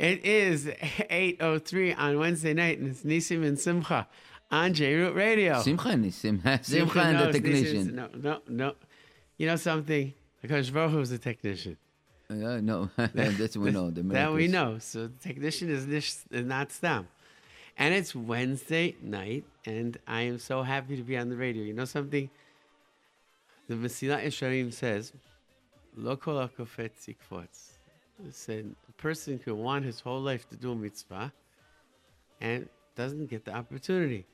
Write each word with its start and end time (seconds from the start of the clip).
It 0.00 0.24
is 0.24 0.64
8.03 0.64 1.98
on 1.98 2.18
Wednesday 2.18 2.54
night, 2.54 2.78
and 2.78 2.88
it's 2.88 3.02
Nisim 3.02 3.46
and 3.46 3.58
Simcha 3.58 4.08
on 4.50 4.72
J-Root 4.72 5.14
Radio. 5.14 5.60
Simcha 5.60 5.88
Nisim. 5.90 6.40
Simcha 6.64 7.00
and 7.00 7.18
the 7.18 7.32
technician. 7.38 7.96
No, 7.96 8.08
no, 8.14 8.40
no. 8.48 8.74
You 9.36 9.46
know 9.48 9.56
something? 9.56 10.14
Because 10.40 10.70
Baruch 10.70 11.02
is 11.02 11.12
a 11.12 11.18
technician. 11.18 11.76
Uh, 12.30 12.62
no, 12.62 12.88
that's 12.96 13.58
we 13.58 13.72
know. 13.72 13.90
The 13.90 14.02
that 14.04 14.32
we 14.32 14.48
know. 14.48 14.78
So 14.78 15.08
the 15.08 15.18
technician 15.18 15.68
is 15.68 15.86
nish, 15.86 16.14
is 16.30 16.46
not 16.46 16.72
Stam. 16.72 17.06
And 17.76 17.92
it's 17.92 18.14
Wednesday 18.14 18.96
night, 19.02 19.44
and 19.66 19.98
I 20.08 20.22
am 20.22 20.38
so 20.38 20.62
happy 20.62 20.96
to 20.96 21.02
be 21.02 21.18
on 21.18 21.28
the 21.28 21.36
radio. 21.36 21.62
You 21.62 21.74
know 21.74 21.84
something? 21.84 22.30
The 23.68 23.74
Mesilat 23.74 24.24
Yesharim 24.24 24.72
says, 24.72 25.12
Lo 25.94 26.16
kol 26.16 26.36
hakofet 26.36 26.92
zikfotz." 26.98 27.69
It 27.69 27.69
said 28.30 28.74
a 28.88 28.92
person 28.92 29.38
can 29.38 29.58
want 29.58 29.84
his 29.84 30.00
whole 30.00 30.20
life 30.20 30.48
to 30.50 30.56
do 30.56 30.72
a 30.72 30.76
mitzvah 30.76 31.32
and 32.40 32.68
doesn't 32.96 33.28
get 33.30 33.44
the 33.44 33.54
opportunity. 33.54 34.26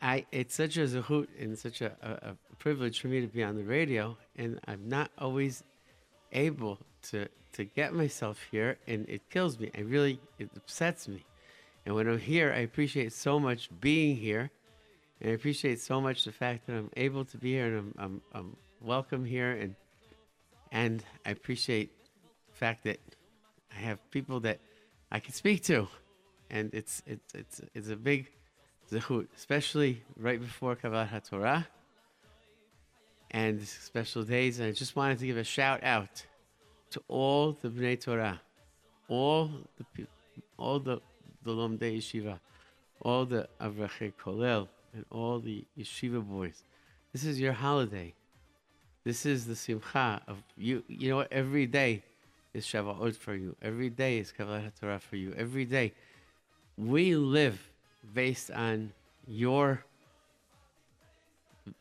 I 0.00 0.26
it's 0.30 0.54
such 0.54 0.76
a 0.76 0.80
zechut 0.80 1.28
and 1.40 1.58
such 1.58 1.80
a, 1.80 1.92
a, 2.02 2.30
a 2.30 2.56
privilege 2.58 3.00
for 3.00 3.08
me 3.08 3.20
to 3.20 3.26
be 3.26 3.42
on 3.42 3.56
the 3.56 3.64
radio, 3.64 4.16
and 4.36 4.60
I'm 4.66 4.88
not 4.88 5.10
always 5.18 5.64
able 6.32 6.78
to 7.10 7.28
to 7.54 7.64
get 7.64 7.94
myself 7.94 8.44
here, 8.50 8.76
and 8.86 9.08
it 9.08 9.30
kills 9.30 9.58
me. 9.58 9.70
I 9.76 9.80
really 9.80 10.20
it 10.38 10.50
upsets 10.56 11.08
me. 11.08 11.24
And 11.86 11.94
when 11.94 12.08
I'm 12.08 12.18
here, 12.18 12.52
I 12.52 12.58
appreciate 12.58 13.12
so 13.12 13.38
much 13.38 13.70
being 13.80 14.16
here, 14.16 14.50
and 15.20 15.30
I 15.30 15.34
appreciate 15.34 15.80
so 15.80 16.00
much 16.00 16.24
the 16.24 16.32
fact 16.32 16.66
that 16.66 16.74
I'm 16.74 16.90
able 16.96 17.24
to 17.24 17.38
be 17.38 17.52
here 17.52 17.66
and 17.66 17.78
I'm 17.78 17.94
I'm, 17.98 18.22
I'm 18.34 18.56
welcome 18.82 19.24
here, 19.24 19.52
and 19.52 19.74
and 20.72 21.02
I 21.24 21.30
appreciate 21.30 21.90
fact 22.56 22.84
that 22.84 22.98
I 23.70 23.80
have 23.80 23.98
people 24.10 24.40
that 24.40 24.60
I 25.10 25.20
can 25.20 25.32
speak 25.32 25.62
to, 25.64 25.88
and 26.50 26.70
it's 26.72 27.02
it's 27.06 27.34
it's 27.34 27.60
it's 27.74 27.88
a 27.88 27.96
big 27.96 28.30
zechut, 28.90 29.26
especially 29.36 30.02
right 30.16 30.40
before 30.40 30.74
Kabbalah 30.76 31.08
HaTorah 31.12 31.66
and 33.30 33.60
special 33.62 34.22
days. 34.22 34.58
And 34.58 34.68
I 34.68 34.72
just 34.72 34.96
wanted 34.96 35.18
to 35.18 35.26
give 35.26 35.36
a 35.36 35.44
shout 35.44 35.82
out 35.84 36.24
to 36.90 37.02
all 37.08 37.52
the 37.60 37.68
Bnei 37.68 38.00
Torah, 38.00 38.40
all 39.08 39.50
the 39.78 39.84
peo- 39.94 40.06
all 40.58 40.80
the 40.80 41.00
the 41.44 41.52
Lomdei 41.52 41.98
Yeshiva, 41.98 42.40
all 43.02 43.24
the 43.24 43.48
Avrachei 43.60 44.12
Kolel, 44.20 44.68
and 44.94 45.04
all 45.10 45.38
the 45.38 45.64
Yeshiva 45.78 46.22
boys. 46.26 46.64
This 47.12 47.24
is 47.24 47.40
your 47.40 47.52
holiday. 47.52 48.14
This 49.04 49.24
is 49.24 49.46
the 49.46 49.54
Simcha 49.54 50.20
of 50.26 50.42
you. 50.56 50.82
You 50.88 51.10
know? 51.10 51.26
Every 51.30 51.66
day 51.66 52.02
is 52.56 52.64
Shavuot 52.64 53.16
for 53.16 53.34
you. 53.34 53.54
Every 53.60 53.90
day 53.90 54.18
is 54.18 54.32
Kabbalah 54.32 54.72
Torah 54.80 54.98
for 54.98 55.16
you. 55.16 55.34
Every 55.36 55.66
day 55.66 55.92
we 56.78 57.14
live 57.14 57.60
based 58.14 58.50
on 58.50 58.92
your 59.28 59.84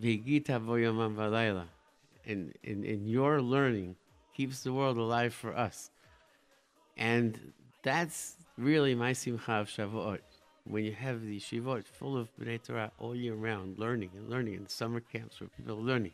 Vigita 0.02 0.60
Voyamam 0.60 1.16
Valayla. 1.16 1.66
In, 2.26 2.54
and, 2.64 2.84
in 2.84 3.08
your 3.08 3.42
learning 3.42 3.96
keeps 4.36 4.64
the 4.64 4.74
world 4.74 4.98
alive 4.98 5.34
for 5.34 5.56
us. 5.56 5.92
And 6.98 7.54
that's 7.82 8.36
really 8.58 8.96
my 8.96 9.14
Simcha 9.14 9.54
of 9.54 9.68
Shavuot. 9.70 10.20
When 10.68 10.84
you 10.84 10.94
have 10.94 11.22
the 11.22 11.40
Shivot 11.40 11.88
full 11.88 12.18
of 12.18 12.28
B'nai 12.38 12.62
Torah 12.62 12.92
all 12.98 13.16
year 13.16 13.36
round, 13.36 13.78
learning 13.78 14.10
and 14.18 14.30
learning 14.30 14.56
in 14.56 14.68
summer 14.68 15.00
camps 15.00 15.40
where 15.40 15.50
people 15.56 15.78
are 15.78 15.82
learning. 15.82 16.14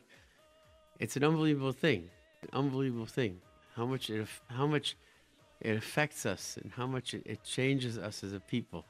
It's 1.00 1.16
an 1.16 1.24
unbelievable 1.24 1.72
thing. 1.72 2.10
An 2.42 2.50
unbelievable 2.52 3.06
thing. 3.06 3.40
How 3.74 3.86
much 3.86 4.10
it, 4.10 4.26
how 4.48 4.66
much 4.66 4.96
it 5.62 5.76
affects 5.76 6.26
us 6.26 6.58
and 6.62 6.72
how 6.72 6.86
much 6.86 7.14
it, 7.14 7.22
it 7.24 7.44
changes 7.44 7.96
us 7.96 8.24
as 8.24 8.32
a 8.32 8.40
people. 8.40 8.84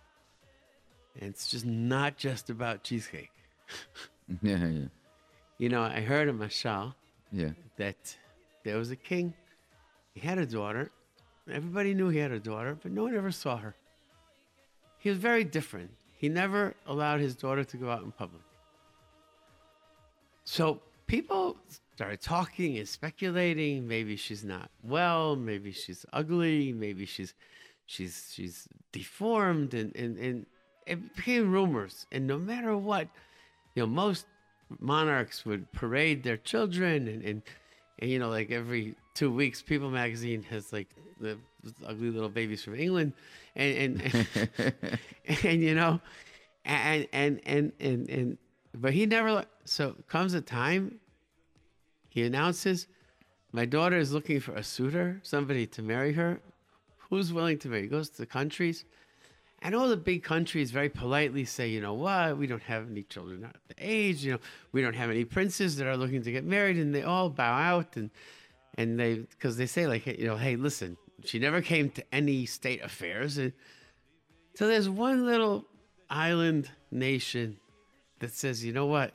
And 1.21 1.29
it's 1.29 1.49
just 1.49 1.67
not 1.67 2.17
just 2.17 2.51
about 2.51 2.83
cheesecake. 2.83 3.31
Yeah, 4.41 4.67
yeah, 4.67 4.87
You 5.59 5.69
know, 5.69 5.83
I 5.83 6.01
heard 6.01 6.29
a 6.29 6.33
mashal 6.33 6.95
yeah. 7.33 7.51
that 7.77 8.17
there 8.65 8.79
was 8.79 8.91
a 8.91 8.97
king. 8.97 9.35
He 10.15 10.21
had 10.21 10.39
a 10.39 10.47
daughter. 10.47 10.91
Everybody 11.51 11.92
knew 11.92 12.09
he 12.09 12.19
had 12.19 12.31
a 12.31 12.39
daughter, 12.39 12.79
but 12.81 12.92
no 12.92 13.03
one 13.03 13.15
ever 13.15 13.31
saw 13.31 13.59
her. 13.59 13.75
He 14.98 15.11
was 15.11 15.19
very 15.19 15.45
different. 15.45 15.91
He 16.17 16.29
never 16.29 16.75
allowed 16.87 17.21
his 17.21 17.35
daughter 17.35 17.65
to 17.65 17.77
go 17.77 17.91
out 17.91 18.03
in 18.05 18.13
public. 18.13 18.42
So 20.45 20.81
people 21.07 21.57
started 22.02 22.20
talking 22.20 22.79
and 22.79 22.89
speculating. 22.89 23.86
Maybe 23.86 24.17
she's 24.17 24.42
not 24.42 24.70
well. 24.83 25.36
Maybe 25.36 25.70
she's 25.70 26.05
ugly. 26.13 26.73
Maybe 26.73 27.07
she's 27.07 27.33
she's 27.86 28.33
she's 28.35 28.67
deformed, 28.90 29.73
and 29.73 29.95
and 29.95 30.18
and 30.18 30.46
it 30.85 31.14
became 31.14 31.52
rumors. 31.52 32.07
And 32.11 32.27
no 32.27 32.39
matter 32.39 32.77
what, 32.77 33.07
you 33.77 33.85
know, 33.85 33.86
most 33.86 34.27
monarchs 34.80 35.46
would 35.46 35.70
parade 35.70 36.24
their 36.24 36.39
children, 36.39 37.07
and 37.07 37.23
and, 37.23 37.42
and 38.01 38.11
you 38.11 38.18
know, 38.18 38.30
like 38.30 38.51
every 38.51 38.96
two 39.14 39.30
weeks, 39.30 39.62
People 39.62 39.89
Magazine 39.89 40.42
has 40.51 40.73
like 40.73 40.89
the 41.20 41.39
ugly 41.86 42.11
little 42.11 42.29
babies 42.29 42.64
from 42.64 42.74
England, 42.74 43.12
and 43.55 44.02
and 44.02 44.27
and, 44.58 44.98
and 45.45 45.62
you 45.62 45.77
know, 45.77 46.01
and 46.64 47.07
and 47.12 47.41
and 47.46 47.73
and 47.79 48.11
and 48.11 48.39
but 48.74 48.92
he 48.92 49.07
never. 49.07 49.45
So 49.64 49.95
comes 50.08 50.35
a 50.35 50.41
time. 50.41 50.98
He 52.12 52.24
announces, 52.24 52.89
"My 53.52 53.64
daughter 53.64 53.96
is 53.96 54.12
looking 54.12 54.39
for 54.39 54.52
a 54.55 54.62
suitor, 54.62 55.18
somebody 55.23 55.67
to 55.68 55.80
marry 55.80 56.12
her. 56.12 56.42
Who's 57.08 57.33
willing 57.33 57.58
to 57.61 57.68
marry?" 57.70 57.84
He 57.84 57.89
goes 57.89 58.11
to 58.11 58.18
the 58.18 58.27
countries, 58.27 58.84
and 59.62 59.74
all 59.74 59.89
the 59.89 59.96
big 59.96 60.23
countries 60.23 60.73
very 60.73 60.90
politely 60.90 61.46
say, 61.46 61.70
"You 61.70 61.80
know 61.80 61.95
what? 61.95 62.36
We 62.36 62.46
don't 62.46 62.64
have 62.64 62.90
any 62.90 63.05
children 63.05 63.45
at 63.45 63.56
the 63.67 63.77
age. 63.78 64.27
You 64.27 64.33
know, 64.33 64.40
we 64.73 64.83
don't 64.83 64.92
have 64.92 65.08
any 65.08 65.24
princes 65.24 65.77
that 65.77 65.86
are 65.86 65.96
looking 65.96 66.23
to 66.23 66.30
get 66.30 66.45
married," 66.45 66.77
and 66.77 66.95
they 66.95 67.02
all 67.02 67.30
bow 67.30 67.56
out 67.56 67.96
and 67.96 68.11
and 68.74 69.00
they 69.00 69.14
because 69.14 69.56
they 69.56 69.64
say 69.64 69.86
like, 69.86 70.05
you 70.06 70.27
know, 70.27 70.36
hey, 70.36 70.56
listen, 70.56 70.98
she 71.24 71.39
never 71.39 71.62
came 71.62 71.89
to 71.92 72.05
any 72.12 72.44
state 72.44 72.83
affairs, 72.83 73.39
and 73.39 73.55
so 74.52 74.67
there's 74.67 74.90
one 74.90 75.24
little 75.24 75.64
island 76.11 76.70
nation 76.90 77.56
that 78.18 78.33
says, 78.33 78.62
you 78.62 78.74
know 78.74 78.84
what? 78.84 79.14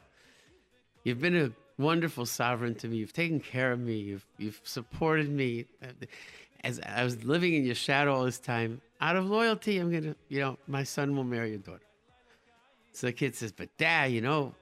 You've 1.04 1.22
been 1.22 1.36
a 1.36 1.52
wonderful 1.78 2.26
sovereign 2.26 2.76
to 2.76 2.88
me. 2.88 2.98
You've 2.98 3.14
taken 3.14 3.40
care 3.40 3.72
of 3.72 3.80
me. 3.80 3.98
You've 3.98 4.26
you've 4.38 4.62
supported 4.64 5.30
me. 5.30 5.66
As 6.64 6.80
I 6.80 7.04
was 7.04 7.24
living 7.24 7.54
in 7.54 7.66
your 7.66 7.76
shadow 7.76 8.16
all 8.16 8.26
this 8.26 8.40
time, 8.40 8.82
out 9.00 9.16
of 9.16 9.30
loyalty, 9.30 9.78
I'm 9.78 9.92
gonna, 9.92 10.16
you 10.28 10.40
know, 10.40 10.58
my 10.68 10.84
son 10.84 11.16
will 11.16 11.24
marry 11.24 11.50
your 11.52 11.60
daughter. 11.60 11.86
So 12.94 13.08
the 13.08 13.14
kid 13.14 13.36
says, 13.36 13.52
but 13.52 13.70
dad, 13.78 14.12
you 14.12 14.22
know, 14.22 14.56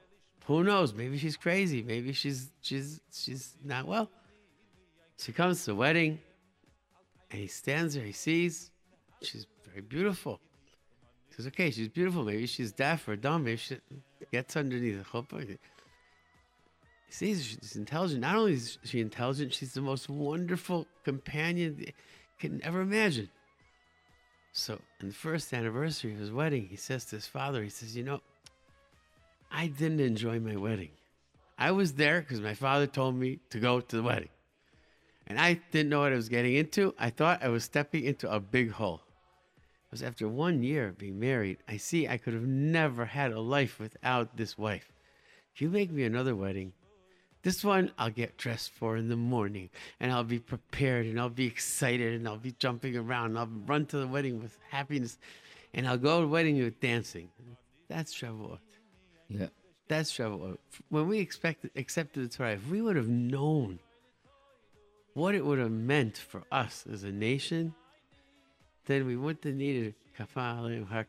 who 0.44 0.62
knows? 0.62 0.92
Maybe 0.92 1.16
she's 1.18 1.36
crazy. 1.36 1.82
Maybe 1.82 2.12
she's 2.12 2.50
she's 2.60 3.00
she's 3.12 3.56
not 3.64 3.86
well. 3.86 4.10
She 5.18 5.32
comes 5.32 5.60
to 5.60 5.70
the 5.70 5.74
wedding, 5.74 6.20
and 7.30 7.40
he 7.40 7.46
stands 7.46 7.94
there. 7.94 8.04
He 8.04 8.12
sees 8.12 8.70
she's 9.22 9.46
very 9.66 9.80
beautiful. 9.80 10.38
He 11.28 11.34
says, 11.34 11.46
"Okay, 11.48 11.70
she's 11.70 11.88
beautiful. 11.88 12.22
Maybe 12.24 12.46
she's 12.46 12.72
deaf 12.72 13.08
or 13.08 13.16
dumb. 13.16 13.44
Maybe 13.44 13.56
she 13.56 13.78
gets 14.30 14.56
underneath 14.56 14.98
the 14.98 15.04
chuppah." 15.04 15.58
He 17.06 17.12
sees 17.12 17.44
she's 17.44 17.76
intelligent. 17.76 18.20
Not 18.20 18.36
only 18.36 18.54
is 18.54 18.78
she 18.84 19.00
intelligent, 19.00 19.54
she's 19.54 19.74
the 19.74 19.80
most 19.80 20.08
wonderful 20.08 20.86
companion 21.04 21.76
you 21.78 21.92
can 22.38 22.62
ever 22.64 22.80
imagine. 22.80 23.28
So, 24.52 24.80
on 25.00 25.08
the 25.08 25.14
first 25.14 25.52
anniversary 25.52 26.12
of 26.14 26.18
his 26.18 26.32
wedding, 26.32 26.66
he 26.68 26.76
says 26.76 27.04
to 27.06 27.16
his 27.16 27.26
father, 27.26 27.62
he 27.62 27.68
says, 27.68 27.96
"You 27.96 28.04
know, 28.04 28.20
I 29.50 29.66
didn't 29.66 30.00
enjoy 30.00 30.40
my 30.40 30.56
wedding. 30.56 30.90
I 31.58 31.70
was 31.72 31.94
there 31.94 32.20
because 32.20 32.40
my 32.40 32.54
father 32.54 32.86
told 32.86 33.16
me 33.16 33.38
to 33.50 33.60
go 33.60 33.80
to 33.80 33.96
the 33.96 34.02
wedding." 34.02 34.30
and 35.26 35.38
I 35.38 35.60
didn't 35.72 35.90
know 35.90 36.00
what 36.00 36.12
I 36.12 36.16
was 36.16 36.28
getting 36.28 36.54
into. 36.54 36.94
I 36.98 37.10
thought 37.10 37.42
I 37.42 37.48
was 37.48 37.64
stepping 37.64 38.04
into 38.04 38.32
a 38.32 38.40
big 38.40 38.70
hole. 38.70 39.02
Because 39.84 40.02
after 40.02 40.28
one 40.28 40.62
year 40.62 40.88
of 40.88 40.98
being 40.98 41.18
married, 41.18 41.58
I 41.68 41.76
see 41.76 42.06
I 42.06 42.18
could 42.18 42.34
have 42.34 42.46
never 42.46 43.04
had 43.04 43.32
a 43.32 43.40
life 43.40 43.78
without 43.78 44.36
this 44.36 44.56
wife. 44.56 44.92
If 45.54 45.60
you 45.60 45.68
make 45.68 45.90
me 45.90 46.04
another 46.04 46.36
wedding, 46.36 46.72
this 47.46 47.62
one 47.62 47.92
I'll 47.96 48.10
get 48.10 48.36
dressed 48.36 48.72
for 48.72 48.96
in 48.96 49.08
the 49.08 49.14
morning, 49.14 49.70
and 50.00 50.10
I'll 50.10 50.24
be 50.24 50.40
prepared, 50.40 51.06
and 51.06 51.20
I'll 51.20 51.28
be 51.28 51.46
excited, 51.46 52.14
and 52.14 52.26
I'll 52.26 52.38
be 52.38 52.56
jumping 52.58 52.96
around, 52.96 53.26
and 53.26 53.38
I'll 53.38 53.48
run 53.66 53.86
to 53.86 53.98
the 53.98 54.06
wedding 54.08 54.42
with 54.42 54.58
happiness, 54.68 55.16
and 55.72 55.86
I'll 55.86 55.96
go 55.96 56.16
to 56.16 56.22
the 56.22 56.28
wedding 56.28 56.58
with 56.58 56.80
dancing. 56.80 57.28
That's 57.86 58.12
Shavuot. 58.12 58.58
Yeah. 59.28 59.46
That's 59.86 60.10
Shavuot. 60.10 60.58
When 60.88 61.06
we 61.06 61.20
expected, 61.20 61.70
accepted 61.76 62.24
the 62.24 62.36
Torah, 62.36 62.54
if 62.54 62.68
we 62.68 62.82
would 62.82 62.96
have 62.96 63.06
known 63.08 63.78
what 65.14 65.36
it 65.36 65.46
would 65.46 65.60
have 65.60 65.70
meant 65.70 66.18
for 66.18 66.42
us 66.50 66.84
as 66.92 67.04
a 67.04 67.12
nation, 67.12 67.76
then 68.86 69.06
we 69.06 69.16
wouldn't 69.16 69.44
have 69.44 69.54
needed 69.54 69.94
kafah. 70.18 70.64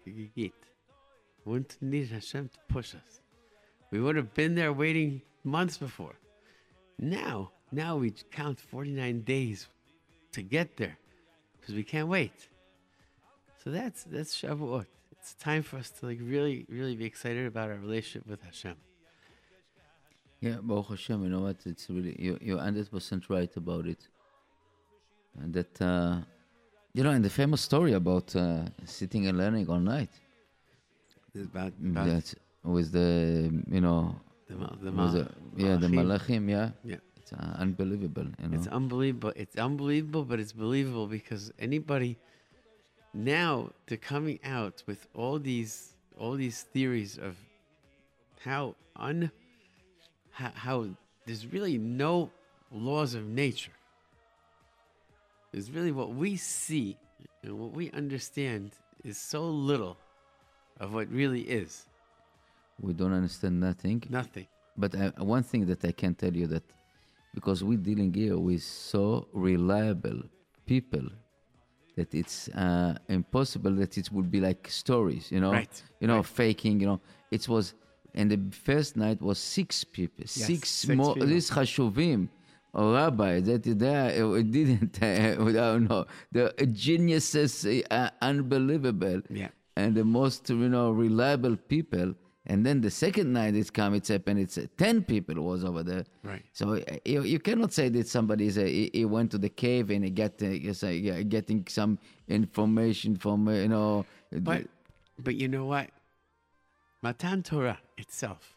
We 0.06 0.52
wouldn't 1.46 1.72
have 1.72 1.82
needed 1.82 2.12
Hashem 2.12 2.50
to 2.50 2.60
push 2.72 2.94
us. 2.94 3.22
We 3.90 4.00
would 4.00 4.16
have 4.16 4.36
been 4.36 4.54
there 4.54 4.72
waiting 4.72 5.24
months 5.44 5.80
before. 5.80 6.14
Now, 7.00 7.52
now 7.72 7.98
we 7.98 8.12
count 8.32 8.60
49 8.60 9.22
days 9.22 9.68
to 10.32 10.42
get 10.42 10.78
there. 10.78 10.98
because 11.60 11.76
we 11.76 11.84
can't 11.84 12.08
wait. 12.08 12.48
So 13.64 13.72
that's 13.72 14.04
that's 14.04 14.42
Shavuot. 14.42 14.86
It's 15.12 15.34
time 15.34 15.64
for 15.64 15.78
us 15.78 15.90
to 15.90 16.06
like 16.06 16.20
really, 16.22 16.66
really 16.70 16.96
be 16.96 17.06
excited 17.06 17.46
about 17.46 17.70
our 17.70 17.78
relationship 17.78 18.26
with 18.30 18.42
Hashem. 18.42 18.76
Yeah, 20.40 20.58
Baruch 20.62 20.90
Hashem, 20.90 21.24
you 21.24 21.30
know 21.30 21.42
what? 21.42 21.58
It's 21.66 21.90
really, 21.90 22.16
you, 22.20 22.38
you're 22.40 22.60
100% 22.60 23.30
right 23.30 23.58
about 23.58 23.88
it. 23.88 24.08
And 25.42 25.52
that, 25.54 25.82
uh, 25.82 26.20
you 26.94 27.04
know, 27.04 27.10
and 27.10 27.26
the 27.26 27.30
famous 27.30 27.62
story 27.62 27.94
about 27.94 28.36
uh, 28.36 28.66
sitting 28.86 29.26
and 29.28 29.38
learning 29.38 29.68
all 29.68 29.80
night. 29.80 30.12
About, 31.36 31.74
about 31.84 32.06
That 32.06 32.34
with 32.64 32.92
the, 32.92 33.52
you 33.70 33.82
know, 33.82 34.16
the, 34.48 34.56
the 34.82 34.92
ma- 34.92 35.12
the, 35.12 35.28
yeah, 35.56 35.76
the 35.76 35.88
malachim. 35.88 36.46
malachim, 36.46 36.50
yeah. 36.50 36.70
Yeah. 36.84 36.96
It's 37.18 37.34
uh, 37.34 37.56
unbelievable, 37.58 38.28
you 38.42 38.48
know. 38.48 38.58
It's 38.58 38.68
unbelievable. 38.68 39.34
It's 39.36 39.58
unbelievable, 39.58 40.24
but 40.24 40.40
it's 40.40 40.54
believable 40.54 41.08
because 41.08 41.52
anybody 41.60 42.18
now 43.14 43.72
they're 43.88 43.98
coming 43.98 44.40
out 44.44 44.84
with 44.86 45.08
all 45.14 45.40
these 45.40 45.94
all 46.18 46.34
these 46.34 46.62
theories 46.62 47.18
of 47.18 47.36
how 48.42 48.76
un 48.96 49.32
how, 50.32 50.52
how 50.56 50.88
there's 51.26 51.46
really 51.48 51.78
no 51.78 52.30
laws 52.72 53.14
of 53.14 53.26
nature. 53.26 53.72
There's 55.52 55.72
really 55.72 55.92
what 55.92 56.14
we 56.14 56.38
see 56.38 56.98
and 57.44 57.60
what 57.60 57.72
we 57.72 57.92
understand 57.92 58.72
is 59.04 59.18
so 59.18 59.44
little 59.50 59.98
of 60.80 60.94
what 60.94 61.10
really 61.10 61.42
is. 61.42 61.88
We 62.80 62.94
don't 62.94 63.14
understand 63.14 63.60
nothing. 63.60 64.04
Nothing. 64.10 64.48
But 64.78 64.96
uh, 64.96 65.12
one 65.20 65.44
thing 65.44 65.66
that 65.66 65.84
I 65.84 65.92
can 65.92 66.14
tell 66.16 66.36
you 66.36 66.48
that 66.48 66.64
because 67.34 67.64
we're 67.64 67.78
dealing 67.78 68.14
here 68.14 68.38
with 68.38 68.64
so 68.64 69.28
reliable 69.34 70.22
people 70.66 71.06
that 71.96 72.14
it's 72.14 72.48
uh, 72.50 72.96
impossible 73.10 73.72
that 73.72 73.98
it 73.98 74.12
would 74.12 74.30
be 74.30 74.40
like 74.40 74.68
stories, 74.70 75.32
you 75.32 75.40
know, 75.40 75.52
Right, 75.52 75.84
you 76.00 76.08
know, 76.08 76.18
right. 76.18 76.26
faking, 76.26 76.80
you 76.80 76.86
know. 76.88 77.02
It 77.32 77.48
was, 77.50 77.74
and 78.14 78.30
the 78.30 78.40
first 78.56 78.96
night 78.96 79.20
was 79.22 79.40
six 79.40 79.84
people, 79.84 80.26
six, 80.28 80.70
six 80.70 80.96
more, 80.96 81.14
people. 81.16 81.28
these 81.30 81.50
chashuvim, 81.50 82.30
or 82.74 82.94
rabbi 82.94 83.40
that 83.40 83.64
they 83.64 84.22
uh, 84.22 84.42
didn't, 84.58 85.02
uh, 85.02 85.42
I 85.42 85.52
don't 85.52 85.90
know, 85.90 86.06
the 86.32 86.54
geniuses, 86.72 87.66
uh, 87.90 88.10
unbelievable 88.22 89.22
Yeah. 89.32 89.50
and 89.76 89.96
the 89.96 90.06
most 90.06 90.50
you 90.50 90.70
know 90.70 90.92
reliable 90.92 91.56
people. 91.58 92.14
And 92.50 92.66
then 92.66 92.80
the 92.80 92.90
second 92.90 93.34
night 93.34 93.56
it's 93.56 93.70
come, 93.70 93.94
it's 93.94 94.08
happened. 94.08 94.40
It's 94.40 94.58
uh, 94.58 94.68
ten 94.78 95.04
people 95.04 95.36
was 95.44 95.66
over 95.66 95.84
there. 95.84 96.06
Right. 96.24 96.44
So 96.54 96.76
uh, 96.76 96.82
you, 97.04 97.24
you 97.24 97.40
cannot 97.40 97.74
say 97.74 97.90
that 97.90 98.08
somebody 98.08 98.48
is 98.48 98.58
a, 98.58 98.66
he, 98.66 98.90
he 98.94 99.04
went 99.06 99.32
to 99.32 99.38
the 99.38 99.50
cave 99.50 99.90
and 99.90 100.04
he 100.06 100.10
get 100.10 100.42
uh, 100.42 100.48
uh, 100.48 101.24
getting 101.28 101.66
some 101.68 102.00
information 102.30 103.18
from 103.18 103.48
uh, 103.50 103.52
you 103.54 103.68
know. 103.68 104.06
the- 104.32 104.40
But 104.40 104.62
but 105.20 105.36
you 105.36 105.48
know 105.50 105.66
what? 105.66 105.90
Matan 107.04 107.44
Torah 107.44 107.80
itself. 107.98 108.54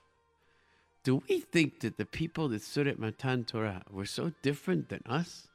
Do 1.03 1.23
we 1.29 1.41
think 1.41 1.81
that 1.81 1.97
the 1.97 2.05
people 2.05 2.49
that 2.51 2.63
stood 2.63 2.87
at 2.87 2.99
Matan 2.99 3.45
Torah 3.45 3.83
were 3.91 4.05
so 4.07 4.33
different 4.43 4.89
than 4.91 5.03
us? 5.07 5.49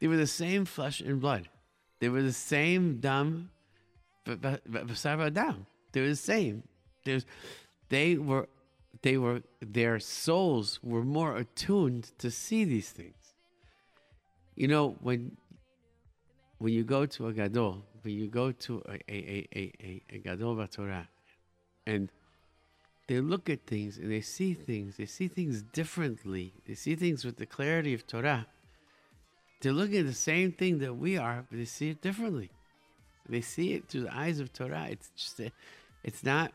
They 0.00 0.08
were 0.08 0.16
the 0.16 0.26
same 0.26 0.64
flesh 0.64 1.00
and 1.00 1.20
blood. 1.20 1.48
They 2.00 2.08
were 2.08 2.22
the 2.22 2.32
same 2.32 2.98
dam, 2.98 3.50
basar 4.26 5.32
dam. 5.32 5.66
They 5.92 6.00
were 6.00 6.08
the 6.08 6.16
same. 6.16 6.64
There's, 7.04 7.26
they 7.88 8.16
were, 8.16 8.48
they 9.02 9.16
were, 9.16 9.42
their 9.60 9.98
souls 9.98 10.80
were 10.82 11.04
more 11.04 11.36
attuned 11.36 12.12
to 12.18 12.30
see 12.30 12.64
these 12.64 12.90
things. 12.90 13.34
You 14.54 14.68
know 14.68 14.96
when 15.00 15.36
when 16.58 16.72
you 16.72 16.84
go 16.84 17.06
to 17.06 17.26
a 17.26 17.32
gadol, 17.32 17.82
when 18.02 18.14
you 18.14 18.28
go 18.28 18.52
to 18.52 18.82
a 18.86 18.94
a 19.08 19.48
a 19.54 19.72
a, 19.82 20.02
a, 20.10 20.18
gadol 20.18 20.54
b'Torah, 20.54 21.08
and 21.86 22.10
they 23.08 23.20
look 23.20 23.50
at 23.50 23.66
things 23.66 23.98
and 23.98 24.10
they 24.10 24.20
see 24.20 24.54
things, 24.54 24.96
they 24.96 25.06
see 25.06 25.28
things 25.28 25.62
differently. 25.62 26.54
They 26.66 26.74
see 26.74 26.94
things 26.94 27.24
with 27.24 27.36
the 27.36 27.46
clarity 27.46 27.94
of 27.94 28.06
Torah. 28.06 28.46
They're 29.60 29.72
looking 29.72 29.98
at 29.98 30.06
the 30.06 30.12
same 30.12 30.52
thing 30.52 30.78
that 30.78 30.94
we 30.94 31.16
are, 31.16 31.44
but 31.48 31.58
they 31.58 31.64
see 31.64 31.90
it 31.90 32.00
differently. 32.00 32.50
They 33.28 33.40
see 33.40 33.74
it 33.74 33.88
through 33.88 34.02
the 34.02 34.16
eyes 34.16 34.40
of 34.40 34.52
Torah. 34.52 34.86
It's 34.90 35.10
just, 35.16 35.40
a, 35.40 35.52
it's 36.04 36.24
not. 36.24 36.52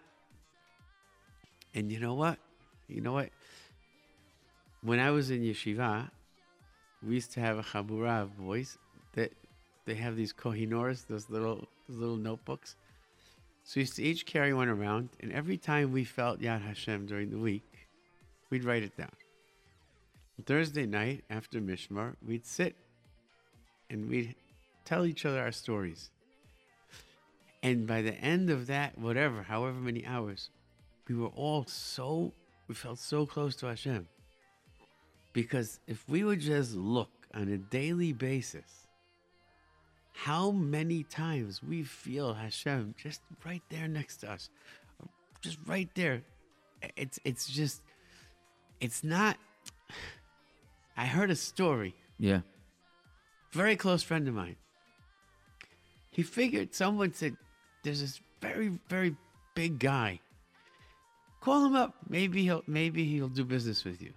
And 1.73 1.91
you 1.91 1.99
know 1.99 2.13
what? 2.13 2.39
You 2.87 3.01
know 3.01 3.13
what? 3.13 3.29
When 4.81 4.99
I 4.99 5.11
was 5.11 5.31
in 5.31 5.41
yeshiva, 5.41 6.09
we 7.05 7.15
used 7.15 7.33
to 7.33 7.39
have 7.39 7.57
a 7.57 7.63
chabura 7.63 8.23
of 8.23 8.37
boys 8.37 8.77
that 9.13 9.31
they 9.85 9.95
have 9.95 10.15
these 10.15 10.33
kohinors, 10.33 11.05
those 11.07 11.29
little 11.29 11.67
those 11.87 11.97
little 11.97 12.17
notebooks. 12.17 12.75
So 13.63 13.73
we 13.77 13.81
used 13.81 13.95
to 13.97 14.03
each 14.03 14.25
carry 14.25 14.53
one 14.53 14.69
around, 14.69 15.09
and 15.19 15.31
every 15.33 15.57
time 15.57 15.91
we 15.91 16.03
felt 16.03 16.39
Yad 16.39 16.61
Hashem 16.61 17.05
during 17.05 17.29
the 17.29 17.37
week, 17.37 17.87
we'd 18.49 18.63
write 18.63 18.83
it 18.83 18.95
down. 18.95 19.11
Thursday 20.45 20.85
night 20.85 21.23
after 21.29 21.59
Mishmar, 21.59 22.15
we'd 22.25 22.45
sit 22.45 22.75
and 23.89 24.09
we'd 24.09 24.35
tell 24.85 25.05
each 25.05 25.25
other 25.25 25.41
our 25.41 25.51
stories. 25.51 26.11
And 27.63 27.87
by 27.87 28.01
the 28.01 28.13
end 28.13 28.49
of 28.49 28.67
that, 28.67 28.97
whatever, 28.97 29.43
however 29.43 29.79
many 29.79 30.05
hours, 30.05 30.49
we 31.07 31.15
were 31.15 31.27
all 31.27 31.65
so, 31.67 32.33
we 32.67 32.75
felt 32.75 32.99
so 32.99 33.25
close 33.25 33.55
to 33.57 33.67
Hashem. 33.67 34.07
Because 35.33 35.79
if 35.87 36.07
we 36.09 36.23
would 36.23 36.39
just 36.39 36.75
look 36.75 37.09
on 37.33 37.49
a 37.49 37.57
daily 37.57 38.13
basis, 38.13 38.87
how 40.13 40.49
many 40.51 41.03
times 41.03 41.61
we 41.61 41.83
feel 41.83 42.33
Hashem 42.33 42.95
just 43.01 43.21
right 43.45 43.61
there 43.69 43.87
next 43.87 44.17
to 44.17 44.31
us, 44.31 44.49
just 45.41 45.59
right 45.67 45.89
there. 45.93 46.23
It's 46.95 47.19
it's 47.23 47.47
just, 47.47 47.81
it's 48.81 49.03
not. 49.03 49.37
I 50.97 51.05
heard 51.05 51.29
a 51.29 51.35
story. 51.35 51.93
yeah, 52.17 52.41
Very 53.51 53.75
close 53.75 54.01
friend 54.01 54.27
of 54.27 54.33
mine. 54.33 54.55
He 56.09 56.23
figured 56.23 56.73
someone 56.73 57.13
said, 57.13 57.37
"There's 57.83 58.01
this 58.01 58.19
very 58.41 58.79
very 58.89 59.15
big 59.53 59.77
guy. 59.77 60.19
Call 61.47 61.65
him 61.65 61.75
up. 61.75 61.95
Maybe 62.09 62.43
he'll 62.43 62.63
maybe 62.67 63.05
he'll 63.05 63.29
do 63.29 63.45
business 63.45 63.85
with 63.85 64.01
you." 64.01 64.11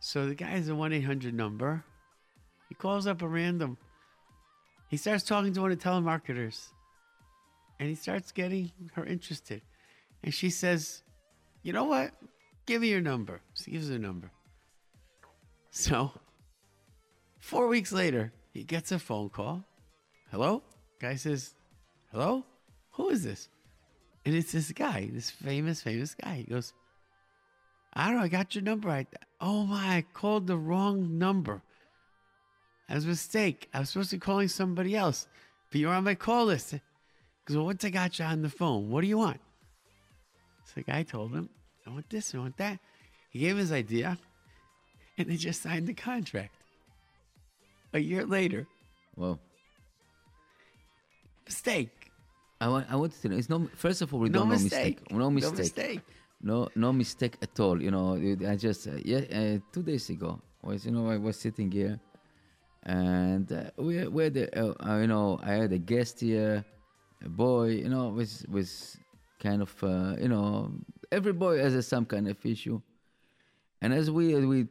So 0.00 0.26
the 0.26 0.34
guy 0.34 0.48
has 0.48 0.68
a 0.68 0.74
one 0.74 0.92
eight 0.92 1.04
hundred 1.04 1.34
number. 1.34 1.84
He 2.68 2.74
calls 2.74 3.06
up 3.06 3.22
a 3.22 3.28
random. 3.28 3.78
He 4.88 4.96
starts 4.96 5.22
talking 5.22 5.52
to 5.52 5.60
one 5.60 5.70
of 5.70 5.78
the 5.78 5.88
telemarketers, 5.88 6.72
and 7.78 7.88
he 7.88 7.94
starts 7.94 8.32
getting 8.32 8.72
her 8.94 9.04
interested. 9.04 9.62
And 10.24 10.34
she 10.34 10.50
says, 10.50 11.04
"You 11.62 11.72
know 11.72 11.84
what? 11.84 12.10
Give 12.66 12.82
me 12.82 12.88
your 12.88 13.00
number." 13.00 13.40
She 13.54 13.70
gives 13.70 13.88
her 13.88 14.00
number. 14.00 14.32
So, 15.70 16.10
four 17.38 17.68
weeks 17.68 17.92
later, 17.92 18.32
he 18.52 18.64
gets 18.64 18.90
a 18.90 18.98
phone 18.98 19.28
call. 19.28 19.62
Hello? 20.32 20.64
Guy 20.98 21.14
says, 21.14 21.54
Hello? 22.10 22.44
Who 22.94 23.10
is 23.10 23.22
this? 23.22 23.48
And 24.28 24.36
it's 24.36 24.52
this 24.52 24.70
guy, 24.72 25.08
this 25.10 25.30
famous, 25.30 25.80
famous 25.80 26.14
guy. 26.14 26.44
He 26.46 26.52
goes, 26.52 26.74
I 27.94 28.08
don't 28.08 28.18
know, 28.18 28.24
I 28.24 28.28
got 28.28 28.54
your 28.54 28.62
number. 28.62 28.90
I, 28.90 29.06
oh 29.40 29.64
my, 29.64 29.96
I 29.96 30.04
called 30.12 30.46
the 30.46 30.58
wrong 30.58 31.16
number. 31.16 31.62
That 32.86 32.96
was 32.96 33.06
a 33.06 33.08
mistake. 33.08 33.70
I 33.72 33.80
was 33.80 33.88
supposed 33.88 34.10
to 34.10 34.16
be 34.16 34.20
calling 34.20 34.48
somebody 34.48 34.94
else, 34.94 35.28
but 35.70 35.80
you're 35.80 35.94
on 35.94 36.04
my 36.04 36.14
call 36.14 36.44
list. 36.44 36.72
Because 36.72 37.56
Well, 37.56 37.64
once 37.64 37.82
I 37.86 37.88
got 37.88 38.18
you 38.18 38.26
on 38.26 38.42
the 38.42 38.50
phone, 38.50 38.90
what 38.90 39.00
do 39.00 39.06
you 39.06 39.16
want? 39.16 39.40
So 40.66 40.72
the 40.74 40.82
guy 40.82 41.04
told 41.04 41.32
him, 41.32 41.48
I 41.86 41.90
want 41.90 42.10
this, 42.10 42.34
I 42.34 42.38
want 42.38 42.58
that. 42.58 42.78
He 43.30 43.38
gave 43.38 43.52
him 43.52 43.56
his 43.56 43.72
idea, 43.72 44.18
and 45.16 45.30
they 45.30 45.36
just 45.36 45.62
signed 45.62 45.86
the 45.86 45.94
contract. 45.94 46.54
A 47.94 47.98
year 47.98 48.26
later, 48.26 48.66
well. 49.16 49.40
mistake. 51.46 51.97
I 52.60 52.68
want, 52.68 52.86
I 52.90 52.96
want 52.96 53.12
to 53.20 53.28
know. 53.28 53.36
It's 53.36 53.48
no. 53.48 53.68
First 53.74 54.02
of 54.02 54.12
all, 54.12 54.20
we 54.20 54.28
No 54.28 54.40
don't 54.40 54.48
know 54.48 54.54
mistake. 54.58 55.00
mistake. 55.00 55.12
No 55.12 55.30
mistake. 55.30 55.52
No 55.52 55.58
mistake. 55.58 56.00
No, 56.40 56.68
no 56.76 56.92
mistake 56.92 57.36
at 57.42 57.58
all. 57.60 57.80
You 57.82 57.90
know, 57.90 58.14
I 58.46 58.56
just 58.56 58.86
uh, 58.88 58.92
yeah, 59.04 59.18
uh, 59.32 59.58
two 59.72 59.82
days 59.82 60.08
ago 60.10 60.40
was 60.62 60.84
you 60.84 60.92
know 60.92 61.08
I 61.10 61.16
was 61.16 61.36
sitting 61.38 61.70
here, 61.70 61.98
and 62.84 63.50
uh, 63.52 63.70
we 63.76 64.06
we 64.08 64.24
had 64.24 64.36
a, 64.36 64.46
uh, 64.60 64.74
uh, 64.88 64.98
you 64.98 65.06
know 65.06 65.38
I 65.42 65.52
had 65.52 65.72
a 65.72 65.78
guest 65.78 66.20
here, 66.20 66.64
a 67.24 67.28
boy. 67.28 67.66
You 67.82 67.88
know, 67.88 68.08
was 68.10 68.44
was 68.48 68.96
kind 69.40 69.62
of 69.62 69.72
uh, 69.82 70.14
you 70.20 70.28
know 70.28 70.72
every 71.12 71.32
boy 71.32 71.58
has 71.58 71.74
a, 71.74 71.82
some 71.82 72.04
kind 72.06 72.28
of 72.28 72.44
issue, 72.46 72.80
and 73.82 73.92
as 73.92 74.10
we 74.10 74.34
we 74.46 74.66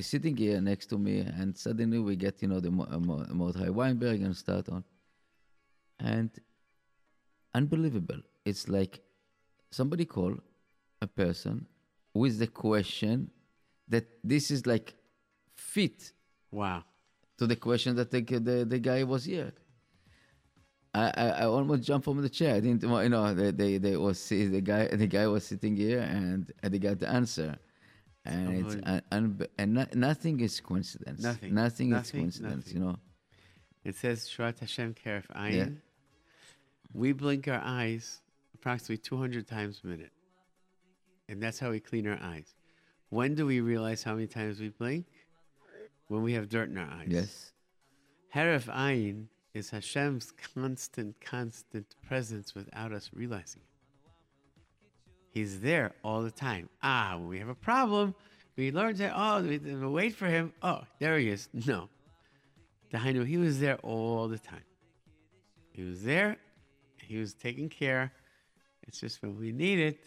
sitting 0.00 0.36
here 0.36 0.60
next 0.60 0.86
to 0.86 0.98
me, 0.98 1.20
and 1.20 1.56
suddenly 1.56 1.98
we 1.98 2.14
get 2.16 2.40
you 2.42 2.48
know 2.48 2.60
the 2.60 2.70
Mo- 2.70 2.88
uh, 2.90 2.98
Mordechai 3.32 3.68
Weinberg 3.68 4.22
and 4.22 4.36
start 4.36 4.68
on, 4.68 4.82
and 6.00 6.30
unbelievable. 7.54 8.20
It's 8.44 8.68
like 8.68 9.00
somebody 9.70 10.04
call 10.04 10.34
a 11.00 11.06
person 11.06 11.66
with 12.14 12.38
the 12.38 12.46
question 12.46 13.30
that 13.88 14.06
this 14.24 14.50
is 14.50 14.66
like 14.66 14.94
fit 15.54 16.12
Wow. 16.50 16.84
to 17.38 17.46
the 17.46 17.56
question 17.56 17.96
that 17.96 18.10
the 18.10 18.20
the, 18.22 18.64
the 18.64 18.78
guy 18.78 19.02
was 19.04 19.24
here. 19.24 19.52
I, 20.94 21.10
I, 21.16 21.26
I 21.28 21.44
almost 21.46 21.84
jumped 21.84 22.04
from 22.04 22.20
the 22.20 22.28
chair. 22.28 22.56
I 22.56 22.60
didn't, 22.60 22.82
you 22.82 23.08
know, 23.08 23.32
they, 23.32 23.50
they, 23.50 23.78
they 23.78 23.96
was 23.96 24.28
the 24.28 24.60
guy 24.60 24.88
the 24.88 25.06
guy 25.06 25.26
was 25.26 25.44
sitting 25.46 25.74
here 25.74 26.00
and, 26.00 26.52
they 26.62 26.78
got 26.78 26.98
the 26.98 27.08
answer, 27.08 27.56
and 28.26 28.66
it's 28.66 28.74
un, 28.84 29.02
un, 29.10 29.46
and 29.56 29.74
no, 29.74 29.86
nothing 29.94 30.40
is 30.40 30.60
coincidence. 30.60 31.22
Nothing. 31.22 31.54
Nothing, 31.54 31.88
Nothing, 31.90 32.20
is 32.26 32.38
coincidence. 32.40 32.66
nothing. 32.66 32.74
You 32.82 32.88
know. 32.88 32.98
It 33.84 33.96
says 33.96 34.28
Shrat 34.28 34.58
Hashem 34.60 34.94
Keref 34.94 35.26
Ayin. 35.34 35.52
Yeah. 35.56 35.68
We 36.94 37.12
blink 37.12 37.48
our 37.48 37.60
eyes 37.64 38.20
approximately 38.54 38.98
200 38.98 39.46
times 39.46 39.80
a 39.84 39.86
minute. 39.86 40.12
And 41.28 41.42
that's 41.42 41.58
how 41.58 41.70
we 41.70 41.80
clean 41.80 42.06
our 42.06 42.18
eyes. 42.22 42.54
When 43.08 43.34
do 43.34 43.46
we 43.46 43.60
realize 43.60 44.02
how 44.02 44.14
many 44.14 44.26
times 44.26 44.60
we 44.60 44.68
blink? 44.68 45.06
When 46.08 46.22
we 46.22 46.34
have 46.34 46.48
dirt 46.48 46.68
in 46.68 46.78
our 46.78 46.88
eyes. 46.88 47.08
Yes. 47.08 47.52
Heref 48.34 48.64
Ayin 48.64 49.26
is 49.54 49.70
Hashem's 49.70 50.32
constant, 50.54 51.20
constant 51.20 51.94
presence 52.06 52.54
without 52.54 52.92
us 52.92 53.10
realizing 53.14 53.62
it. 53.62 53.72
He's 55.30 55.60
there 55.60 55.92
all 56.04 56.22
the 56.22 56.30
time. 56.30 56.68
Ah, 56.82 57.14
when 57.16 57.28
we 57.28 57.38
have 57.38 57.48
a 57.48 57.54
problem, 57.54 58.14
we 58.56 58.70
learn 58.70 58.96
that, 58.96 59.12
oh, 59.16 59.42
we, 59.42 59.58
wait 59.58 60.14
for 60.14 60.26
him. 60.26 60.52
Oh, 60.62 60.82
there 60.98 61.18
he 61.18 61.28
is. 61.28 61.48
No. 61.52 61.88
the 62.90 62.98
Dahainu, 62.98 63.26
he 63.26 63.38
was 63.38 63.58
there 63.58 63.76
all 63.76 64.28
the 64.28 64.38
time. 64.38 64.64
He 65.72 65.82
was 65.82 66.02
there. 66.02 66.36
He 67.12 67.18
was 67.18 67.34
taking 67.34 67.68
care. 67.68 68.10
It's 68.84 68.98
just 68.98 69.20
when 69.20 69.38
we 69.38 69.52
need 69.52 69.78
it, 69.78 69.98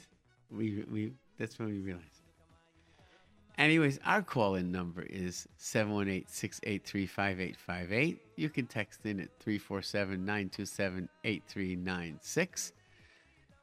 we, 0.50 0.84
we 0.92 1.14
that's 1.38 1.60
when 1.60 1.68
we 1.68 1.80
realize 1.80 2.04
it. 2.04 3.62
Anyways, 3.62 4.00
our 4.06 4.24
call 4.24 4.56
in 4.56 4.72
number 4.72 5.04
is 5.04 5.48
718 5.58 6.26
683 6.28 7.06
5858. 7.06 8.22
You 8.38 8.50
can 8.50 8.66
text 8.66 9.06
in 9.06 9.20
at 9.20 9.30
347 9.40 10.26
927 10.26 11.08
8396. 11.24 12.74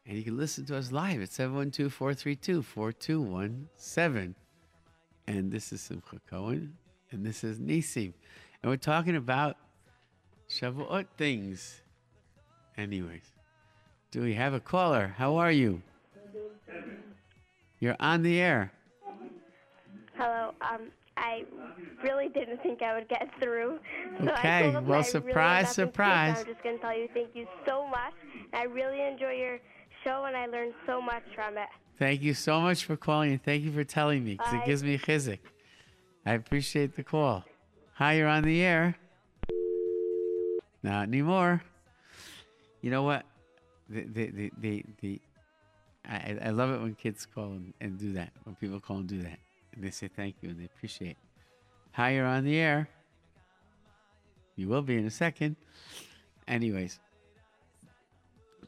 And 0.07 0.17
you 0.17 0.23
can 0.23 0.37
listen 0.37 0.65
to 0.67 0.77
us 0.77 0.93
live 0.93 1.21
at 1.21 1.33
712 1.33 1.93
432 1.93 2.63
4217. 2.63 4.35
And 5.27 5.51
this 5.51 5.73
is 5.73 5.81
Simcha 5.81 6.21
Cohen. 6.31 6.77
And 7.11 7.27
this 7.27 7.43
is 7.43 7.59
Nisim. 7.59 8.13
And 8.63 8.71
we're 8.71 8.77
talking 8.77 9.17
about 9.17 9.57
Shavuot 10.49 11.07
things. 11.19 11.82
Anyways, 12.77 13.33
do 14.11 14.23
we 14.23 14.35
have 14.35 14.55
a 14.55 14.61
caller? 14.61 15.15
How 15.17 15.37
are 15.37 15.53
you? 15.53 15.83
You're 17.81 17.97
on 18.01 18.23
the 18.23 18.41
air. 18.41 18.73
Hello. 20.15 20.53
Um, 20.61 20.91
I 21.17 21.45
really 22.03 22.29
didn't 22.29 22.63
think 22.63 22.83
I 22.83 22.95
would 22.95 23.09
get 23.09 23.29
through. 23.41 23.79
So 24.21 24.29
I 24.31 24.39
Okay, 24.39 24.71
them 24.71 24.87
well, 24.87 24.95
I 24.95 24.97
really 24.99 25.03
surprise, 25.05 25.73
surprise. 25.73 26.39
I'm 26.39 26.47
just 26.47 26.63
going 26.63 26.77
to 26.77 26.83
tell 26.83 26.97
you 26.97 27.09
thank 27.13 27.31
you 27.35 27.47
so 27.67 27.87
much. 27.87 28.15
I 28.53 28.65
really 28.65 29.03
enjoy 29.03 29.33
your 29.33 29.59
show, 30.05 30.25
and 30.25 30.37
I 30.37 30.47
learned 30.47 30.75
so 30.87 31.01
much 31.01 31.23
from 31.35 31.59
it. 31.59 31.69
Thank 31.99 32.23
you 32.23 32.35
so 32.35 32.61
much 32.61 32.85
for 32.85 32.97
calling 32.97 33.33
and 33.33 33.43
thank 33.43 33.63
you 33.63 33.73
for 33.73 33.85
telling 33.85 34.25
me 34.25 34.33
because 34.33 34.55
it 34.55 34.65
gives 34.65 34.83
me 34.83 34.99
chizik. 34.99 35.39
I 36.25 36.33
appreciate 36.33 36.97
the 36.97 37.03
call. 37.03 37.45
Hi, 37.95 38.15
you're 38.15 38.29
on 38.29 38.45
the 38.45 38.63
air. 38.63 38.97
Not 40.83 41.05
anymore. 41.05 41.63
You 42.83 42.91
know 42.91 43.03
what? 43.05 43.25
The 43.89 44.05
the 44.05 44.31
the 44.31 44.53
the, 44.59 44.85
the 45.01 45.21
I, 46.05 46.39
I 46.47 46.51
love 46.51 46.71
it 46.71 46.81
when 46.81 46.95
kids 46.95 47.27
call 47.27 47.53
and, 47.53 47.73
and 47.81 47.99
do 47.99 48.13
that. 48.15 48.33
When 48.45 48.57
people 48.57 48.81
call 48.81 48.99
and 48.99 49.09
do 49.09 49.23
that, 49.23 49.39
and 49.75 49.85
they 49.85 49.91
say 49.91 50.09
thank 50.09 50.37
you 50.43 50.51
and 50.51 50.61
they 50.61 50.65
appreciate. 50.65 51.13
it. 51.13 51.17
Hi, 51.93 52.15
you're 52.15 52.27
on 52.27 52.45
the 52.45 52.59
air. 52.59 52.89
You 54.57 54.69
will 54.69 54.83
be 54.83 54.97
in 54.97 55.07
a 55.07 55.11
second. 55.11 55.57
Anyways, 56.49 56.99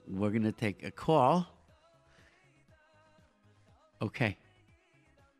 we're 0.09 0.31
gonna 0.31 0.53
take 0.53 0.85
a 0.85 0.91
call. 0.91 1.47
Okay. 4.01 4.37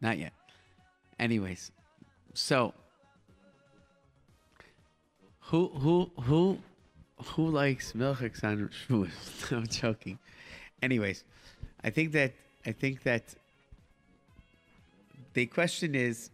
Not 0.01 0.19
yet. 0.19 0.33
Anyways, 1.19 1.71
so 2.35 2.75
who 5.41 5.69
who 5.69 6.11
who 6.23 6.59
who 7.29 7.49
likes 7.49 7.93
milchiks 7.93 8.45
on? 8.91 9.11
I'm 9.51 9.67
joking. 9.67 10.19
Anyways, 10.83 11.25
I 11.83 11.91
think 11.91 12.13
that 12.13 12.33
I 12.67 12.73
think 12.73 13.03
that 13.03 13.35
the 15.35 15.47
question 15.47 15.95
is 15.95 16.31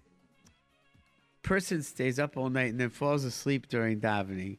person 1.43 1.83
stays 1.83 2.19
up 2.19 2.37
all 2.37 2.51
night 2.51 2.71
and 2.71 2.81
then 2.81 2.91
falls 2.91 3.25
asleep 3.25 3.69
during 3.69 4.01
davening. 4.01 4.59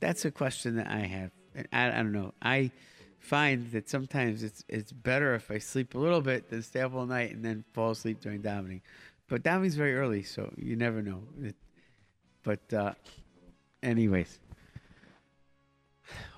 That's 0.00 0.24
a 0.24 0.30
question 0.30 0.76
that 0.76 0.88
I 0.88 1.00
have. 1.00 1.30
And 1.54 1.68
I, 1.72 1.88
I 1.88 2.02
don't 2.02 2.12
know. 2.12 2.34
I 2.42 2.70
find 3.20 3.70
that 3.72 3.88
sometimes 3.88 4.42
it's 4.42 4.64
it's 4.68 4.92
better 4.92 5.34
if 5.34 5.50
I 5.50 5.58
sleep 5.58 5.94
a 5.94 5.98
little 5.98 6.20
bit 6.20 6.50
than 6.50 6.62
stay 6.62 6.80
up 6.80 6.94
all 6.94 7.06
night 7.06 7.32
and 7.32 7.44
then 7.44 7.64
fall 7.72 7.90
asleep 7.92 8.20
during 8.20 8.42
davening. 8.42 8.82
But 9.28 9.42
davening's 9.42 9.76
very 9.76 9.96
early, 9.96 10.22
so 10.22 10.52
you 10.56 10.76
never 10.76 11.00
know. 11.00 11.22
It, 11.42 11.56
but 12.42 12.72
uh, 12.74 12.92
anyways, 13.82 14.38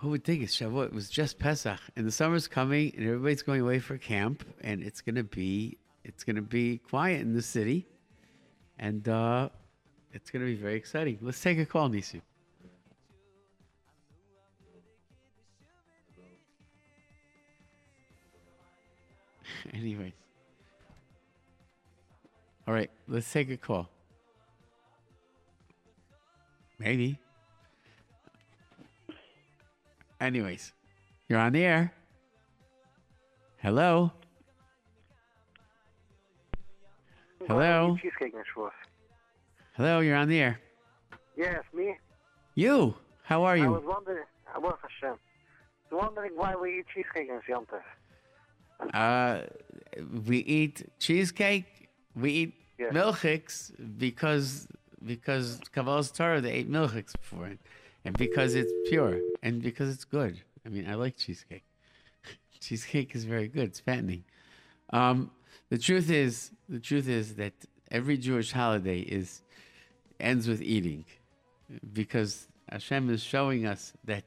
who 0.00 0.10
would 0.10 0.24
think 0.24 0.42
it's 0.42 0.56
Shavuot? 0.56 0.86
It 0.86 0.92
was 0.92 1.08
just 1.10 1.38
Pesach, 1.38 1.80
and 1.96 2.06
the 2.06 2.12
summer's 2.12 2.48
coming, 2.48 2.92
and 2.96 3.06
everybody's 3.06 3.42
going 3.42 3.60
away 3.60 3.78
for 3.78 3.98
camp, 3.98 4.44
and 4.60 4.82
it's 4.82 5.00
gonna 5.00 5.24
be 5.24 5.78
it's 6.04 6.24
gonna 6.24 6.42
be 6.42 6.78
quiet 6.78 7.20
in 7.20 7.34
the 7.34 7.42
city, 7.42 7.86
and 8.78 9.08
uh, 9.08 9.48
it's 10.12 10.30
gonna 10.30 10.44
be 10.44 10.54
very 10.54 10.76
exciting. 10.76 11.18
Let's 11.20 11.40
take 11.40 11.58
a 11.58 11.66
call, 11.66 11.88
Nisu. 11.88 12.20
Anyways. 19.72 20.12
All 22.68 22.74
right, 22.74 22.90
let's 23.06 23.32
take 23.32 23.50
a 23.50 23.56
call. 23.56 23.88
Maybe. 26.78 27.18
Anyways, 30.20 30.72
you're 31.28 31.38
on 31.38 31.52
the 31.52 31.62
air. 31.64 31.92
Hello. 33.58 34.12
Hello. 37.46 37.96
Cheesecake 38.00 38.34
in 38.34 38.42
Shavuos. 38.54 38.70
Hello, 39.76 40.00
you're 40.00 40.16
on 40.16 40.28
the 40.28 40.38
air. 40.40 40.60
Yes, 41.36 41.62
me. 41.74 41.96
You. 42.54 42.94
How 43.22 43.42
are 43.44 43.56
you? 43.56 43.64
I 43.66 43.68
was 43.68 43.82
wondering, 43.84 44.24
I 44.54 44.58
was 44.58 44.76
Hashem. 44.82 45.16
Wondering 45.90 46.32
why 46.34 46.54
we 46.56 46.78
eat 46.80 46.86
cheesecake 46.94 47.28
in 47.28 47.40
Yom 47.48 47.66
Tov. 47.66 47.80
Uh, 48.94 49.46
we 50.26 50.38
eat 50.38 50.88
cheesecake. 50.98 51.88
We 52.14 52.30
eat 52.30 52.54
Yeah. 52.78 52.90
milchiks 52.90 53.72
because 53.98 54.68
because 55.04 55.60
Kabbalah's 55.74 56.10
Torah 56.10 56.40
they 56.42 56.52
ate 56.52 56.70
milchiks 56.70 57.12
before 57.12 57.46
it, 57.46 57.58
and 58.06 58.16
because 58.16 58.54
it's 58.54 58.72
pure 58.88 59.20
and 59.42 59.60
because 59.60 59.92
it's 59.92 60.04
good. 60.04 60.40
I 60.64 60.68
mean, 60.68 60.88
I 60.88 60.94
like 60.94 61.16
cheesecake. 61.16 61.64
cheesecake 62.60 63.16
is 63.16 63.24
very 63.24 63.48
good. 63.48 63.64
It's 63.64 63.80
fattening. 63.80 64.22
Um, 64.90 65.32
the 65.70 65.78
truth 65.78 66.08
is, 66.08 66.52
the 66.68 66.78
truth 66.78 67.08
is 67.08 67.34
that 67.34 67.52
every 67.90 68.16
Jewish 68.16 68.52
holiday 68.52 69.00
is 69.00 69.42
ends 70.20 70.46
with 70.46 70.62
eating, 70.62 71.04
because 71.92 72.46
Hashem 72.70 73.10
is 73.10 73.22
showing 73.22 73.66
us 73.66 73.92
that 74.04 74.24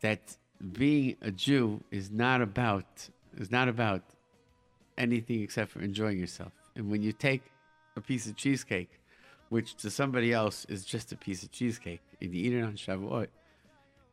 that 0.00 0.36
being 0.72 1.16
a 1.20 1.30
Jew 1.30 1.82
is 1.90 2.10
not 2.10 2.40
about 2.40 2.86
is 3.36 3.50
not 3.50 3.68
about 3.68 4.02
anything 4.96 5.42
except 5.42 5.72
for 5.72 5.80
enjoying 5.80 6.18
yourself. 6.18 6.52
And 6.74 6.90
when 6.90 7.02
you 7.02 7.12
take 7.12 7.42
a 7.96 8.00
piece 8.00 8.26
of 8.26 8.36
cheesecake, 8.36 8.90
which 9.52 9.76
to 9.76 9.90
somebody 9.90 10.32
else 10.32 10.64
is 10.68 10.84
just 10.84 11.12
a 11.12 11.16
piece 11.16 11.42
of 11.42 11.52
cheesecake, 11.52 12.00
and 12.20 12.34
you 12.34 12.44
eat 12.44 12.52
it 12.54 12.62
on 12.62 12.74
Shavuot, 12.74 13.28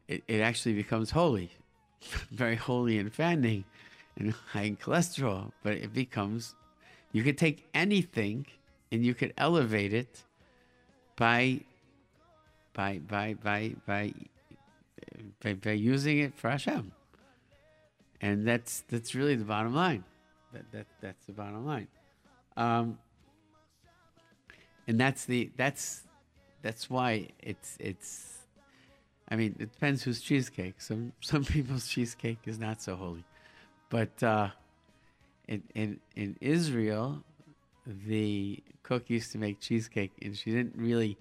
it, 0.08 0.24
it 0.28 0.42
actually 0.42 0.74
becomes 0.74 1.12
holy, 1.12 1.50
very 2.32 2.56
holy 2.56 2.98
and 2.98 3.14
fattening, 3.14 3.64
and 4.18 4.34
high 4.52 4.64
in 4.64 4.78
cholesterol. 4.78 5.52
But 5.64 5.74
it 5.74 5.94
becomes, 5.94 6.56
you 7.12 7.24
could 7.24 7.38
take 7.38 7.68
anything 7.74 8.48
and 8.92 9.06
you 9.06 9.14
could 9.14 9.34
elevate 9.38 9.94
it 9.94 10.24
by, 11.16 11.62
by, 12.74 13.00
by, 13.08 13.36
by, 13.36 13.76
by, 13.86 14.14
by, 15.42 15.54
by 15.54 15.72
using 15.72 16.20
it 16.20 16.36
for 16.36 16.50
Hashem 16.50 16.92
and 18.22 18.48
that's 18.48 18.84
that's 18.90 19.16
really 19.16 19.36
the 19.36 19.46
bottom 19.46 19.74
line. 19.74 20.04
That 20.54 20.72
that 20.72 20.88
that's 21.02 21.26
the 21.26 21.34
bottom 21.34 21.66
line. 21.66 21.88
Um, 22.58 22.98
and 24.90 25.00
that's 25.00 25.26
the 25.26 25.52
that's 25.56 26.02
that's 26.64 26.90
why 26.90 27.30
it's 27.42 27.78
it's. 27.80 28.40
I 29.32 29.36
mean, 29.36 29.56
it 29.60 29.72
depends 29.72 30.02
whose 30.02 30.20
cheesecake. 30.20 30.82
Some 30.82 31.14
some 31.22 31.46
people's 31.46 31.88
cheesecake 31.88 32.40
is 32.46 32.60
not 32.60 32.82
so 32.82 32.96
holy, 32.96 33.24
but 33.90 34.22
uh, 34.24 34.50
in 35.48 35.62
in 35.76 36.00
in 36.16 36.36
Israel, 36.42 37.24
the 37.86 38.64
cook 38.82 39.10
used 39.12 39.32
to 39.34 39.38
make 39.38 39.60
cheesecake, 39.60 40.12
and 40.24 40.36
she 40.36 40.50
didn't 40.52 40.76
really 40.76 41.18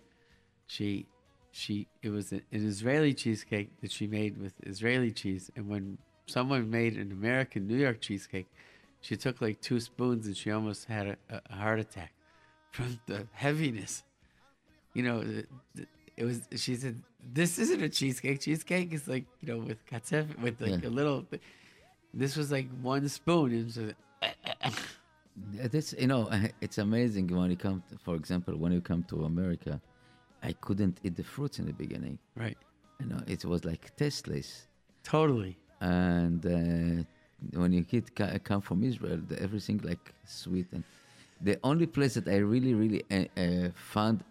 she 0.67 1.07
she 1.53 1.87
it 2.03 2.09
was 2.09 2.33
an, 2.33 2.43
Israeli 2.51 3.13
cheesecake 3.13 3.69
that 3.83 3.93
she 3.93 4.07
made 4.07 4.39
with 4.39 4.55
Israeli 4.63 5.13
cheese, 5.13 5.51
and 5.57 5.69
when 5.69 5.99
someone 6.25 6.71
made 6.71 6.97
an 6.97 7.13
American 7.13 7.67
New 7.67 7.77
York 7.77 8.01
cheesecake, 8.01 8.49
she 9.03 9.15
took 9.15 9.43
like 9.43 9.61
two 9.61 9.79
spoons 9.79 10.27
and 10.27 10.35
she 10.35 10.51
almost 10.51 10.87
had 10.87 11.19
a, 11.29 11.43
a 11.51 11.55
heart 11.55 11.81
attack 11.81 12.13
from 12.71 12.99
the 13.07 13.27
heaviness. 13.33 14.03
You 14.95 15.03
know, 15.03 15.23
it 16.17 16.25
was. 16.25 16.41
She 16.57 16.75
said, 16.77 16.97
"This 17.33 17.59
isn't 17.59 17.83
a 17.83 17.89
cheesecake. 17.89 18.41
Cheesecake 18.41 18.93
is 18.93 19.07
like 19.09 19.27
you 19.41 19.49
know 19.51 19.59
with 19.69 19.85
katzef 19.87 20.27
with 20.41 20.61
like 20.61 20.83
Yeah. 20.83 20.89
a 20.89 20.93
little. 20.99 21.27
This 22.15 22.37
was 22.37 22.51
like 22.51 22.69
one 22.83 23.09
spoon. 23.09 23.53
It 23.53 23.65
was 23.65 23.79
a- 23.79 23.95
Yeah, 25.53 25.69
That's 25.69 25.93
you 25.99 26.07
know, 26.09 26.29
it's 26.61 26.79
amazing 26.79 27.29
when 27.29 27.51
you 27.51 27.57
come. 27.57 27.83
To, 27.91 27.99
for 28.07 28.15
example, 28.17 28.57
when 28.57 28.73
you 28.73 28.81
come 28.81 29.03
to 29.05 29.25
America, 29.25 29.81
I 30.43 30.53
couldn't 30.53 30.99
eat 31.05 31.15
the 31.17 31.25
fruits 31.35 31.59
in 31.61 31.67
the 31.67 31.73
beginning. 31.85 32.19
right, 32.45 32.59
You 33.01 33.07
know, 33.07 33.21
it 33.27 33.45
was 33.45 33.65
like 33.65 33.95
tasteless. 33.97 34.67
totally. 35.05 35.57
And 35.81 36.45
uh, 36.45 37.05
when 37.61 37.73
you 37.73 37.85
kid 37.85 38.05
come 38.51 38.61
from 38.69 38.83
Israel, 38.83 39.21
everything 39.47 39.79
like 39.91 40.05
sweet. 40.25 40.67
And 40.73 40.83
the 41.41 41.59
only 41.63 41.87
place 41.87 42.15
that 42.15 42.29
I 42.29 42.39
really, 42.39 42.75
really 42.75 43.05
uh, 43.11 43.41
uh, 43.41 43.69
found 43.75 44.25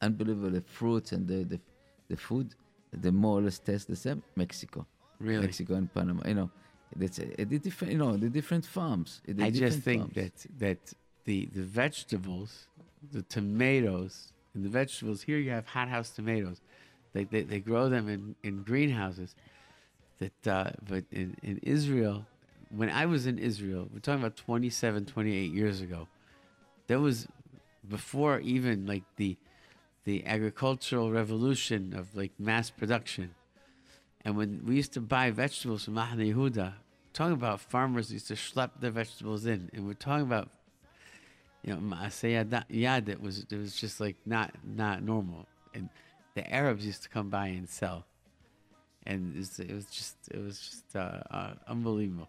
unbelievable 0.00 0.60
fruits 0.66 1.12
and 1.12 1.26
the, 1.28 1.44
the 1.44 1.60
the 2.08 2.16
food, 2.16 2.54
the 2.92 3.10
more 3.12 3.38
or 3.38 3.42
less 3.42 3.58
taste 3.58 3.88
the 3.88 3.96
same. 3.96 4.22
Mexico, 4.36 4.86
Really? 5.18 5.42
Mexico 5.46 5.74
and 5.74 5.92
Panama. 5.92 6.22
You 6.28 6.34
know, 6.34 6.50
that's 6.96 7.18
uh, 7.18 7.26
the 7.38 7.58
different. 7.58 7.92
You 7.92 7.98
know, 7.98 8.16
the 8.16 8.28
different 8.28 8.66
farms. 8.66 9.20
the 9.26 9.44
I 9.44 9.50
just 9.50 9.80
think 9.80 10.02
farms. 10.02 10.14
that 10.14 10.58
that 10.58 10.92
the 11.24 11.46
the 11.46 11.62
vegetables, 11.62 12.66
the 13.12 13.22
tomatoes, 13.22 14.32
and 14.54 14.64
the 14.64 14.68
vegetables 14.68 15.22
here 15.22 15.38
you 15.38 15.50
have 15.50 15.66
hothouse 15.66 16.10
tomatoes. 16.10 16.60
They, 17.12 17.24
they 17.24 17.42
they 17.42 17.60
grow 17.60 17.88
them 17.88 18.08
in 18.08 18.36
in 18.42 18.62
greenhouses. 18.62 19.34
That 20.18 20.46
uh, 20.46 20.70
but 20.88 21.04
in 21.10 21.36
in 21.42 21.58
Israel, 21.62 22.26
when 22.70 22.90
I 22.90 23.06
was 23.06 23.26
in 23.26 23.38
Israel, 23.38 23.88
we're 23.92 24.00
talking 24.00 24.20
about 24.20 24.36
27, 24.36 25.06
28 25.06 25.52
years 25.52 25.80
ago. 25.80 26.08
There 26.86 27.00
was 27.00 27.26
before 27.88 28.40
even 28.40 28.86
like 28.86 29.04
the 29.16 29.36
the 30.04 30.24
agricultural 30.26 31.10
revolution 31.10 31.94
of 31.96 32.14
like 32.14 32.32
mass 32.38 32.70
production. 32.70 33.34
And 34.24 34.36
when 34.36 34.62
we 34.66 34.76
used 34.76 34.92
to 34.94 35.00
buy 35.00 35.30
vegetables 35.30 35.84
from 35.84 35.94
Mahane 35.94 36.34
Yehuda, 36.34 36.74
talking 37.12 37.32
about 37.34 37.60
farmers 37.60 38.12
used 38.12 38.28
to 38.28 38.34
schlep 38.34 38.70
their 38.80 38.90
vegetables 38.90 39.46
in, 39.46 39.70
and 39.72 39.86
we're 39.86 39.94
talking 39.94 40.26
about, 40.26 40.48
you 41.62 41.72
know, 41.72 41.80
ma'aseh 41.80 42.64
yad. 42.70 43.08
It 43.08 43.20
was 43.20 43.46
it 43.50 43.56
was 43.56 43.76
just 43.76 44.00
like 44.00 44.16
not 44.26 44.52
not 44.64 45.02
normal, 45.02 45.46
and 45.74 45.88
the 46.34 46.50
Arabs 46.52 46.84
used 46.84 47.02
to 47.04 47.08
come 47.08 47.30
by 47.30 47.48
and 47.48 47.68
sell, 47.68 48.04
and 49.06 49.34
it 49.34 49.38
was, 49.38 49.58
it 49.60 49.72
was 49.72 49.86
just 49.86 50.16
it 50.30 50.42
was 50.42 50.58
just 50.58 50.96
uh, 50.96 51.20
uh, 51.30 51.54
unbelievable. 51.68 52.28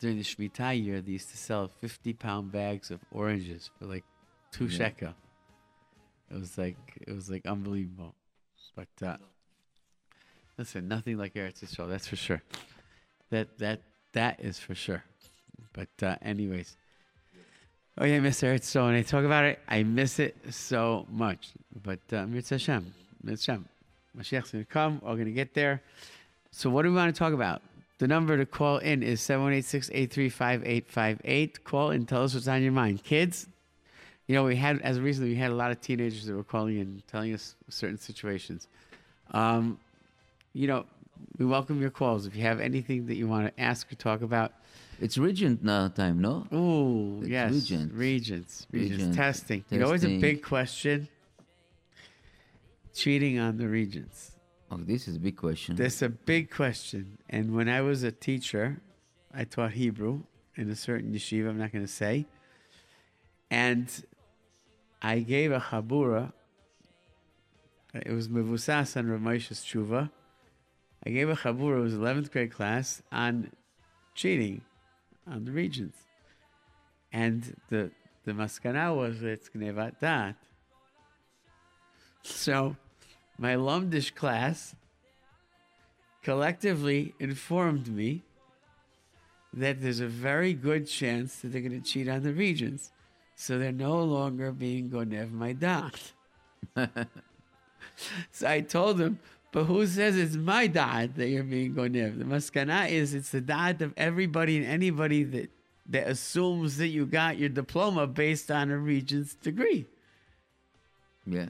During 0.00 0.16
the 0.16 0.22
Shemitah 0.24 0.82
year, 0.82 1.00
they 1.02 1.12
used 1.12 1.30
to 1.30 1.36
sell 1.36 1.68
fifty 1.80 2.12
pound 2.12 2.52
bags 2.52 2.90
of 2.90 3.00
oranges 3.12 3.70
for 3.78 3.84
like 3.86 4.04
two 4.50 4.64
Yeah. 4.66 4.78
shekel. 4.78 5.14
It 6.30 6.38
was 6.38 6.56
like 6.56 6.76
it 7.06 7.12
was 7.12 7.28
like 7.30 7.44
unbelievable, 7.46 8.14
but 8.76 8.88
uh, 9.06 9.16
listen, 10.56 10.88
nothing 10.88 11.18
like 11.18 11.34
Eretz 11.34 11.62
Yisrael, 11.64 11.88
that's 11.88 12.06
for 12.06 12.16
sure. 12.16 12.42
That 13.30 13.58
that 13.58 13.82
that 14.12 14.40
is 14.40 14.58
for 14.58 14.74
sure. 14.74 15.04
But 15.72 15.88
uh, 16.02 16.16
anyways, 16.22 16.76
oh 17.98 18.04
yeah, 18.04 18.18
Mr. 18.20 18.44
Eretz 18.48 18.60
Yisrael. 18.62 18.86
When 18.86 18.94
I 18.94 19.02
talk 19.02 19.24
about 19.24 19.44
it, 19.44 19.58
I 19.68 19.82
miss 19.82 20.18
it 20.18 20.36
so 20.50 21.06
much. 21.10 21.50
But 21.82 22.00
uh, 22.12 22.26
Mitzvah 22.26 22.54
Hashem, 22.54 22.94
Mitzvah 23.22 23.52
Hashem, 23.52 23.68
Mashiach's 24.16 24.50
gonna 24.52 24.64
come. 24.64 25.00
We're 25.04 25.16
gonna 25.16 25.30
get 25.32 25.52
there. 25.54 25.82
So 26.52 26.70
what 26.70 26.82
do 26.82 26.88
we 26.90 26.96
want 26.96 27.14
to 27.14 27.18
talk 27.18 27.32
about? 27.32 27.62
The 28.00 28.08
number 28.08 28.36
to 28.38 28.46
call 28.46 28.78
in 28.78 29.02
is 29.02 29.20
718-683-5858. 29.20 31.64
Call 31.64 31.90
and 31.90 32.08
tell 32.08 32.24
us 32.24 32.32
what's 32.32 32.48
on 32.48 32.62
your 32.62 32.72
mind. 32.72 33.04
Kids, 33.04 33.46
you 34.26 34.34
know, 34.34 34.44
we 34.44 34.56
had, 34.56 34.80
as 34.80 34.98
recently, 34.98 35.32
we 35.32 35.36
had 35.36 35.50
a 35.50 35.54
lot 35.54 35.70
of 35.70 35.82
teenagers 35.82 36.24
that 36.24 36.32
were 36.32 36.42
calling 36.42 36.78
in, 36.78 37.02
telling 37.06 37.34
us 37.34 37.56
certain 37.68 37.98
situations. 37.98 38.68
Um, 39.32 39.78
you 40.54 40.66
know, 40.66 40.86
we 41.36 41.44
welcome 41.44 41.82
your 41.82 41.90
calls. 41.90 42.24
If 42.24 42.34
you 42.34 42.40
have 42.44 42.58
anything 42.58 43.04
that 43.04 43.16
you 43.16 43.28
want 43.28 43.54
to 43.54 43.62
ask 43.62 43.92
or 43.92 43.96
talk 43.96 44.22
about, 44.22 44.54
It's 44.98 45.18
regent 45.18 45.62
now 45.62 45.88
time, 45.88 46.22
no? 46.22 46.46
Oh, 46.50 47.22
yes. 47.22 47.52
Regent. 47.52 47.92
Regents. 47.92 48.66
Regents. 48.72 48.96
Regent. 48.96 49.14
Testing. 49.14 49.62
You 49.68 49.80
know, 49.80 49.84
always 49.84 50.06
a 50.06 50.18
big 50.18 50.42
question. 50.42 51.06
Cheating 52.94 53.38
on 53.38 53.58
the 53.58 53.68
regents. 53.68 54.30
Oh, 54.70 54.76
this 54.76 55.08
is 55.08 55.16
a 55.16 55.18
big 55.18 55.36
question. 55.36 55.74
That's 55.74 56.00
a 56.00 56.08
big 56.08 56.50
question. 56.50 57.18
And 57.28 57.56
when 57.56 57.68
I 57.68 57.80
was 57.80 58.04
a 58.04 58.12
teacher, 58.12 58.80
I 59.34 59.42
taught 59.44 59.72
Hebrew 59.72 60.22
in 60.54 60.70
a 60.70 60.76
certain 60.76 61.12
yeshiva, 61.12 61.48
I'm 61.48 61.58
not 61.58 61.72
going 61.72 61.84
to 61.84 61.90
say. 61.90 62.26
And 63.50 63.88
I 65.02 65.20
gave 65.20 65.50
a 65.50 65.58
chabura. 65.58 66.32
It 67.94 68.12
was 68.12 68.28
Mevusas 68.28 68.96
on 68.96 69.08
Rav 69.08 69.20
tshuva. 69.20 70.10
I 71.04 71.10
gave 71.10 71.28
a 71.28 71.34
chabura, 71.34 71.78
it 71.78 71.82
was 71.82 71.94
11th 71.94 72.30
grade 72.30 72.52
class, 72.52 73.02
on 73.10 73.50
cheating 74.14 74.60
on 75.26 75.46
the 75.46 75.50
regents. 75.50 75.98
And 77.12 77.56
the, 77.70 77.90
the 78.24 78.32
maskana 78.32 78.94
was 78.94 79.22
it's 79.22 79.48
gnevat 79.48 79.98
dat. 79.98 80.36
So 82.22 82.76
my 83.40 83.54
Lumdish 83.54 84.14
class 84.14 84.76
collectively 86.22 87.14
informed 87.18 87.88
me 87.88 88.22
that 89.54 89.80
there's 89.80 90.00
a 90.00 90.06
very 90.06 90.52
good 90.52 90.86
chance 90.86 91.36
that 91.36 91.48
they're 91.48 91.62
going 91.62 91.80
to 91.80 91.80
cheat 91.80 92.06
on 92.06 92.22
the 92.22 92.34
regents. 92.34 92.92
So 93.34 93.58
they're 93.58 93.72
no 93.72 94.04
longer 94.04 94.52
being 94.52 94.90
Gonev 94.90 95.32
my 95.32 95.54
dot. 95.54 96.12
so 98.30 98.46
I 98.46 98.60
told 98.60 98.98
them, 98.98 99.18
but 99.52 99.64
who 99.64 99.86
says 99.86 100.18
it's 100.18 100.36
my 100.36 100.66
dot 100.66 101.16
that 101.16 101.28
you're 101.28 101.42
being 101.42 101.74
Gonev? 101.74 102.18
The 102.18 102.26
maskana 102.26 102.90
is 102.90 103.14
it's 103.14 103.30
the 103.30 103.40
dot 103.40 103.80
of 103.80 103.94
everybody 103.96 104.58
and 104.58 104.66
anybody 104.66 105.24
that, 105.24 105.50
that 105.88 106.06
assumes 106.08 106.76
that 106.76 106.88
you 106.88 107.06
got 107.06 107.38
your 107.38 107.48
diploma 107.48 108.06
based 108.06 108.50
on 108.50 108.70
a 108.70 108.76
regent's 108.76 109.34
degree. 109.34 109.86
yeah. 111.24 111.46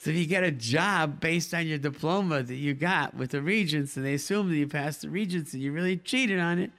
So 0.00 0.08
if 0.08 0.16
you 0.16 0.24
get 0.24 0.44
a 0.44 0.50
job 0.50 1.20
based 1.20 1.52
on 1.52 1.66
your 1.66 1.76
diploma 1.76 2.42
that 2.42 2.54
you 2.54 2.72
got 2.72 3.12
with 3.14 3.32
the 3.32 3.42
regents, 3.42 3.98
and 3.98 4.06
they 4.06 4.14
assume 4.14 4.48
that 4.48 4.56
you 4.56 4.66
passed 4.66 5.02
the 5.02 5.10
regents 5.10 5.52
and 5.52 5.62
you 5.62 5.72
really 5.72 5.98
cheated 5.98 6.40
on 6.40 6.58
it, 6.58 6.70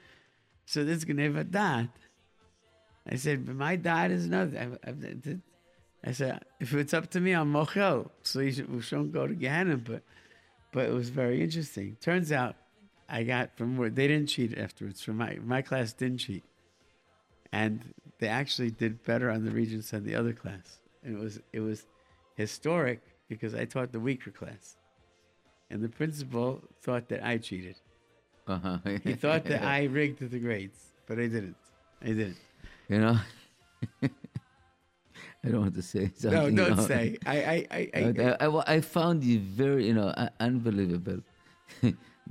so 0.65 0.83
this 0.83 0.97
is 0.97 1.05
gonna 1.05 1.21
have 1.21 1.35
a 1.35 1.43
dot. 1.43 1.89
I 3.07 3.17
said, 3.17 3.45
but 3.45 3.55
my 3.55 3.75
dot 3.75 4.09
is 4.09 4.25
nothing. 4.25 4.79
I, 4.83 4.89
I, 4.89 5.37
I 6.03 6.11
said, 6.13 6.43
if 6.59 6.73
it's 6.73 6.95
up 6.95 7.11
to 7.11 7.19
me, 7.19 7.33
I'm 7.33 7.53
mochel, 7.53 8.09
so 8.23 8.39
you 8.39 8.53
should, 8.53 8.73
we 8.73 8.81
shouldn't 8.81 9.13
go 9.13 9.27
to 9.27 9.35
Gehenna. 9.35 9.77
But, 9.77 10.01
but 10.71 10.87
it 10.87 10.93
was 10.93 11.09
very 11.09 11.43
interesting. 11.43 11.97
Turns 12.01 12.31
out, 12.31 12.55
I 13.07 13.21
got 13.21 13.55
from 13.55 13.77
where 13.77 13.91
they 13.91 14.07
didn't 14.07 14.29
cheat 14.29 14.57
afterwards. 14.57 15.03
From 15.03 15.17
my 15.17 15.37
my 15.43 15.61
class 15.61 15.93
didn't 15.93 16.19
cheat, 16.19 16.43
and 17.51 17.93
they 18.17 18.29
actually 18.29 18.71
did 18.71 19.03
better 19.03 19.29
on 19.29 19.45
the 19.45 19.51
regents 19.51 19.91
than 19.91 20.05
the 20.05 20.15
other 20.15 20.33
class. 20.33 20.79
And 21.03 21.17
it 21.17 21.19
was 21.19 21.39
it 21.53 21.59
was 21.59 21.85
historic 22.35 23.01
because 23.31 23.55
I 23.55 23.63
taught 23.63 23.93
the 23.93 23.99
weaker 24.09 24.29
class. 24.29 24.75
And 25.69 25.81
the 25.81 25.87
principal 25.87 26.61
thought 26.81 27.07
that 27.07 27.25
I 27.25 27.37
cheated. 27.37 27.77
Uh-huh. 28.45 28.77
he 29.05 29.13
thought 29.13 29.45
that 29.45 29.63
I 29.77 29.85
rigged 29.85 30.19
the 30.19 30.37
grades, 30.47 30.79
but 31.07 31.17
I 31.17 31.27
didn't. 31.35 31.55
I 32.01 32.07
didn't. 32.07 32.41
You 32.89 32.99
know? 32.99 33.17
I 34.03 35.47
don't 35.49 35.61
want 35.61 35.75
to 35.75 35.81
say 35.81 36.11
something. 36.13 36.55
No, 36.55 36.65
don't 36.65 36.71
you 36.71 36.75
know. 36.75 36.91
say. 36.93 37.17
I 37.25 37.37
I, 37.53 37.57
I, 37.71 37.81
I, 37.95 38.01
uh, 38.01 38.51
I, 38.67 38.73
I 38.75 38.81
found 38.81 39.23
it 39.23 39.39
very, 39.41 39.87
you 39.87 39.93
know, 39.93 40.13
unbelievable 40.41 41.21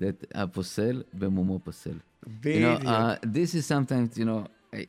that 0.02 0.16
apostel 0.34 1.02
bemumo 1.16 1.56
apostel. 1.56 1.96
You 2.44 2.60
know, 2.60 2.74
uh, 2.74 3.16
this 3.22 3.54
is 3.54 3.64
sometimes, 3.64 4.18
you 4.18 4.26
know, 4.26 4.46
I, 4.74 4.86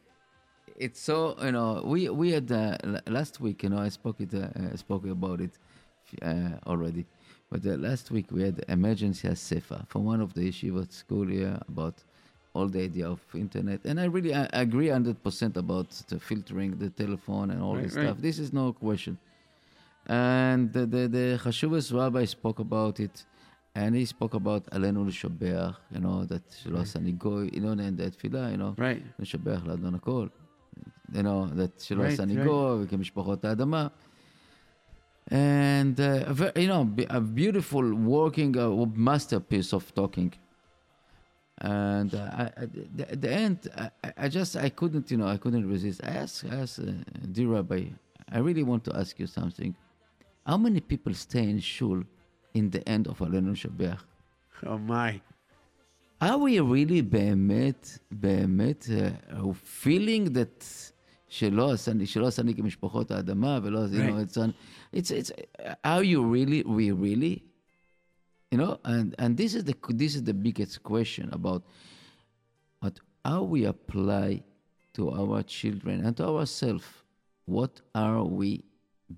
it's 0.75 0.99
so, 0.99 1.37
you 1.41 1.53
know, 1.53 1.81
we 1.85 2.09
we 2.09 2.31
had 2.31 2.51
uh, 2.51 2.77
last 3.07 3.39
week, 3.39 3.63
you 3.63 3.69
know, 3.69 3.79
I 3.79 3.89
spoke 3.89 4.19
it, 4.19 4.33
uh, 4.33 4.73
I 4.73 4.75
spoke 4.75 5.05
about 5.07 5.39
it 5.39 5.57
uh, 6.22 6.70
already, 6.70 7.04
but 7.50 7.60
uh, 7.66 7.70
last 7.88 8.10
week 8.10 8.26
we 8.30 8.42
had 8.42 8.64
emergency 8.68 9.28
sefa 9.28 9.78
from 9.88 10.04
one 10.04 10.20
of 10.20 10.30
the 10.34 10.42
yeshiva 10.48 10.90
school 10.92 11.26
here 11.26 11.58
about 11.68 11.96
all 12.54 12.68
the 12.68 12.82
idea 12.90 13.06
of 13.14 13.20
internet, 13.34 13.80
and 13.84 14.00
I 14.00 14.06
really 14.06 14.32
I 14.34 14.46
agree 14.52 14.88
hundred 14.88 15.22
percent 15.22 15.56
about 15.64 15.90
the 16.08 16.18
filtering 16.18 16.70
the 16.78 16.90
telephone 16.90 17.50
and 17.52 17.60
all 17.62 17.74
Right, 17.74 17.84
this 17.84 17.94
right. 17.96 18.04
stuff. 18.06 18.18
This 18.28 18.38
is 18.38 18.52
no 18.52 18.72
question. 18.72 19.18
And 20.06 20.72
the 20.72 20.86
the, 20.86 21.02
the 21.16 21.26
Chashuvas 21.42 21.92
rabbi 21.92 22.24
spoke 22.24 22.58
about 22.60 23.00
it, 23.00 23.24
and 23.74 23.94
he 23.94 24.04
spoke 24.04 24.34
about 24.34 24.62
עלינו 24.70 25.04
לשבח, 25.04 25.80
you 25.92 25.98
know, 25.98 26.24
that 26.24 26.54
שלא 26.62 26.78
עשני 26.80 27.12
גוי, 27.12 27.48
you 27.52 27.60
know, 27.60 27.74
and 27.78 27.98
that 28.00 28.10
תפילה, 28.16 28.52
you 28.54 28.58
know, 28.58 28.80
right. 28.80 29.02
לשבח 29.18 29.66
לאדון 29.66 29.94
הכל, 29.94 30.26
you 31.12 31.16
know, 31.22 31.48
that 31.58 31.82
שלא 31.82 32.02
Right, 32.02 32.06
עשני 32.06 32.42
right. 32.42 32.46
גוי, 32.46 32.84
וכמשפחות 32.84 33.44
האדמה. 33.44 33.88
and 35.28 35.98
uh, 36.00 36.24
a 36.26 36.34
ver- 36.34 36.52
you 36.56 36.68
know, 36.68 36.84
be- 36.84 37.06
a 37.10 37.20
beautiful 37.20 37.94
working 37.94 38.56
uh, 38.58 38.68
masterpiece 38.94 39.72
of 39.72 39.92
talking. 39.94 40.32
And 41.58 42.14
uh, 42.14 42.18
I, 42.32 42.42
I, 42.62 42.66
the, 42.94 43.10
at 43.12 43.20
the 43.20 43.30
end, 43.32 43.58
I, 43.76 43.90
I- 44.04 44.12
I 44.24 44.28
just 44.28 44.56
I 44.56 44.68
couldn't, 44.68 45.10
you 45.10 45.16
know, 45.16 45.26
I 45.26 45.38
couldn't 45.38 45.68
resist. 45.68 46.00
I 46.04 46.10
asked, 46.10 46.44
I 46.50 46.54
asked 46.56 46.80
uh, 46.80 46.92
dear 47.32 47.48
Rabbi, 47.48 47.84
I 48.30 48.38
really 48.38 48.62
want 48.62 48.84
to 48.84 48.96
ask 48.96 49.18
you 49.18 49.26
something. 49.26 49.74
How 50.46 50.56
many 50.58 50.80
people 50.80 51.14
stay 51.14 51.44
in 51.44 51.58
shul 51.60 52.02
in 52.54 52.70
the 52.70 52.86
end 52.88 53.08
of 53.08 53.18
Alenu 53.18 53.54
Shabbat? 53.56 53.98
Oh 54.64 54.78
my. 54.78 55.20
Are 56.20 56.38
we 56.38 56.60
really 56.60 57.02
באמת, 57.02 57.98
באמת, 58.10 58.88
uh, 59.30 59.52
feeling 59.54 60.32
that 60.32 60.89
שלא 61.30 61.72
עשני, 61.72 62.06
שלא 62.06 62.26
עשני 62.26 62.54
כמשפחות 62.54 63.10
האדמה 63.10 63.58
ולא, 63.62 63.84
you 63.86 63.88
know, 63.88 64.14
Right. 64.14 64.28
it's, 64.28 64.36
on, 64.36 64.52
it's, 64.92 65.10
it's, 65.10 65.30
are 65.84 66.02
you 66.04 66.22
really, 66.24 66.62
we 66.62 66.92
really? 66.92 67.42
You 68.52 68.58
know, 68.58 68.78
and, 68.84 69.14
and 69.18 69.36
this 69.36 69.54
is 69.54 69.64
the, 69.64 69.74
this 69.88 70.14
is 70.14 70.22
the 70.22 70.34
biggest 70.34 70.82
question 70.82 71.28
about 71.32 71.62
what, 72.80 73.00
how 73.24 73.42
we 73.42 73.64
apply 73.64 74.42
to 74.94 75.10
our 75.10 75.42
children 75.42 76.04
and 76.06 76.16
to 76.16 76.24
ourselves. 76.28 76.86
What 77.46 77.80
are 77.94 78.22
we 78.24 78.64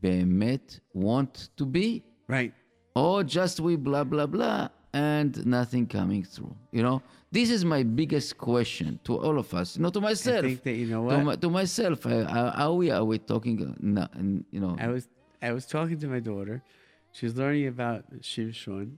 באמת 0.03 0.81
want 0.95 1.49
to 1.57 1.65
be? 1.67 2.03
Right. 2.27 2.53
or 2.95 3.23
just 3.23 3.61
we 3.61 3.77
blah 3.77 4.05
blah 4.05 4.27
blah 4.27 4.69
and 4.94 5.46
nothing 5.46 5.88
coming 5.88 6.24
through 6.24 6.56
you 6.72 6.84
know 6.84 7.02
this 7.32 7.50
is 7.50 7.66
my 7.66 7.82
biggest 7.82 8.38
question 8.38 9.00
to 9.04 9.18
all 9.18 9.40
of 9.40 9.54
us 9.54 9.80
not 9.80 9.92
to 9.94 10.00
myself 10.00 10.46
think 10.46 10.64
that, 10.64 10.74
you 10.74 10.86
know 10.88 11.10
to, 11.10 11.16
what? 11.16 11.24
my, 11.24 11.36
to 11.36 11.50
myself 11.50 12.04
how 12.04 12.74
we 12.74 12.92
are 12.92 13.04
we 13.04 13.18
talking 13.18 13.62
uh, 13.62 13.74
no, 13.80 14.08
and, 14.14 14.46
you 14.52 14.60
know 14.60 14.76
I 14.80 14.88
was 14.88 15.08
I 15.44 15.52
was 15.52 15.66
talking 15.66 16.00
to 16.00 16.08
my 16.08 16.22
daughter. 16.22 16.64
She 17.12 17.26
was 17.26 17.36
learning 17.36 17.68
about 17.68 18.06
Shimshon. 18.22 18.96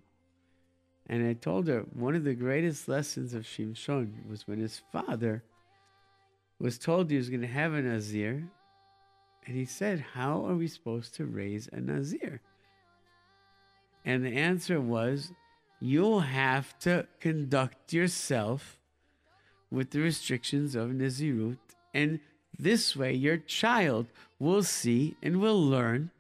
And 1.07 1.27
I 1.27 1.33
told 1.33 1.67
her 1.67 1.85
one 1.91 2.15
of 2.15 2.23
the 2.23 2.35
greatest 2.35 2.87
lessons 2.87 3.33
of 3.33 3.43
Shimshon 3.43 4.29
was 4.29 4.47
when 4.47 4.59
his 4.59 4.81
father 4.91 5.43
was 6.59 6.77
told 6.77 7.09
he 7.09 7.17
was 7.17 7.29
going 7.29 7.41
to 7.41 7.47
have 7.47 7.73
a 7.73 7.81
Nazir. 7.81 8.47
And 9.47 9.55
he 9.55 9.65
said, 9.65 10.05
How 10.13 10.45
are 10.45 10.55
we 10.55 10.67
supposed 10.67 11.15
to 11.15 11.25
raise 11.25 11.67
a 11.73 11.79
Nazir? 11.79 12.41
And 14.05 14.23
the 14.23 14.37
answer 14.37 14.79
was, 14.79 15.31
You'll 15.79 16.21
have 16.21 16.77
to 16.79 17.07
conduct 17.19 17.93
yourself 17.93 18.77
with 19.69 19.91
the 19.91 19.99
restrictions 19.99 20.75
of 20.75 20.89
Nazirut. 20.89 21.57
And 21.93 22.19
this 22.57 22.95
way, 22.95 23.13
your 23.13 23.37
child 23.37 24.07
will 24.39 24.63
see 24.63 25.15
and 25.21 25.41
will 25.41 25.61
learn 25.61 26.11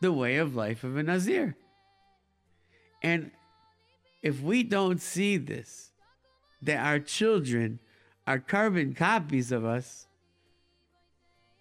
the 0.00 0.12
way 0.12 0.36
of 0.36 0.54
life 0.54 0.84
of 0.84 0.96
a 0.96 1.02
Nazir. 1.02 1.56
And 3.02 3.30
if 4.22 4.40
we 4.40 4.62
don't 4.62 5.00
see 5.00 5.36
this, 5.36 5.90
that 6.62 6.84
our 6.84 6.98
children 6.98 7.78
are 8.26 8.38
carbon 8.38 8.94
copies 8.94 9.52
of 9.52 9.64
us, 9.64 10.06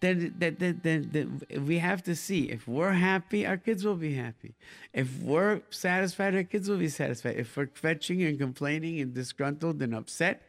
then, 0.04 0.36
then, 0.84 1.10
then, 1.14 1.66
we 1.66 1.78
have 1.78 2.04
to 2.04 2.16
see 2.16 2.50
if 2.50 2.68
we're 2.68 2.92
happy, 2.92 3.46
our 3.46 3.56
kids 3.56 3.86
will 3.86 3.96
be 3.96 4.16
happy. 4.16 4.54
If 4.94 5.20
we're 5.22 5.62
satisfied, 5.70 6.36
our 6.36 6.44
kids 6.44 6.68
will 6.68 6.78
be 6.78 6.90
satisfied. 6.90 7.38
If 7.38 7.56
we're 7.56 7.70
fetching 7.74 8.22
and 8.24 8.38
complaining 8.38 9.00
and 9.00 9.14
disgruntled 9.14 9.82
and 9.82 9.96
upset, 9.96 10.42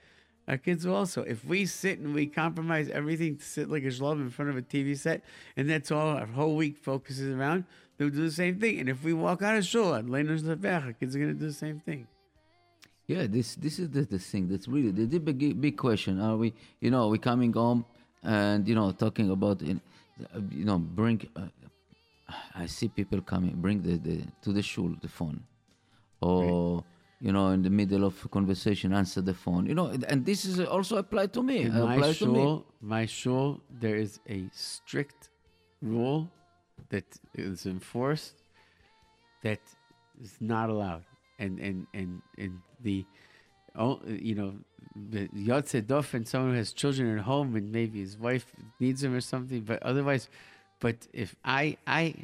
our 0.48 0.58
kids 0.58 0.84
will 0.84 0.96
also. 0.96 1.22
If 1.22 1.44
we 1.44 1.66
sit 1.66 2.00
and 2.00 2.12
we 2.12 2.26
compromise 2.26 2.88
everything 2.90 3.36
to 3.36 3.44
sit 3.44 3.70
like 3.70 3.84
a 3.84 3.92
shlov 3.98 4.14
in 4.14 4.28
front 4.30 4.50
of 4.50 4.56
a 4.56 4.62
TV 4.62 4.98
set, 4.98 5.22
and 5.56 5.70
that's 5.70 5.92
all 5.92 6.08
our 6.08 6.26
whole 6.26 6.56
week 6.56 6.76
focuses 6.76 7.32
around, 7.32 7.64
they'll 7.96 8.10
do 8.10 8.24
the 8.24 8.32
same 8.32 8.58
thing. 8.58 8.80
And 8.80 8.88
if 8.88 9.04
we 9.04 9.12
walk 9.12 9.40
out 9.42 9.56
of 9.56 9.64
shul 9.64 9.94
our 9.94 10.02
kids 10.02 11.14
are 11.14 11.18
going 11.20 11.32
to 11.32 11.38
do 11.38 11.46
the 11.46 11.52
same 11.52 11.78
thing. 11.78 12.08
Yeah, 13.06 13.26
this 13.28 13.54
this 13.54 13.78
is 13.78 13.90
the, 13.90 14.02
the 14.02 14.18
thing 14.18 14.48
that's 14.48 14.66
really 14.66 14.90
the, 14.90 15.04
the 15.04 15.18
big 15.18 15.60
big 15.60 15.76
question. 15.76 16.20
Are 16.20 16.36
we, 16.36 16.54
you 16.80 16.90
know, 16.90 17.04
are 17.04 17.10
we 17.10 17.18
coming 17.18 17.52
home 17.52 17.84
and 18.24 18.66
you 18.66 18.74
know 18.74 18.92
talking 18.92 19.30
about, 19.30 19.62
you 19.62 19.80
know, 20.50 20.78
bring. 20.78 21.28
Uh, 21.36 21.42
I 22.54 22.66
see 22.66 22.88
people 22.88 23.20
coming, 23.20 23.54
bring 23.56 23.82
the, 23.82 23.96
the 23.96 24.22
to 24.42 24.52
the 24.52 24.62
shul 24.62 24.94
the 25.00 25.08
phone, 25.08 25.42
or 26.20 26.84
you 27.20 27.32
know, 27.32 27.48
in 27.50 27.62
the 27.62 27.70
middle 27.70 28.04
of 28.04 28.22
a 28.24 28.28
conversation, 28.28 28.92
answer 28.92 29.20
the 29.20 29.34
phone. 29.34 29.66
You 29.66 29.74
know, 29.74 29.86
and 30.08 30.24
this 30.24 30.44
is 30.44 30.60
also 30.60 30.96
applied 30.96 31.32
to 31.34 31.42
me. 31.42 31.68
Uh, 31.68 31.86
my 31.86 31.96
me. 31.96 32.12
shul, 32.12 32.66
my 32.80 33.06
shul, 33.06 33.60
there 33.70 33.96
is 33.96 34.20
a 34.28 34.48
strict 34.52 35.30
rule 35.82 36.30
that 36.88 37.04
is 37.34 37.66
enforced 37.66 38.42
that 39.42 39.60
is 40.22 40.36
not 40.40 40.70
allowed, 40.70 41.04
and 41.38 41.58
and 41.60 41.86
and 41.94 42.22
and 42.38 42.58
the, 42.82 43.04
oh, 43.76 44.00
you 44.06 44.34
know, 44.34 44.54
yotze 44.96 45.82
dofen, 45.82 46.26
someone 46.26 46.52
who 46.52 46.58
has 46.58 46.72
children 46.72 47.18
at 47.18 47.24
home, 47.24 47.56
and 47.56 47.72
maybe 47.72 48.00
his 48.00 48.16
wife 48.16 48.46
needs 48.80 49.02
him 49.02 49.14
or 49.14 49.20
something, 49.20 49.62
but 49.62 49.82
otherwise, 49.82 50.28
but 50.80 51.06
if 51.12 51.34
I 51.44 51.76
I 51.86 52.14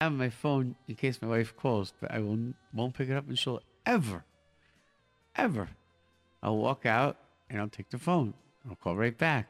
have 0.00 0.12
my 0.12 0.30
phone 0.30 0.76
in 0.88 0.94
case 0.94 1.20
my 1.20 1.28
wife 1.28 1.56
calls, 1.56 1.92
but 2.00 2.10
I 2.10 2.18
will 2.20 2.38
won't 2.72 2.94
pick 2.94 3.08
it 3.08 3.16
up 3.16 3.28
and 3.28 3.38
she'll 3.38 3.60
ever, 3.86 4.24
ever. 5.36 5.68
I'll 6.42 6.56
walk 6.56 6.86
out 6.86 7.16
and 7.48 7.60
I'll 7.60 7.68
take 7.68 7.90
the 7.90 7.98
phone. 7.98 8.34
I'll 8.68 8.76
call 8.76 8.96
right 8.96 9.16
back. 9.16 9.48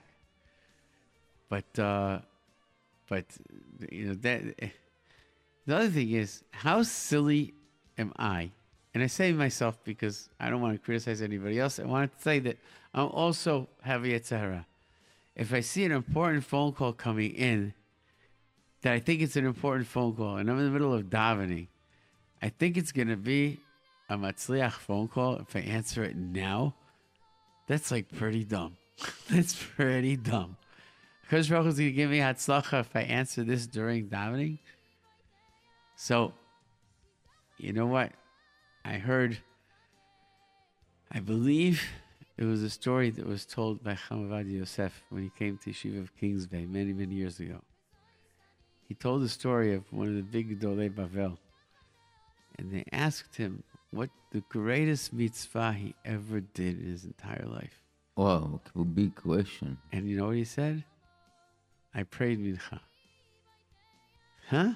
But 1.49 1.79
uh, 1.79 2.21
but 3.09 3.27
you 3.91 4.07
know 4.07 4.15
that 4.15 4.43
the 5.67 5.77
other 5.77 5.89
thing 5.89 6.11
is 6.11 6.43
how 6.51 6.83
silly 6.83 7.55
am 7.99 8.13
I? 8.19 8.51
And 8.95 9.03
I 9.03 9.09
say 9.09 9.33
myself 9.33 9.79
because 9.83 10.29
I 10.39 10.49
don't 10.49 10.61
want 10.61 10.75
to 10.75 10.79
criticize 10.79 11.21
anybody 11.21 11.59
else. 11.59 11.81
I 11.81 11.85
want 11.85 12.17
to 12.17 12.23
say 12.23 12.39
that 12.39 12.59
I'm 12.95 13.09
also 13.09 13.69
a 13.85 13.89
Yetzirah. 13.89 14.65
If 15.35 15.53
I 15.53 15.61
see 15.61 15.85
an 15.85 15.91
important 15.91 16.45
phone 16.45 16.73
call 16.73 16.93
coming 16.93 17.33
in, 17.33 17.75
that 18.83 18.93
I 18.93 19.01
think 19.01 19.21
it's 19.21 19.35
an 19.35 19.47
important 19.47 19.89
phone 19.89 20.15
call, 20.15 20.37
and 20.37 20.49
I'm 20.49 20.59
in 20.59 20.67
the 20.67 20.71
middle 20.71 20.95
of 20.95 21.05
davening, 21.05 21.67
I 22.41 22.51
think 22.51 22.77
it's 22.77 22.93
going 22.93 23.09
to 23.09 23.17
be 23.17 23.59
a 24.09 24.17
Matzliach 24.17 24.73
phone 24.73 25.09
call. 25.09 25.37
If 25.37 25.57
I 25.57 25.61
answer 25.61 26.05
it 26.05 26.15
now, 26.15 26.75
that's 27.67 27.91
like 27.91 28.15
pretty 28.15 28.45
dumb. 28.45 28.77
that's 29.31 29.55
pretty 29.55 30.17
dumb. 30.17 30.57
Because 31.23 31.49
Baruch 31.49 31.67
is 31.67 31.79
going 31.79 31.89
to 31.89 31.93
give 31.93 32.11
me 32.11 32.19
Hatzlacha 32.19 32.81
if 32.81 32.95
I 32.95 33.01
answer 33.01 33.43
this 33.43 33.67
during 33.67 34.09
davening. 34.09 34.59
So, 35.97 36.33
you 37.57 37.73
know 37.73 37.87
what? 37.87 38.13
I 38.85 38.95
heard, 38.99 39.39
I 41.11 41.21
believe 41.21 41.83
it 42.37 42.45
was 42.45 42.63
a 42.63 42.71
story 42.71 43.11
that 43.11 43.27
was 43.27 43.47
told 43.47 43.83
by 43.83 43.95
Chacham 43.95 44.29
Ovadia 44.29 44.59
Yosef 44.59 45.03
when 45.11 45.23
he 45.23 45.31
came 45.39 45.59
to 45.59 45.71
Yeshiva 45.71 46.01
of 46.01 46.17
Kings 46.17 46.47
Bay 46.47 46.67
many, 46.67 46.93
many 46.93 47.15
years 47.15 47.41
ago. 47.41 47.61
He 48.87 48.95
told 48.95 49.23
the 49.23 49.29
story 49.29 49.75
of 49.75 49.91
one 49.93 50.09
of 50.09 50.15
the 50.17 50.23
big 50.23 50.61
Dolei 50.61 50.91
Bavel. 50.91 51.39
And 52.59 52.73
they 52.73 52.85
asked 52.93 53.37
him 53.37 53.63
what 53.91 54.11
the 54.31 54.43
greatest 54.49 55.13
mitzvah 55.13 55.73
he 55.73 55.95
ever 56.05 56.41
did 56.41 56.81
in 56.81 56.91
his 56.91 57.05
entire 57.05 57.47
life. 57.47 57.81
Wow, 58.17 58.61
a 58.77 58.85
big 58.85 59.15
question. 59.15 59.79
And 59.93 60.09
you 60.09 60.17
know 60.17 60.27
what 60.27 60.37
he 60.37 60.45
said? 60.45 60.85
I 61.95 62.03
prayed 62.03 62.39
mincha. 62.39 62.81
Huh? 64.51 64.75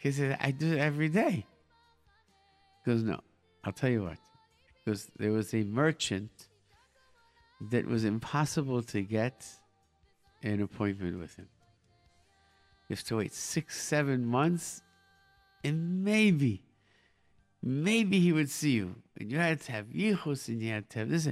He 0.00 0.10
said, 0.10 0.36
I 0.40 0.50
do 0.50 0.72
it 0.72 0.78
every 0.78 1.08
day. 1.08 1.46
Goes, 2.84 3.02
no, 3.02 3.20
I'll 3.64 3.72
tell 3.72 3.90
you 3.90 4.02
what. 4.02 4.18
Because 4.84 5.10
there 5.18 5.32
was 5.32 5.54
a 5.54 5.64
merchant 5.64 6.30
that 7.70 7.86
was 7.86 8.04
impossible 8.04 8.82
to 8.82 9.00
get 9.00 9.46
an 10.42 10.60
appointment 10.60 11.18
with 11.18 11.34
him. 11.36 11.48
You 12.88 12.96
have 12.96 13.04
to 13.04 13.16
wait 13.16 13.32
six, 13.32 13.80
seven 13.80 14.26
months, 14.26 14.82
and 15.64 16.04
maybe, 16.04 16.62
maybe 17.62 18.20
he 18.20 18.32
would 18.32 18.50
see 18.50 18.72
you. 18.72 18.96
And 19.18 19.32
you 19.32 19.38
had 19.38 19.62
to 19.62 19.72
have 19.72 19.86
yichus, 19.86 20.48
and 20.48 20.60
you 20.60 20.70
had 20.70 20.90
to 20.90 20.98
have 20.98 21.08
this. 21.08 21.26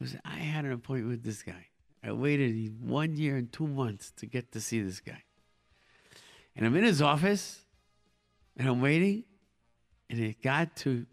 Goes, 0.00 0.16
I 0.24 0.36
had 0.36 0.64
an 0.64 0.72
appointment 0.72 1.10
with 1.10 1.24
this 1.24 1.42
guy. 1.42 1.66
I 2.04 2.12
waited 2.12 2.80
one 2.80 3.16
year 3.16 3.36
and 3.36 3.52
two 3.52 3.66
months 3.66 4.12
to 4.18 4.26
get 4.26 4.52
to 4.52 4.60
see 4.60 4.80
this 4.80 5.00
guy. 5.00 5.24
And 6.54 6.64
I'm 6.64 6.76
in 6.76 6.84
his 6.84 7.02
office, 7.02 7.64
and 8.56 8.68
I'm 8.68 8.80
waiting, 8.80 9.24
and 10.12 10.20
it 10.20 10.42
got 10.42 10.76
to 10.76 11.06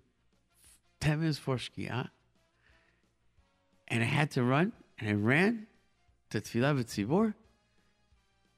10 0.99 1.21
minutes 1.21 1.37
for 1.37 1.55
Shkia, 1.55 2.09
and 3.87 4.03
I 4.03 4.05
had 4.05 4.31
to 4.31 4.43
run, 4.43 4.73
and 4.99 5.09
I 5.09 5.13
ran 5.13 5.67
to 6.31 6.41
Tfilah 6.41 6.77
B'tzibor, 6.77 7.33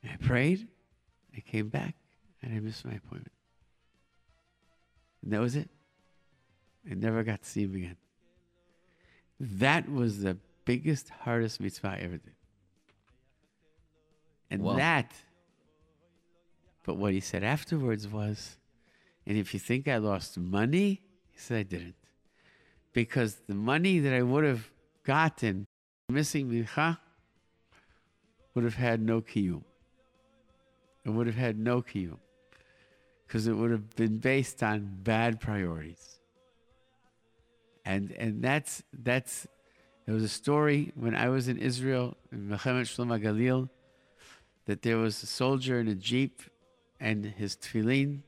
and 0.02 0.12
I 0.12 0.18
prayed, 0.18 0.68
I 1.38 1.42
came 1.42 1.70
back, 1.70 1.96
and 2.42 2.56
I 2.56 2.60
missed 2.60 2.84
my 2.84 2.94
appointment. 2.94 3.32
And 5.22 5.32
that 5.32 5.40
was 5.40 5.56
it. 5.56 5.70
I 6.90 6.96
never 6.96 7.22
got 7.22 7.44
to 7.44 7.48
see 7.48 7.62
him 7.66 7.76
again. 7.76 7.98
That 9.40 9.88
was 9.92 10.24
the 10.24 10.38
biggest, 10.66 11.10
hardest 11.10 11.62
mitzvah 11.62 11.90
I 11.90 11.98
ever 11.98 12.18
did. 12.18 12.34
And 14.50 14.64
Wow. 14.64 14.76
that 14.78 15.14
But 16.84 16.96
what 16.96 17.14
he 17.14 17.20
said 17.20 17.44
afterwards 17.44 18.08
was, 18.08 18.58
and 19.26 19.38
if 19.38 19.54
you 19.54 19.60
think 19.60 19.88
I 19.88 19.98
lost 19.98 20.38
money, 20.38 21.02
he 21.30 21.40
said 21.40 21.60
I 21.60 21.64
didn't. 21.64 21.96
Because 22.94 23.36
the 23.48 23.56
money 23.56 24.00
that 24.00 24.14
I 24.14 24.22
would 24.22 24.44
have 24.44 24.70
gotten 25.04 25.66
missing 26.10 26.50
mincha 26.50 26.98
would 28.54 28.64
have 28.64 28.76
had 28.76 29.02
no 29.02 29.22
kiyum. 29.22 29.64
It 31.06 31.10
would 31.10 31.28
have 31.28 31.36
had 31.36 31.58
no 31.58 31.82
kiyum. 31.82 32.18
Because 33.26 33.48
it 33.48 33.54
would 33.54 33.72
have 33.72 33.96
been 33.96 34.18
based 34.18 34.62
on 34.62 35.00
bad 35.04 35.40
priorities. 35.40 36.20
And 37.86 38.12
and 38.12 38.44
that's 38.44 38.84
that's 38.92 39.48
there 40.06 40.14
was 40.14 40.24
a 40.24 40.30
story 40.30 40.92
when 40.96 41.16
I 41.16 41.30
was 41.30 41.48
in 41.48 41.58
Israel 41.58 42.18
in 42.32 42.50
Milchemet 42.50 42.86
Shlom 42.86 43.18
HaGalil 43.18 43.70
that 44.66 44.82
there 44.82 44.98
was 44.98 45.24
a 45.24 45.26
soldier 45.26 45.80
in 45.80 45.88
a 45.88 45.96
jeep 45.96 46.42
and 47.00 47.26
his 47.26 47.56
tefillin 47.56 48.22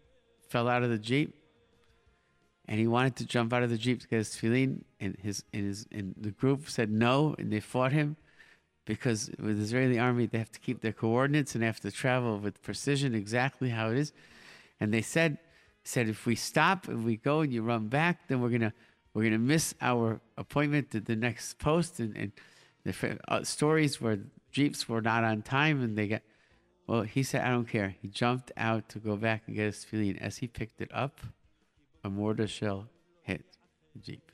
fell 0.53 0.69
out 0.69 0.83
of 0.83 0.91
the 0.91 0.99
jeep 0.99 1.33
and 2.67 2.79
he 2.79 2.85
wanted 2.85 3.15
to 3.15 3.25
jump 3.25 3.51
out 3.51 3.63
of 3.63 3.71
the 3.71 3.77
jeep 3.85 3.99
to 3.99 4.07
get 4.07 4.17
his 4.17 4.29
tefillin 4.29 4.83
and 4.99 5.17
his 5.19 5.43
and 5.51 5.65
his 5.65 5.87
and 5.91 6.13
the 6.15 6.29
group 6.29 6.69
said 6.69 6.91
no 6.91 7.33
and 7.39 7.51
they 7.51 7.59
fought 7.59 7.91
him 7.91 8.15
because 8.85 9.31
with 9.39 9.57
the 9.57 9.63
Israeli 9.63 9.97
army 9.97 10.27
they 10.27 10.37
have 10.37 10.51
to 10.51 10.59
keep 10.59 10.81
their 10.81 10.93
coordinates 10.93 11.55
and 11.55 11.63
they 11.63 11.65
have 11.65 11.79
to 11.79 11.89
travel 11.89 12.37
with 12.37 12.61
precision 12.61 13.15
exactly 13.15 13.69
how 13.69 13.89
it 13.89 13.97
is. 13.97 14.13
And 14.79 14.93
they 14.93 15.01
said 15.01 15.39
said 15.83 16.07
if 16.07 16.27
we 16.27 16.35
stop 16.35 16.87
if 16.87 16.99
we 16.99 17.17
go 17.17 17.41
and 17.41 17.51
you 17.51 17.63
run 17.63 17.87
back 17.87 18.27
then 18.27 18.39
we're 18.39 18.49
gonna 18.49 18.73
we're 19.15 19.23
gonna 19.23 19.39
miss 19.39 19.73
our 19.81 20.21
appointment 20.37 20.91
to 20.91 20.99
the 20.99 21.15
next 21.15 21.57
post. 21.57 21.99
And, 21.99 22.15
and 22.15 22.31
the 22.85 23.17
uh, 23.27 23.43
stories 23.43 23.99
where 23.99 24.19
jeeps 24.51 24.87
were 24.87 25.01
not 25.01 25.23
on 25.23 25.41
time 25.41 25.81
and 25.81 25.97
they 25.97 26.07
got 26.07 26.21
well 26.87 27.01
he 27.03 27.23
said 27.23 27.41
I 27.41 27.49
don't 27.49 27.67
care 27.67 27.95
he 28.01 28.07
jumped 28.07 28.51
out 28.57 28.89
to 28.89 28.99
go 28.99 29.15
back 29.15 29.43
and 29.47 29.55
get 29.55 29.65
his 29.65 29.83
feeling. 29.83 30.17
as 30.19 30.37
he 30.37 30.47
picked 30.47 30.81
it 30.81 30.91
up 30.93 31.21
a 32.03 32.09
mortar 32.09 32.47
shell 32.47 32.87
hit 33.23 33.43
the 33.93 33.99
jeep 33.99 34.31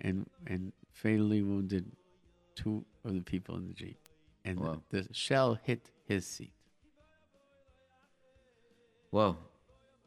and 0.00 0.26
and 0.46 0.72
fatally 0.92 1.42
wounded 1.42 1.84
two 2.54 2.84
of 3.04 3.14
the 3.14 3.20
people 3.20 3.56
in 3.56 3.66
the 3.68 3.74
jeep 3.74 3.98
and 4.44 4.58
Wow. 4.60 4.82
the 4.90 5.06
shell 5.12 5.58
hit 5.62 5.90
his 6.06 6.26
seat 6.26 6.52
Wow. 9.10 9.36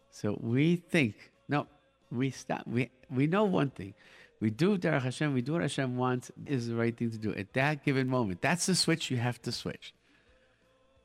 So 0.10 0.38
we 0.42 0.76
think, 0.76 1.32
no, 1.48 1.66
we 2.12 2.30
stop. 2.30 2.68
We 2.68 2.90
we 3.10 3.26
know 3.26 3.46
one 3.46 3.70
thing. 3.70 3.94
We 4.42 4.50
do 4.50 4.78
Derech 4.78 5.02
Hashem, 5.04 5.34
we 5.34 5.42
do 5.42 5.54
what 5.54 5.62
Hashem 5.62 5.96
wants 5.96 6.30
is 6.46 6.68
the 6.68 6.76
right 6.76 6.96
thing 6.96 7.12
to 7.12 7.18
do 7.18 7.34
at 7.34 7.54
that 7.54 7.86
given 7.86 8.10
moment. 8.10 8.42
That's 8.42 8.66
the 8.66 8.76
switch 8.76 9.10
you 9.10 9.16
have 9.18 9.42
to 9.44 9.52
switch. 9.54 9.94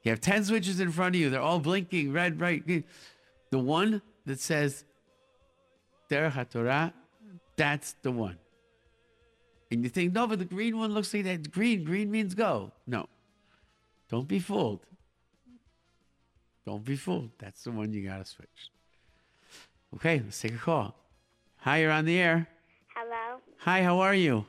You 0.02 0.10
have 0.10 0.20
10 0.20 0.44
switches 0.44 0.80
in 0.80 0.90
front 0.90 1.14
of 1.14 1.20
you, 1.20 1.30
they're 1.30 1.40
all 1.40 1.60
blinking 1.60 2.12
red, 2.12 2.36
bright, 2.38 2.66
green. 2.66 2.84
The 3.50 3.58
one 3.58 4.02
that 4.26 4.40
says 4.40 4.84
Derech 6.10 6.32
HaTorah, 6.32 6.92
that's 7.56 7.94
the 8.02 8.10
one. 8.10 8.38
And 9.70 9.84
you 9.84 9.88
think, 9.88 10.12
no, 10.12 10.26
but 10.26 10.38
the 10.38 10.44
green 10.44 10.76
one 10.76 10.92
looks 10.92 11.14
like 11.14 11.24
that. 11.24 11.50
Green, 11.50 11.84
green 11.84 12.10
means 12.10 12.34
go. 12.34 12.72
No. 12.86 13.06
Don't 14.10 14.28
be 14.28 14.38
fooled. 14.38 14.80
Don't 16.66 16.84
be 16.84 16.96
fooled. 16.96 17.30
That's 17.38 17.64
the 17.64 17.70
one 17.70 17.92
you 17.92 18.06
gotta 18.06 18.26
switch. 18.26 18.70
Okay, 19.94 20.20
let's 20.24 20.40
take 20.40 20.54
a 20.54 20.58
call. 20.58 20.94
Hi, 21.58 21.78
you're 21.78 21.90
on 21.90 22.04
the 22.04 22.18
air. 22.18 22.48
Hello. 22.94 23.40
Hi, 23.58 23.82
how 23.82 24.00
are 24.00 24.14
you? 24.14 24.44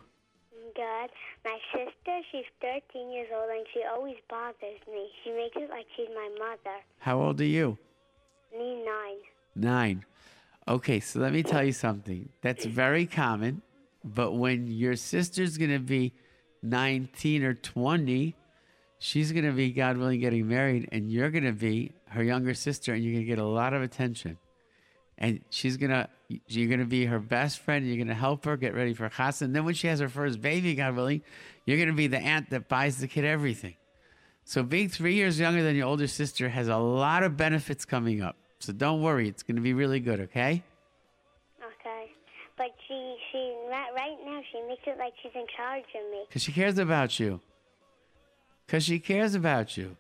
Good. 0.76 1.10
My 1.46 1.60
sister, 1.74 2.22
she's 2.32 2.46
13 2.62 3.12
years 3.12 3.28
old, 3.36 3.50
and 3.50 3.66
she 3.74 3.82
always 3.84 4.16
bothers 4.30 4.80
me. 4.88 5.10
She 5.24 5.32
makes 5.32 5.56
it 5.58 5.70
like 5.70 5.86
she's 5.96 6.08
my 6.16 6.30
mother. 6.40 6.78
How 7.00 7.20
old 7.20 7.42
are 7.42 7.46
you? 7.46 7.78
Me 8.58 8.84
nine. 8.86 9.18
Nine. 9.56 10.06
Okay, 10.68 11.02
so 11.02 11.20
let 11.20 11.34
me 11.34 11.44
tell 11.44 11.64
you 11.64 11.74
something. 11.74 12.30
That's 12.42 12.64
very 12.64 13.06
common, 13.06 13.62
but 14.06 14.32
when 14.32 14.68
your 14.68 14.96
sister's 14.96 15.58
gonna 15.58 15.80
be 15.80 16.14
19 16.62 17.44
or 17.44 17.54
20, 17.56 18.36
she's 19.00 19.34
gonna 19.34 19.52
be, 19.52 19.72
God 19.72 19.98
willing, 19.98 20.22
getting 20.22 20.48
married, 20.48 20.88
and 20.94 21.12
you're 21.12 21.30
gonna 21.30 21.52
be 21.52 21.92
her 22.10 22.24
younger 22.24 22.54
sister, 22.54 22.94
and 22.94 23.04
you're 23.04 23.14
gonna 23.14 23.26
get 23.26 23.40
a 23.40 23.46
lot 23.46 23.74
of 23.74 23.82
attention. 23.82 24.38
And 25.18 25.42
she's 25.50 25.76
gonna, 25.76 26.08
you're 26.48 26.69
gonna 26.69 26.86
be 26.86 27.06
her 27.06 27.19
best 27.19 27.60
friend. 27.60 27.88
You're 27.88 28.04
gonna 28.04 28.13
help 28.13 28.46
her 28.46 28.58
get 28.58 28.74
ready 28.74 28.93
for 28.93 29.10
chas, 29.10 29.41
and 29.41 29.56
then 29.56 29.65
when 29.65 29.74
she 29.74 29.88
has 29.88 30.00
her 30.00 30.10
first 30.10 30.41
baby, 30.41 30.76
God 30.76 30.96
willing, 30.96 31.22
you're 31.65 31.78
gonna 31.78 31.93
be 31.93 32.08
the 32.08 32.19
aunt 32.19 32.50
that 32.50 32.67
buys 32.67 32.98
the 32.98 33.08
kid 33.08 33.26
everything. 33.26 33.76
So 34.46 34.63
being 34.63 34.89
three 34.89 35.15
years 35.15 35.39
younger 35.39 35.63
than 35.63 35.76
your 35.76 35.88
older 35.88 36.08
sister 36.08 36.50
has 36.50 36.67
a 36.67 36.78
lot 36.78 37.24
of 37.24 37.38
benefits 37.38 37.86
coming 37.86 38.22
up. 38.22 38.36
So 38.60 38.74
don't 38.74 39.02
worry, 39.02 39.28
it's 39.28 39.43
going 39.43 39.56
to 39.56 39.62
be 39.62 39.74
really 39.74 40.00
good. 40.00 40.19
Okay? 40.22 40.63
Okay. 41.60 42.12
But 42.58 42.72
she, 42.88 43.15
she, 43.32 43.54
right 43.69 44.17
now, 44.26 44.41
she 44.52 44.62
makes 44.67 44.82
it 44.86 44.98
like 44.98 45.13
she's 45.22 45.32
in 45.34 45.46
charge 45.56 45.84
of 45.96 46.12
me. 46.12 46.24
Because 46.28 46.43
she 46.43 46.52
cares 46.52 46.78
about 46.78 47.19
you. 47.19 47.41
Because 48.65 48.84
she 48.84 49.00
cares 49.00 49.36
about 49.36 49.76
you. 49.78 49.98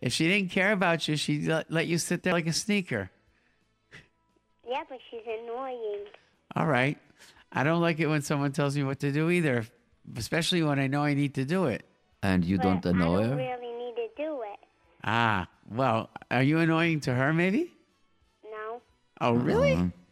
If 0.00 0.12
she 0.12 0.28
didn't 0.28 0.50
care 0.50 0.72
about 0.72 1.08
you, 1.08 1.16
she'd 1.16 1.48
let 1.68 1.86
you 1.86 1.98
sit 1.98 2.22
there 2.22 2.32
like 2.32 2.46
a 2.46 2.52
sneaker. 2.52 3.10
Yeah, 4.68 4.82
but 4.88 4.98
she's 5.10 5.22
annoying. 5.26 6.04
All 6.56 6.66
right. 6.66 6.98
I 7.52 7.64
don't 7.64 7.80
like 7.80 7.98
it 8.00 8.06
when 8.06 8.22
someone 8.22 8.52
tells 8.52 8.76
me 8.76 8.82
what 8.84 9.00
to 9.00 9.10
do 9.12 9.30
either, 9.30 9.64
especially 10.16 10.62
when 10.62 10.78
I 10.78 10.86
know 10.86 11.02
I 11.02 11.14
need 11.14 11.34
to 11.34 11.44
do 11.44 11.66
it. 11.66 11.84
And 12.22 12.44
you 12.44 12.58
don't 12.58 12.82
but 12.82 12.90
annoy 12.94 13.18
I 13.18 13.20
don't 13.22 13.30
her? 13.30 13.36
really 13.36 13.78
need 13.78 13.94
to 13.96 14.08
do 14.16 14.42
it. 14.42 14.58
Ah, 15.04 15.48
well, 15.70 16.10
are 16.30 16.42
you 16.42 16.58
annoying 16.58 17.00
to 17.00 17.14
her 17.14 17.32
maybe? 17.32 17.72
No. 18.44 18.82
Oh, 19.20 19.32
really? 19.34 19.74
Mhm. 19.76 19.92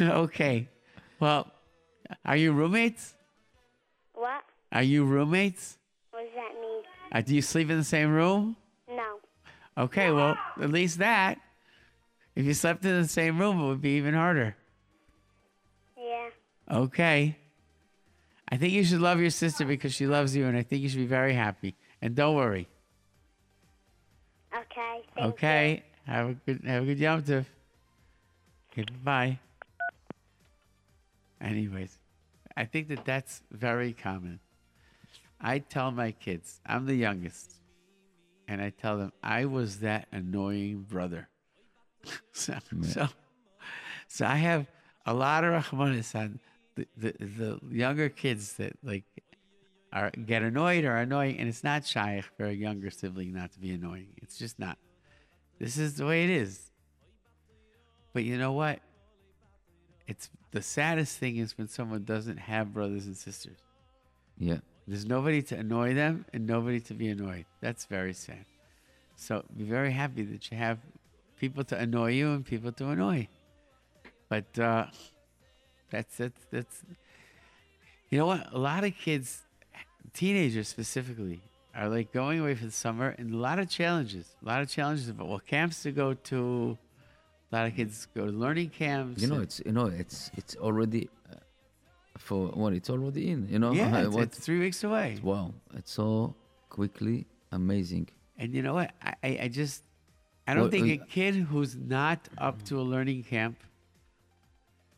Yeah. 0.00 0.12
okay. 0.18 0.68
Well, 1.18 1.50
are 2.24 2.36
you 2.36 2.52
roommates? 2.52 3.14
What? 4.14 4.42
Are 4.72 4.82
you 4.82 5.04
roommates? 5.04 5.78
What 6.12 6.20
does 6.24 6.34
that 6.36 6.60
mean? 6.60 6.82
Uh, 7.12 7.20
do 7.22 7.34
you 7.34 7.42
sleep 7.42 7.70
in 7.70 7.76
the 7.78 7.84
same 7.84 8.12
room? 8.12 8.56
No. 8.88 9.16
Okay, 9.76 10.10
well, 10.12 10.36
at 10.60 10.70
least 10.70 10.98
that. 10.98 11.38
If 12.34 12.46
you 12.46 12.54
slept 12.54 12.84
in 12.84 13.02
the 13.02 13.08
same 13.08 13.38
room, 13.38 13.60
it 13.60 13.66
would 13.66 13.82
be 13.82 13.96
even 13.96 14.14
harder. 14.14 14.56
Yeah. 15.98 16.28
Okay. 16.70 17.36
I 18.48 18.56
think 18.56 18.72
you 18.72 18.84
should 18.84 19.00
love 19.00 19.20
your 19.20 19.30
sister 19.30 19.64
because 19.64 19.94
she 19.94 20.06
loves 20.06 20.34
you, 20.34 20.46
and 20.46 20.56
I 20.56 20.62
think 20.62 20.82
you 20.82 20.88
should 20.88 20.98
be 20.98 21.06
very 21.06 21.34
happy. 21.34 21.76
And 22.02 22.14
don't 22.14 22.34
worry. 22.34 22.68
Okay. 24.56 25.02
Okay. 25.18 25.82
Have 26.06 26.28
a 26.30 26.34
good 26.34 26.62
have 26.64 26.82
a 26.82 26.86
good 26.86 26.98
Yom 26.98 27.22
Tov. 27.22 27.44
Okay, 28.72 28.84
bye. 29.04 29.38
Anyways, 31.40 31.98
I 32.56 32.64
think 32.64 32.88
that 32.88 33.04
that's 33.04 33.42
very 33.50 33.92
common. 33.92 34.40
I 35.40 35.58
tell 35.58 35.90
my 35.90 36.12
kids, 36.12 36.60
I'm 36.66 36.86
the 36.86 36.94
youngest, 36.94 37.54
and 38.46 38.60
I 38.60 38.70
tell 38.70 38.98
them 38.98 39.12
I 39.22 39.46
was 39.46 39.78
that 39.78 40.06
annoying 40.12 40.86
brother. 40.88 41.28
so, 42.32 42.54
so, 42.82 43.08
so 44.08 44.26
I 44.26 44.36
have 44.36 44.66
a 45.06 45.14
lot 45.14 45.44
of 45.44 45.64
rahmanis 45.64 46.14
on 46.14 46.40
the, 46.76 46.86
the, 46.96 47.12
the 47.18 47.60
younger 47.70 48.08
kids 48.08 48.54
that 48.54 48.72
like 48.82 49.04
are 49.92 50.10
get 50.10 50.42
annoyed 50.42 50.84
or 50.84 50.96
annoying, 50.96 51.38
and 51.38 51.48
it's 51.48 51.64
not 51.64 51.84
shy 51.84 52.22
for 52.36 52.46
a 52.46 52.52
younger 52.52 52.90
sibling 52.90 53.32
not 53.32 53.52
to 53.52 53.58
be 53.58 53.72
annoying. 53.72 54.08
It's 54.18 54.38
just 54.38 54.58
not. 54.58 54.78
This 55.58 55.76
is 55.76 55.96
the 55.96 56.06
way 56.06 56.24
it 56.24 56.30
is. 56.30 56.70
But 58.12 58.24
you 58.24 58.38
know 58.38 58.52
what? 58.52 58.80
It's 60.06 60.30
the 60.50 60.62
saddest 60.62 61.18
thing 61.18 61.36
is 61.36 61.56
when 61.56 61.68
someone 61.68 62.04
doesn't 62.04 62.38
have 62.38 62.72
brothers 62.72 63.06
and 63.06 63.16
sisters. 63.16 63.58
Yeah. 64.38 64.58
There's 64.86 65.06
nobody 65.06 65.42
to 65.42 65.56
annoy 65.56 65.94
them 65.94 66.24
and 66.32 66.46
nobody 66.46 66.80
to 66.80 66.94
be 66.94 67.08
annoyed. 67.08 67.46
That's 67.60 67.84
very 67.84 68.14
sad. 68.14 68.44
So 69.16 69.44
be 69.56 69.64
very 69.64 69.92
happy 69.92 70.22
that 70.22 70.50
you 70.50 70.56
have 70.56 70.78
people 71.40 71.64
to 71.64 71.76
annoy 71.84 72.10
you 72.12 72.28
and 72.34 72.44
people 72.44 72.70
to 72.72 72.84
annoy. 72.90 73.28
But 74.28 74.56
uh, 74.58 74.86
that's 75.90 76.16
that's 76.16 76.42
that's. 76.52 76.76
You 78.10 78.18
know 78.18 78.26
what? 78.26 78.52
A 78.52 78.58
lot 78.58 78.82
of 78.84 78.92
kids, 78.96 79.40
teenagers 80.12 80.68
specifically, 80.68 81.40
are 81.74 81.88
like 81.88 82.12
going 82.12 82.40
away 82.40 82.54
for 82.54 82.66
the 82.66 82.70
summer 82.84 83.08
and 83.18 83.32
a 83.32 83.36
lot 83.36 83.58
of 83.58 83.68
challenges. 83.68 84.26
A 84.42 84.46
lot 84.46 84.60
of 84.62 84.68
challenges 84.68 85.08
about 85.08 85.28
what 85.28 85.46
camps 85.46 85.82
to 85.84 85.90
go 85.92 86.14
to. 86.14 86.76
A 87.52 87.56
lot 87.56 87.66
of 87.66 87.74
kids 87.74 88.06
go 88.14 88.26
to 88.26 88.32
learning 88.32 88.70
camps. 88.70 89.20
You 89.22 89.28
know, 89.28 89.40
it's 89.40 89.60
you 89.66 89.72
know, 89.72 89.86
it's 89.86 90.30
it's 90.36 90.54
already 90.56 91.08
uh, 91.32 91.36
for 92.18 92.48
what 92.48 92.72
it's 92.74 92.90
already 92.90 93.30
in. 93.30 93.48
You 93.48 93.58
know, 93.58 93.72
yeah, 93.72 93.96
Uh, 93.96 94.00
it's, 94.06 94.14
what- 94.14 94.22
it's 94.24 94.38
three 94.38 94.60
weeks 94.60 94.84
away. 94.84 95.18
wow, 95.22 95.52
it's 95.74 95.90
so 95.92 96.34
quickly 96.68 97.26
amazing. 97.50 98.08
And 98.38 98.54
you 98.54 98.62
know 98.62 98.74
what? 98.74 98.92
I, 99.02 99.14
I, 99.22 99.30
I 99.44 99.48
just, 99.48 99.82
I 100.50 100.54
don't 100.54 100.62
Well, 100.64 100.70
think 100.70 101.00
uh, 101.00 101.04
a 101.04 101.06
kid 101.06 101.34
who's 101.50 101.76
not 101.76 102.28
up 102.38 102.56
to 102.68 102.80
a 102.80 102.84
learning 102.94 103.22
camp 103.22 103.56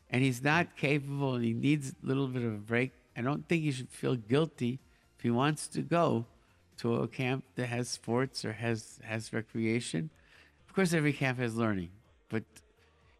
and 0.09 0.23
he's 0.23 0.41
not 0.43 0.75
capable 0.75 1.35
and 1.35 1.43
he 1.45 1.53
needs 1.53 1.85
a 2.03 2.07
little 2.09 2.27
bit 2.27 2.43
of 2.43 2.53
a 2.53 2.63
break, 2.73 2.91
I 3.15 3.21
don't 3.21 3.47
think 3.47 3.59
he 3.63 3.71
should 3.71 3.89
feel 3.89 4.15
guilty 4.15 4.79
if 5.17 5.21
he 5.21 5.31
wants 5.31 5.67
to 5.75 5.81
go 5.81 6.25
to 6.77 6.95
a 6.95 7.07
camp 7.07 7.43
that 7.55 7.67
has 7.67 7.85
sports 7.99 8.43
or 8.45 8.53
has 8.53 8.99
has 9.03 9.31
recreation. 9.31 10.09
Of 10.67 10.73
course, 10.75 10.91
every 10.93 11.13
camp 11.13 11.37
has 11.37 11.55
learning, 11.55 11.91
but 12.33 12.43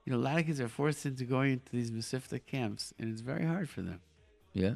you 0.03 0.09
know, 0.11 0.17
a 0.17 0.25
lot 0.29 0.39
of 0.39 0.45
kids 0.47 0.59
are 0.59 0.67
forced 0.81 1.05
into 1.05 1.23
going 1.35 1.51
into 1.53 1.71
these 1.71 1.91
Mesivta 1.91 2.39
camps, 2.53 2.83
and 2.97 3.05
it's 3.11 3.21
very 3.21 3.45
hard 3.53 3.67
for 3.69 3.81
them. 3.89 3.99
Yeah, 4.53 4.75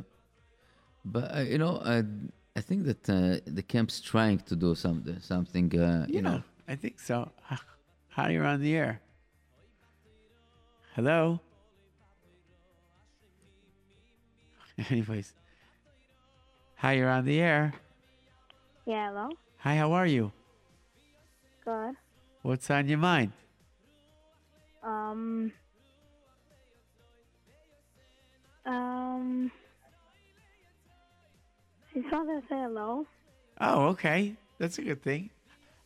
but 1.03 1.25
uh, 1.37 1.39
you 1.53 1.57
know, 1.57 1.73
I 1.83 1.97
I 2.55 2.61
think 2.67 2.85
that 2.89 3.03
uh, 3.09 3.39
the 3.59 3.63
camp's 3.73 3.97
trying 4.13 4.39
to 4.49 4.55
do 4.55 4.75
something, 4.75 5.19
something. 5.33 5.67
Uh, 5.87 6.05
you 6.15 6.21
know, 6.21 6.39
I 6.67 6.75
think 6.75 6.99
so. 6.99 7.31
Hi, 8.09 8.31
you're 8.31 8.45
on 8.45 8.61
the 8.61 8.75
air. 8.75 9.01
Hello. 10.95 11.39
Anyways, 14.89 15.33
hi, 16.75 16.93
you're 16.93 17.09
on 17.09 17.25
the 17.25 17.39
air. 17.39 17.73
Yeah, 18.85 19.09
hello? 19.09 19.29
Hi, 19.57 19.75
how 19.75 19.91
are 19.93 20.05
you? 20.05 20.31
Good. 21.65 21.95
What's 22.43 22.69
on 22.69 22.87
your 22.87 22.99
mind? 22.99 23.31
Um. 24.83 25.51
Um. 28.65 29.51
I 31.95 31.99
just 31.99 32.11
wanted 32.11 32.41
to 32.41 32.47
say 32.47 32.55
hello. 32.55 33.05
Oh, 33.59 33.87
okay. 33.87 34.35
That's 34.59 34.77
a 34.77 34.83
good 34.83 35.01
thing. 35.01 35.31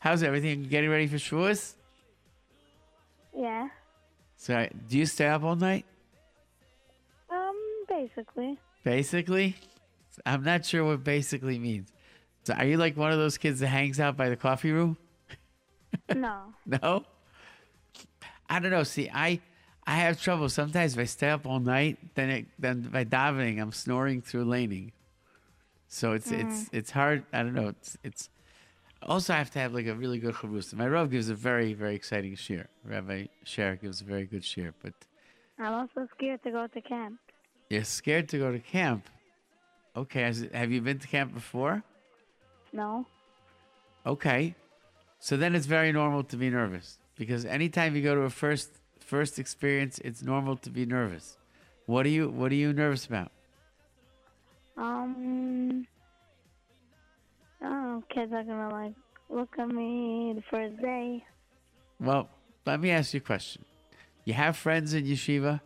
How's 0.02 0.24
everything? 0.24 0.64
Getting 0.64 0.90
ready 0.90 1.06
for 1.06 1.18
Shavuos? 1.18 1.76
Yeah. 3.38 3.70
So, 4.36 4.68
do 4.90 4.98
you 4.98 5.06
stay 5.06 5.28
up 5.28 5.44
all 5.44 5.56
night? 5.56 5.86
Um, 7.30 7.56
basically. 7.88 8.58
Basically? 8.84 9.56
I'm 10.26 10.44
not 10.44 10.66
sure 10.66 10.84
what 10.84 11.04
basically 11.04 11.60
means. 11.60 11.90
So, 12.46 12.56
are 12.56 12.66
you 12.66 12.78
like 12.78 12.98
one 12.98 13.12
of 13.12 13.20
those 13.20 13.38
kids 13.38 13.60
that 13.60 13.68
hangs 13.68 14.00
out 14.00 14.18
by 14.18 14.30
the 14.30 14.36
coffee 14.36 14.72
room? 14.72 14.98
no. 16.16 16.42
No? 16.66 17.06
I 18.50 18.58
don't 18.60 18.72
know. 18.72 18.82
See, 18.82 19.08
I 19.14 19.40
I 19.86 19.98
have 19.98 20.20
trouble 20.20 20.50
sometimes 20.50 20.94
if 20.94 21.00
I 21.00 21.04
stay 21.04 21.30
up 21.30 21.46
all 21.46 21.60
night. 21.60 22.00
Then 22.16 22.30
it, 22.32 22.46
then 22.58 22.82
by 22.92 23.06
davening, 23.06 23.62
I'm 23.62 23.72
snoring 23.72 24.24
through 24.24 24.46
leining. 24.46 24.94
So 25.90 26.14
it's 26.14 26.32
it's 26.32 26.70
it's 26.74 26.90
hard. 26.90 27.24
I 27.32 27.44
don't 27.44 27.54
know. 27.54 27.68
It's 27.68 27.98
it's 28.04 28.30
also 29.04 29.34
I 29.34 29.38
have 29.38 29.52
to 29.52 29.60
have 29.60 29.74
like 29.74 29.88
a 29.88 29.96
really 29.96 30.20
good 30.20 30.36
chavrusa. 30.36 30.74
My 30.76 30.88
rav 30.88 31.10
gives 31.12 31.30
a 31.30 31.36
very 31.36 31.74
very 31.74 31.96
exciting 31.96 32.36
shiur. 32.36 32.68
Rabbi 32.86 33.28
Sher 33.44 33.76
gives 33.82 34.02
a 34.02 34.04
very 34.06 34.26
good 34.26 34.44
shiur, 34.44 34.74
but 34.82 34.94
I'm 35.60 35.74
also 35.74 36.08
scared 36.16 36.44
to 36.44 36.52
go 36.52 36.68
to 36.68 36.82
camp. 36.82 37.20
you're 37.70 37.84
scared 37.84 38.30
to 38.30 38.38
go 38.38 38.52
to 38.52 38.60
camp. 38.60 39.10
Okay, 39.96 40.22
has, 40.22 40.48
have 40.54 40.72
you 40.72 40.82
been 40.82 41.00
to 41.00 41.08
camp 41.08 41.34
before? 41.34 41.84
No. 42.74 43.06
Okay. 44.06 44.56
So 45.20 45.38
then 45.38 45.54
it's 45.56 45.68
very 45.68 45.92
normal 45.92 46.24
to 46.26 46.38
be 46.38 46.50
nervous 46.50 46.98
because 47.16 47.46
anytime 47.46 47.96
you 47.96 48.02
go 48.02 48.16
to 48.16 48.22
a 48.22 48.30
first 48.30 48.70
first 49.00 49.38
experience, 49.38 50.00
it's 50.00 50.24
normal 50.24 50.56
to 50.58 50.70
be 50.70 50.86
nervous. 50.86 51.38
What 51.86 52.06
are 52.06 52.10
you 52.10 52.30
what 52.30 52.52
are 52.52 52.56
you 52.56 52.74
nervous 52.74 53.06
about? 53.06 53.32
Um. 54.78 55.86
Oh, 57.92 58.02
kids 58.10 58.32
are 58.32 58.44
gonna 58.44 58.70
like 58.70 58.94
look 59.30 59.50
at 59.60 59.68
me 59.68 60.34
the 60.36 60.44
first 60.50 60.82
day. 60.82 61.26
Well, 62.00 62.30
let 62.66 62.80
me 62.80 62.92
ask 62.92 63.14
you 63.14 63.18
a 63.18 63.22
question. 63.22 63.66
You 64.24 64.34
have 64.34 64.56
friends 64.56 64.94
in 64.94 65.06
yeshiva? 65.06 65.60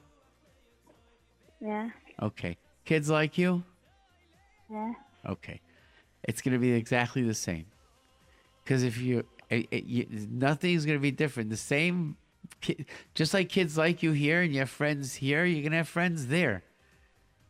Yeah. 1.61 1.89
Okay. 2.21 2.57
Kids 2.83 3.09
like 3.09 3.37
you? 3.37 3.63
Yeah. 4.71 4.93
Okay. 5.27 5.61
It's 6.23 6.41
going 6.41 6.53
to 6.53 6.59
be 6.59 6.71
exactly 6.71 7.21
the 7.21 7.33
same. 7.33 7.65
Because 8.63 8.83
if 8.83 8.97
you, 8.97 9.23
it, 9.49 9.67
it, 9.71 9.83
you, 9.85 10.07
nothing's 10.29 10.85
going 10.85 10.97
to 10.97 11.01
be 11.01 11.11
different. 11.11 11.49
The 11.49 11.57
same, 11.57 12.17
ki- 12.61 12.85
just 13.13 13.33
like 13.33 13.49
kids 13.49 13.77
like 13.77 14.03
you 14.03 14.11
here 14.11 14.41
and 14.41 14.53
you 14.53 14.59
have 14.59 14.69
friends 14.69 15.15
here, 15.15 15.45
you're 15.45 15.61
going 15.61 15.71
to 15.71 15.77
have 15.77 15.87
friends 15.87 16.27
there. 16.27 16.63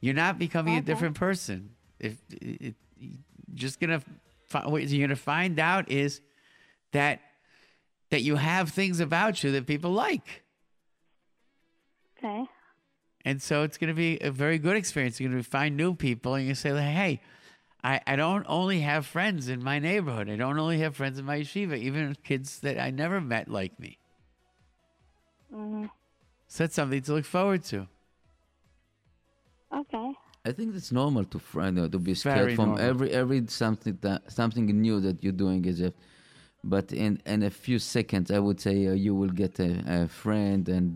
You're 0.02 0.14
not 0.14 0.38
becoming 0.38 0.78
a 0.78 0.82
different 0.82 1.16
person. 1.16 1.72
If 2.00 2.18
it, 2.30 2.62
it, 2.62 2.76
just 3.54 3.80
going 3.80 4.00
to, 4.00 4.06
what 4.64 4.84
you're 4.88 5.08
going 5.08 5.10
to 5.10 5.16
find 5.16 5.60
out 5.60 5.90
is 5.92 6.22
that 6.92 7.20
that 8.10 8.22
you 8.22 8.36
have 8.36 8.70
things 8.70 9.00
about 9.00 9.44
you 9.44 9.52
that 9.52 9.66
people 9.66 9.92
like. 9.92 10.44
Okay. 12.18 12.46
And 13.26 13.42
so 13.42 13.64
it's 13.64 13.78
going 13.78 13.88
to 13.88 13.96
be 13.96 14.20
a 14.20 14.32
very 14.32 14.60
good 14.60 14.78
experience. 14.78 15.20
You're 15.20 15.32
going 15.32 15.44
to 15.44 15.50
find 15.50 15.76
new 15.76 15.96
people 15.96 16.36
and 16.36 16.48
you 16.48 16.54
say, 16.54 16.72
like, 16.72 16.84
hey, 16.84 17.22
I, 17.84 18.00
I 18.06 18.16
don't 18.16 18.46
only 18.48 18.82
have 18.82 19.06
friends 19.06 19.50
in 19.50 19.64
my 19.64 19.80
neighborhood. 19.80 20.30
I 20.30 20.36
don't 20.36 20.58
only 20.60 20.80
have 20.80 20.96
friends 20.96 21.18
in 21.18 21.26
my 21.26 21.40
yeshiva, 21.40 21.78
even 21.78 22.16
kids 22.24 22.60
that 22.60 22.80
I 22.80 22.92
never 22.92 23.20
met 23.20 23.50
like 23.50 23.80
me. 23.80 23.98
Mhm. 25.54 25.90
So 26.48 26.64
that's 26.64 26.76
something 26.76 27.02
to 27.02 27.14
look 27.14 27.26
forward 27.26 27.64
to. 27.66 27.88
Okay. 29.76 30.05
I 30.46 30.52
think 30.52 30.76
it's 30.76 30.92
normal 30.92 31.26
to 31.26 31.40
friend 31.40 31.92
to 31.92 32.00
be 32.00 32.14
scared 32.14 32.38
Very 32.38 32.56
from 32.56 32.70
normal. 32.70 32.86
every 32.90 33.10
every 33.12 33.42
something 33.48 33.98
that 34.02 34.32
something 34.32 34.66
new 34.88 35.00
that 35.02 35.24
you're 35.24 35.40
doing 35.46 35.62
a, 35.88 35.92
but 36.64 36.92
in 36.94 37.12
in 37.26 37.44
a 37.44 37.50
few 37.50 37.80
seconds 37.80 38.30
I 38.30 38.40
would 38.40 38.60
say 38.62 38.76
uh, 38.88 38.94
you 38.94 39.14
will 39.16 39.34
get 39.44 39.60
a, 39.60 39.72
a 39.88 40.08
friend 40.08 40.64
and 40.70 40.96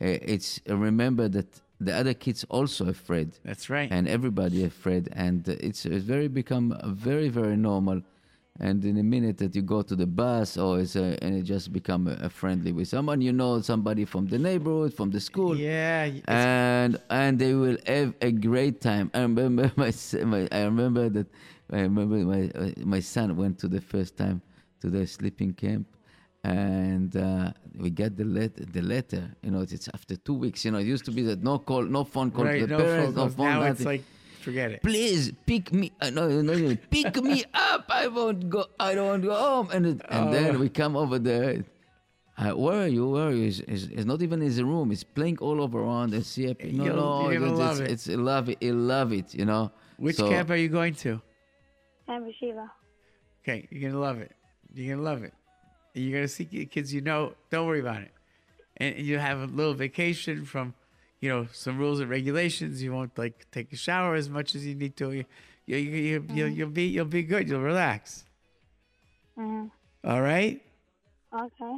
uh, 0.00 0.34
it's 0.34 0.60
uh, 0.70 0.76
remember 0.76 1.28
that 1.36 1.48
the 1.80 1.92
other 2.00 2.14
kids 2.14 2.44
also 2.56 2.82
afraid 2.88 3.28
That's 3.44 3.68
right. 3.68 3.90
and 3.90 4.06
everybody 4.08 4.64
afraid 4.64 5.08
and 5.12 5.46
it's, 5.48 5.84
it's 5.86 6.04
very 6.04 6.28
become 6.28 6.66
very 7.10 7.28
very 7.40 7.56
normal 7.56 8.00
and 8.60 8.84
in 8.84 8.98
a 8.98 9.02
minute 9.02 9.36
that 9.38 9.54
you 9.56 9.62
go 9.62 9.82
to 9.82 9.96
the 9.96 10.06
bus 10.06 10.56
or 10.56 10.78
it's 10.78 10.94
a, 10.94 11.18
and 11.24 11.36
it 11.36 11.42
just 11.42 11.72
become 11.72 12.06
a, 12.06 12.12
a 12.22 12.30
friendly 12.30 12.70
with 12.70 12.86
someone 12.86 13.20
you 13.20 13.32
know 13.32 13.60
somebody 13.60 14.04
from 14.04 14.26
the 14.26 14.38
neighborhood 14.38 14.94
from 14.94 15.10
the 15.10 15.18
school 15.18 15.56
yeah. 15.56 16.08
and 16.28 17.00
and 17.10 17.38
they 17.38 17.54
will 17.54 17.76
have 17.86 18.14
a 18.20 18.30
great 18.30 18.80
time. 18.80 19.10
I 19.14 19.20
remember 19.20 19.72
my, 19.76 19.92
my 20.24 20.48
I 20.52 20.62
remember 20.62 21.08
that 21.08 21.26
I 21.72 21.80
remember 21.80 22.16
my 22.16 22.50
uh, 22.54 22.70
my 22.84 23.00
son 23.00 23.36
went 23.36 23.58
to 23.60 23.68
the 23.68 23.80
first 23.80 24.16
time 24.16 24.42
to 24.80 24.90
the 24.90 25.06
sleeping 25.06 25.54
camp, 25.54 25.86
and 26.44 27.16
uh, 27.16 27.52
we 27.78 27.90
get 27.90 28.16
the 28.16 28.24
letter. 28.24 28.64
The 28.64 28.82
letter, 28.82 29.30
you 29.42 29.50
know, 29.50 29.62
it's 29.62 29.88
after 29.94 30.16
two 30.16 30.34
weeks. 30.34 30.64
You 30.64 30.72
know, 30.72 30.78
it 30.78 30.86
used 30.86 31.04
to 31.06 31.10
be 31.10 31.22
that 31.22 31.42
no 31.42 31.58
call, 31.58 31.82
no 31.82 32.04
phone 32.04 32.30
call 32.30 32.44
right. 32.44 32.60
to 32.60 32.66
the 32.66 32.76
No 32.76 32.84
parents, 32.84 33.14
phone 33.14 33.24
no 33.24 33.30
phone. 33.30 33.46
Now 33.46 33.60
nothing. 33.60 33.72
it's 33.72 33.84
like, 33.84 34.04
forget 34.44 34.70
it. 34.70 34.82
Please 34.82 35.32
pick 35.46 35.72
me. 35.72 35.92
Uh, 36.00 36.10
no, 36.10 36.28
no, 36.28 36.54
no, 36.54 36.76
pick 36.90 37.16
me 37.22 37.42
up. 37.54 37.86
I 37.88 38.06
won't 38.06 38.48
go. 38.48 38.66
I 38.78 38.94
don't 38.94 39.08
want 39.08 39.22
to 39.22 39.28
go 39.28 39.34
home. 39.34 39.70
And 39.72 39.86
it, 39.86 40.00
and 40.08 40.28
Oh. 40.28 40.32
then 40.32 40.58
we 40.60 40.68
come 40.68 40.94
over 40.96 41.18
there. 41.18 41.64
Uh, 42.36 42.50
where 42.50 42.82
are 42.82 42.86
you? 42.88 43.08
Where 43.08 43.28
are 43.28 43.32
you? 43.32 43.44
He's, 43.44 43.58
he's, 43.68 43.86
he's 43.88 44.06
not 44.06 44.20
even 44.22 44.40
in 44.42 44.46
his 44.48 44.62
room. 44.62 44.90
It's 44.92 45.04
playing 45.04 45.38
all 45.38 45.60
over 45.62 45.78
around 45.80 46.14
and 46.14 46.24
see. 46.26 46.46
No, 46.46 46.84
You'll- 46.84 46.96
no, 46.96 47.30
you're 47.30 47.42
it's, 47.46 47.58
love 47.58 47.80
it's, 47.80 47.88
it. 47.88 47.90
it's 47.92 48.04
he 48.06 48.16
love 48.16 48.48
it. 48.48 48.58
He 48.60 48.72
love 48.72 49.12
it. 49.12 49.34
You 49.34 49.44
know. 49.44 49.70
Which 49.98 50.16
So- 50.16 50.28
camp 50.28 50.50
are 50.50 50.56
you 50.56 50.68
going 50.68 50.94
to? 50.96 51.20
Camp 52.06 52.26
Shiva. 52.38 52.70
Okay, 53.42 53.68
you're 53.70 53.90
gonna 53.90 54.00
love 54.02 54.18
it. 54.20 54.32
You're 54.74 54.96
gonna 54.96 55.08
love 55.10 55.22
it. 55.22 55.32
You're 55.94 56.18
gonna 56.18 56.28
see 56.28 56.44
kids 56.66 56.92
you 56.92 57.00
know. 57.02 57.34
Don't 57.50 57.66
worry 57.66 57.80
about 57.80 58.02
it. 58.02 58.10
And 58.78 58.96
and 58.96 59.06
you 59.06 59.18
have 59.18 59.38
a 59.40 59.46
little 59.46 59.74
vacation 59.74 60.44
from, 60.44 60.74
you 61.24 61.30
know, 61.30 61.46
some 61.52 61.78
rules 61.78 62.00
and 62.00 62.10
regulations. 62.10 62.82
You 62.82 62.92
won't 62.92 63.16
like 63.16 63.46
take 63.50 63.72
a 63.72 63.76
shower 63.76 64.14
as 64.14 64.28
much 64.28 64.54
as 64.54 64.66
you 64.66 64.74
need 64.74 64.94
to. 64.98 65.10
You, 65.12 65.24
you, 65.64 65.76
you, 65.78 65.92
you, 65.96 66.24
you'll, 66.34 66.48
you'll 66.58 66.68
be 66.80 66.84
you'll 66.94 67.06
be 67.20 67.22
good. 67.22 67.48
You'll 67.48 67.62
relax. 67.62 68.24
hmm 69.34 69.66
All 70.04 70.20
right. 70.20 70.60
Okay. 71.32 71.76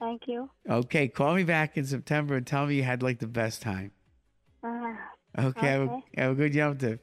Thank 0.00 0.22
you. 0.26 0.50
Okay. 0.68 1.06
Call 1.08 1.34
me 1.36 1.44
back 1.44 1.76
in 1.78 1.84
September 1.86 2.34
and 2.36 2.44
tell 2.46 2.66
me 2.66 2.74
you 2.74 2.82
had 2.82 3.02
like 3.02 3.20
the 3.20 3.28
best 3.28 3.62
time. 3.62 3.92
Uh, 4.64 4.94
Okay. 5.38 5.66
Have, 5.68 5.80
a, 5.82 5.84
Okay. 5.84 6.02
have 6.16 6.32
a 6.32 6.34
good 6.34 6.54
Yom 6.54 6.76
Tov. 6.78 6.98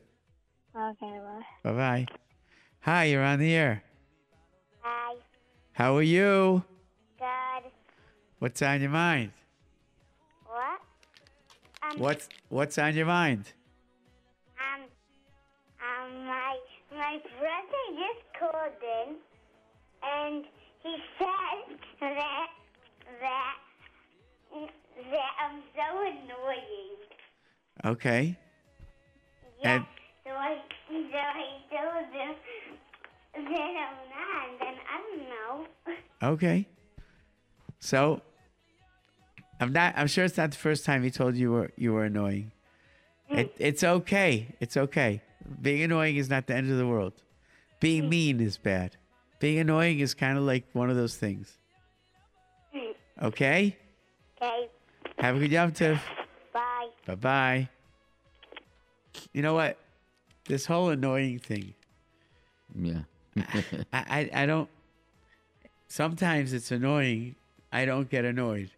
okay. 0.76 1.14
Bye. 1.26 1.42
Bye 1.64 1.72
bye. 1.72 2.06
Hi, 2.82 3.06
you're 3.06 3.24
on 3.24 3.40
the 3.40 3.54
air. 3.54 3.84
Hi. 4.82 5.16
How 5.72 5.96
are 5.96 6.02
you? 6.04 6.64
Good. 7.18 7.72
What's 8.40 8.62
on 8.62 8.82
your 8.82 8.90
mind? 8.92 9.32
Um, 11.92 12.00
What's 12.00 12.30
What's 12.50 12.78
on 12.78 12.96
your 12.96 13.06
mind? 13.06 13.54
Um, 14.58 14.82
um, 15.82 16.26
my 16.26 16.58
my 16.92 17.20
brother 17.40 17.84
just 17.92 18.40
called 18.40 18.82
in, 18.82 19.16
and 20.04 20.46
he 20.84 20.96
said 21.18 21.78
that 22.02 22.48
that 23.22 23.56
that 25.12 25.32
I'm 25.44 25.62
so 25.76 26.02
annoying. 26.02 26.98
Okay. 27.86 28.38
Yeah. 29.62 29.76
And- 29.76 29.86
so 30.24 30.32
I 30.32 30.58
so 30.90 31.18
I 31.18 31.46
told 31.70 32.14
him 32.14 32.36
that 33.34 33.52
I'm 33.52 33.98
not. 34.10 34.68
And 34.68 34.78
I 34.90 34.98
don't 35.02 35.30
know. 35.30 36.34
Okay. 36.34 36.68
So 37.80 38.22
I'm 39.60 39.72
not 39.72 39.94
I'm 39.98 40.08
sure 40.08 40.26
it's 40.26 40.38
not 40.38 40.52
the 40.52 40.58
first 40.58 40.86
time 40.86 41.04
he 41.04 41.12
told 41.12 41.36
you 41.36 41.52
were 41.52 41.72
you 41.78 41.94
were 41.94 42.06
annoying. 42.06 42.52
Hmm. 43.30 43.40
It, 43.40 43.56
it's 43.58 43.84
okay. 43.84 44.56
It's 44.60 44.78
okay. 44.78 45.22
Being 45.62 45.84
annoying 45.84 46.18
is 46.18 46.30
not 46.30 46.48
the 46.48 46.56
end 46.56 46.70
of 46.70 46.78
the 46.78 46.88
world. 46.88 47.14
Being 47.80 48.04
hmm. 48.04 48.10
mean 48.10 48.42
is 48.42 48.58
bad. 48.58 48.98
Being 49.40 49.60
annoying 49.60 50.00
is 50.00 50.14
kind 50.14 50.38
of 50.38 50.44
like 50.44 50.66
one 50.74 50.90
of 50.90 50.96
those 50.96 51.16
things. 51.16 51.58
Hmm. 52.74 52.92
Okay? 53.22 53.78
Okay. 54.42 54.70
Have 55.20 55.38
a 55.38 55.40
good 55.40 55.52
Yom 55.52 55.72
Tov. 55.72 56.00
Bye. 56.54 56.88
Bye 57.06 57.16
bye. 57.16 57.70
You 59.34 59.42
know 59.42 59.54
what? 59.54 59.78
This 60.48 60.66
whole 60.66 60.90
annoying 60.90 61.40
thing, 61.40 61.74
Yeah. 62.76 63.02
I, 63.36 63.84
I, 63.94 64.30
I 64.34 64.46
don't. 64.46 64.70
Sometimes 65.88 66.54
it's 66.54 66.72
annoying. 66.72 67.36
I 67.72 67.86
don't 67.86 68.10
get 68.10 68.26
annoyed. 68.26 68.70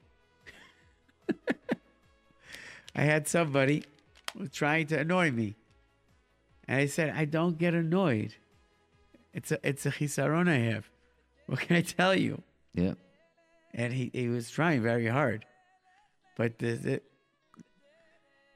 I 2.96 3.02
had 3.02 3.28
somebody 3.28 3.84
trying 4.52 4.88
to 4.88 5.00
annoy 5.00 5.32
me, 5.32 5.56
and 6.68 6.80
I 6.82 6.86
said, 6.88 7.14
"I 7.16 7.26
don't 7.26 7.58
get 7.58 7.74
annoyed. 7.74 8.36
It's 9.34 9.52
a 9.52 9.60
it's 9.68 9.86
a 9.86 9.92
chisaron 9.92 10.50
I 10.50 10.58
have. 10.74 10.90
What 11.48 11.60
can 11.60 11.76
I 11.78 11.82
tell 11.82 12.16
you?" 12.16 12.42
yeah. 12.78 12.94
and 13.74 13.92
he, 13.92 14.12
he 14.14 14.30
was 14.30 14.50
trying 14.50 14.82
very 14.82 15.08
hard. 15.08 15.46
But 16.38 16.60
the, 16.60 16.74
the, 16.74 17.02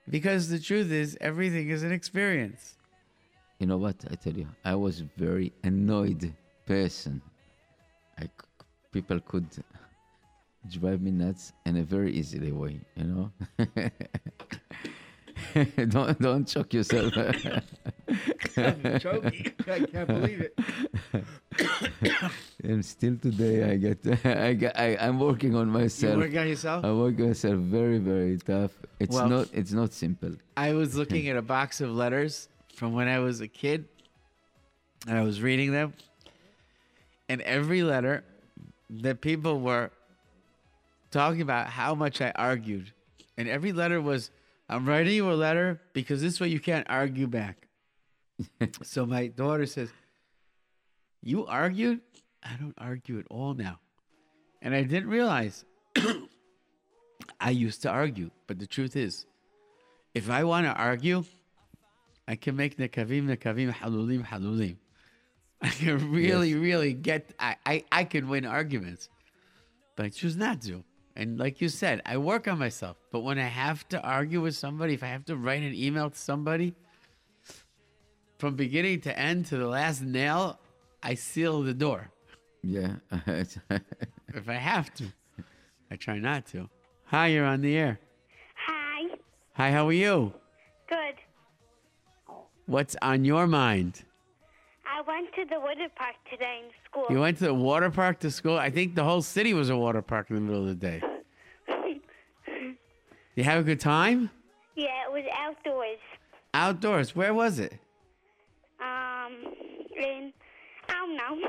because 0.09 0.49
the 0.49 0.59
truth 0.59 0.91
is, 0.91 1.17
everything 1.19 1.69
is 1.69 1.83
an 1.83 1.91
experience. 1.91 2.75
You 3.59 3.67
know 3.67 3.77
what? 3.77 3.95
I 4.09 4.15
tell 4.15 4.33
you, 4.33 4.47
I 4.63 4.75
was 4.75 5.03
very 5.17 5.51
annoyed 5.63 6.33
person. 6.65 7.21
I 8.19 8.29
people 8.91 9.19
could 9.19 9.47
drive 10.69 11.01
me 11.01 11.11
nuts 11.11 11.53
in 11.65 11.77
a 11.77 11.83
very 11.83 12.11
easily 12.13 12.51
way. 12.51 12.79
You 12.95 13.03
know. 13.03 13.31
don't 15.89 16.19
don't 16.21 16.47
choke 16.47 16.73
yourself. 16.73 17.13
I'm 18.57 18.99
choking. 18.99 19.51
I 19.67 19.79
can't 19.79 20.07
believe 20.07 20.41
it. 20.41 20.59
and 22.63 22.85
still 22.85 23.17
today, 23.17 23.71
I 23.71 23.77
get 23.77 24.25
I 24.25 24.53
get 24.53 24.77
I, 24.79 24.97
I'm 24.99 25.19
working 25.19 25.55
on 25.55 25.67
You 25.67 25.73
myself. 25.73 26.17
work 26.17 26.35
on 26.35 26.47
yourself? 26.47 26.85
I 26.85 26.91
work 26.91 27.19
on 27.19 27.27
myself 27.29 27.59
very 27.59 27.97
very 27.97 28.37
tough. 28.37 28.71
It's 28.99 29.15
Well- 29.15 29.29
not 29.29 29.47
it's 29.53 29.71
not 29.73 29.93
simple. 29.93 30.33
I 30.57 30.73
was 30.73 30.95
looking 30.95 31.27
at 31.29 31.37
a 31.37 31.41
box 31.41 31.81
of 31.81 31.89
letters 31.91 32.47
from 32.75 32.93
when 32.93 33.07
I 33.07 33.19
was 33.19 33.41
a 33.41 33.47
kid, 33.47 33.85
and 35.07 35.17
I 35.17 35.23
was 35.23 35.41
reading 35.41 35.71
them. 35.71 35.93
And 37.29 37.41
every 37.43 37.81
letter, 37.83 38.23
the 38.89 39.15
people 39.15 39.61
were 39.61 39.89
talking 41.11 41.41
about 41.41 41.67
how 41.67 41.93
much 41.93 42.21
I 42.21 42.31
argued. 42.35 42.93
And 43.37 43.47
every 43.47 43.71
letter 43.73 44.01
was, 44.01 44.31
I'm 44.69 44.87
writing 44.87 45.13
you 45.13 45.31
a 45.31 45.33
letter 45.33 45.81
because 45.93 46.21
this 46.21 46.39
way 46.39 46.47
you 46.47 46.59
can't 46.59 46.87
argue 46.89 47.27
back. 47.27 47.67
so 48.83 49.05
my 49.05 49.27
daughter 49.27 49.65
says, 49.65 49.89
You 51.21 51.45
argued? 51.45 52.01
I 52.43 52.55
don't 52.59 52.73
argue 52.77 53.19
at 53.19 53.25
all 53.29 53.53
now. 53.53 53.79
And 54.61 54.73
I 54.73 54.83
didn't 54.83 55.09
realize 55.09 55.65
I 57.39 57.51
used 57.51 57.81
to 57.83 57.89
argue. 57.89 58.31
But 58.47 58.59
the 58.59 58.67
truth 58.67 58.95
is, 58.95 59.25
if 60.13 60.29
I 60.29 60.43
want 60.43 60.65
to 60.65 60.73
argue, 60.73 61.23
I 62.27 62.35
can 62.35 62.55
make 62.55 62.77
nekavim, 62.77 63.27
nekavim, 63.27 63.73
halulim, 63.73 64.25
halulim. 64.25 64.77
I 65.61 65.69
can 65.69 66.11
really, 66.11 66.55
really 66.55 66.93
get, 66.93 67.33
I, 67.39 67.55
I, 67.65 67.83
I 67.91 68.03
can 68.03 68.27
win 68.29 68.45
arguments, 68.45 69.09
but 69.95 70.05
I 70.05 70.09
choose 70.09 70.35
not 70.35 70.61
to. 70.63 70.83
And 71.15 71.37
like 71.37 71.61
you 71.61 71.69
said, 71.69 72.01
I 72.05 72.17
work 72.17 72.47
on 72.47 72.59
myself. 72.59 72.97
But 73.11 73.21
when 73.21 73.37
I 73.37 73.47
have 73.47 73.87
to 73.89 74.01
argue 74.01 74.41
with 74.41 74.55
somebody, 74.55 74.93
if 74.93 75.03
I 75.03 75.07
have 75.07 75.25
to 75.25 75.35
write 75.35 75.63
an 75.63 75.73
email 75.73 76.09
to 76.09 76.17
somebody, 76.17 76.73
from 78.37 78.55
beginning 78.55 79.01
to 79.01 79.17
end 79.17 79.45
to 79.47 79.57
the 79.57 79.67
last 79.67 80.01
nail, 80.01 80.59
I 81.03 81.15
seal 81.15 81.61
the 81.61 81.73
door. 81.73 82.11
Yeah. 82.63 82.95
If 84.33 84.47
I 84.47 84.53
have 84.53 84.93
to, 84.93 85.11
I 85.91 85.97
try 85.97 86.17
not 86.17 86.45
to. 86.47 86.69
Hi, 87.05 87.27
you're 87.27 87.45
on 87.45 87.59
the 87.59 87.75
air. 87.75 87.99
Hi. 88.55 89.15
Hi, 89.55 89.71
how 89.71 89.89
are 89.89 89.91
you? 89.91 90.33
Good. 90.87 91.15
What's 92.65 92.95
on 93.01 93.25
your 93.25 93.45
mind? 93.45 94.05
I 94.85 95.01
went 95.07 95.33
to 95.35 95.45
the 95.45 95.59
water 95.59 95.87
park 95.95 96.15
today 96.29 96.61
in 96.65 96.71
school. 96.89 97.05
You 97.09 97.19
went 97.21 97.37
to 97.39 97.45
the 97.45 97.53
water 97.53 97.89
park 97.89 98.19
to 98.21 98.31
school? 98.31 98.57
I 98.57 98.69
think 98.69 98.95
the 98.95 99.03
whole 99.03 99.21
city 99.21 99.53
was 99.53 99.69
a 99.69 99.77
water 99.77 100.01
park 100.01 100.29
in 100.29 100.35
the 100.35 100.41
middle 100.41 100.61
of 100.63 100.67
the 100.67 100.75
day. 100.75 101.01
You 103.35 103.45
have 103.45 103.61
a 103.61 103.63
good 103.63 103.79
time? 103.79 104.29
yeah, 104.75 105.05
it 105.07 105.11
was 105.11 105.23
outdoors. 105.33 105.97
Outdoors. 106.53 107.15
Where 107.15 107.33
was 107.33 107.59
it? 107.59 107.71
Um, 108.81 109.31
in, 109.95 110.33
I 110.89 110.93
don't 110.93 111.15
know. 111.15 111.47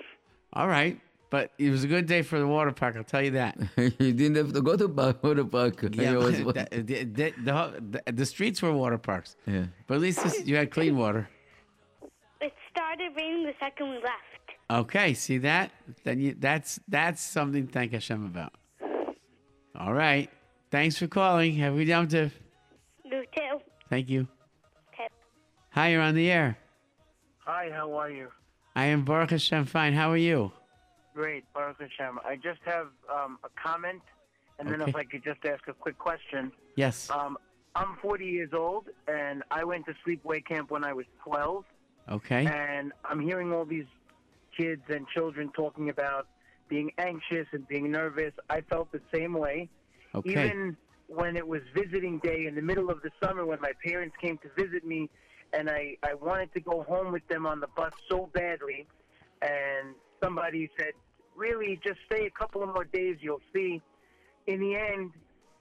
All 0.52 0.68
right. 0.68 1.00
But 1.30 1.50
it 1.58 1.70
was 1.70 1.82
a 1.82 1.88
good 1.88 2.06
day 2.06 2.22
for 2.22 2.38
the 2.38 2.46
water 2.46 2.70
park, 2.70 2.94
I'll 2.96 3.02
tell 3.02 3.20
you 3.22 3.32
that. 3.32 3.58
you 3.76 3.90
didn't 4.12 4.36
have 4.36 4.52
to 4.52 4.60
go 4.62 4.76
to 4.76 4.88
park, 4.88 5.24
water 5.24 5.44
park. 5.44 5.82
Yeah, 5.92 6.12
was- 6.18 6.38
the, 6.38 6.68
the, 6.70 7.02
the, 7.04 7.30
the, 7.42 7.82
the- 8.06 8.12
the 8.12 8.26
streets 8.26 8.62
were 8.62 8.72
water 8.72 8.98
parks. 8.98 9.34
yeah. 9.46 9.64
But 9.88 9.94
at 9.96 10.00
least 10.02 10.22
this, 10.22 10.46
you 10.46 10.54
had 10.56 10.70
clean 10.70 10.96
water. 10.96 11.28
It 12.74 12.78
started 12.78 13.12
raining 13.16 13.44
the 13.44 13.52
second 13.60 13.90
we 13.90 13.96
left. 13.96 14.16
Okay, 14.70 15.14
see 15.14 15.38
that? 15.38 15.70
Then 16.04 16.20
you, 16.20 16.36
that's 16.38 16.80
that's 16.88 17.20
something 17.20 17.66
to 17.66 17.72
thank 17.72 17.92
Hashem 17.92 18.24
about. 18.24 18.52
All 19.78 19.92
right. 19.92 20.30
Thanks 20.70 20.98
for 20.98 21.06
calling. 21.06 21.54
Have 21.56 21.74
we 21.74 21.84
done 21.84 22.08
to? 22.08 22.30
You 23.04 23.24
too. 23.36 23.60
Thank 23.90 24.08
you. 24.08 24.26
Okay. 24.94 25.08
Hi, 25.70 25.90
you're 25.90 26.02
on 26.02 26.14
the 26.14 26.30
air. 26.30 26.56
Hi, 27.38 27.70
how 27.72 27.92
are 27.94 28.10
you? 28.10 28.28
I 28.74 28.86
am 28.86 29.04
Baruch 29.04 29.30
Hashem 29.30 29.66
fine. 29.66 29.92
How 29.92 30.10
are 30.10 30.16
you? 30.16 30.52
Great, 31.14 31.44
Baruch 31.52 31.80
Hashem. 31.80 32.18
I 32.24 32.36
just 32.36 32.60
have 32.64 32.88
um, 33.12 33.38
a 33.44 33.48
comment, 33.62 34.00
and 34.58 34.68
then 34.68 34.80
if 34.80 34.96
I 34.96 35.04
could 35.04 35.22
just 35.22 35.44
ask 35.44 35.68
a 35.68 35.74
quick 35.74 35.98
question. 35.98 36.52
Yes. 36.76 37.10
Um, 37.10 37.36
I'm 37.74 37.96
40 38.00 38.24
years 38.24 38.50
old, 38.54 38.88
and 39.08 39.42
I 39.50 39.64
went 39.64 39.84
to 39.86 39.94
sleepaway 40.06 40.44
camp 40.46 40.70
when 40.70 40.84
I 40.84 40.92
was 40.92 41.04
12, 41.24 41.64
Okay. 42.10 42.46
and 42.46 42.92
I'm 43.04 43.20
hearing 43.20 43.52
all 43.52 43.64
these 43.64 43.86
kids 44.56 44.82
and 44.88 45.06
children 45.08 45.50
talking 45.54 45.88
about 45.88 46.26
being 46.68 46.90
anxious 46.98 47.46
and 47.52 47.66
being 47.68 47.90
nervous. 47.90 48.32
I 48.50 48.62
felt 48.62 48.90
the 48.92 49.00
same 49.14 49.34
way. 49.34 49.68
Okay. 50.14 50.30
Even 50.30 50.76
when 51.06 51.36
it 51.36 51.46
was 51.46 51.60
visiting 51.74 52.18
day 52.20 52.46
in 52.46 52.54
the 52.54 52.62
middle 52.62 52.90
of 52.90 53.02
the 53.02 53.10
summer 53.22 53.44
when 53.44 53.60
my 53.60 53.72
parents 53.84 54.16
came 54.20 54.38
to 54.38 54.48
visit 54.56 54.84
me 54.84 55.10
and 55.52 55.68
I, 55.68 55.96
I 56.02 56.14
wanted 56.14 56.52
to 56.54 56.60
go 56.60 56.82
home 56.82 57.12
with 57.12 57.26
them 57.28 57.46
on 57.46 57.60
the 57.60 57.66
bus 57.76 57.92
so 58.10 58.30
badly 58.32 58.86
and 59.42 59.94
somebody 60.22 60.70
said, 60.78 60.92
Really, 61.34 61.80
just 61.82 61.98
stay 62.06 62.26
a 62.26 62.30
couple 62.30 62.62
of 62.62 62.68
more 62.68 62.84
days, 62.84 63.16
you'll 63.20 63.40
see. 63.54 63.80
In 64.46 64.60
the 64.60 64.76
end, 64.76 65.12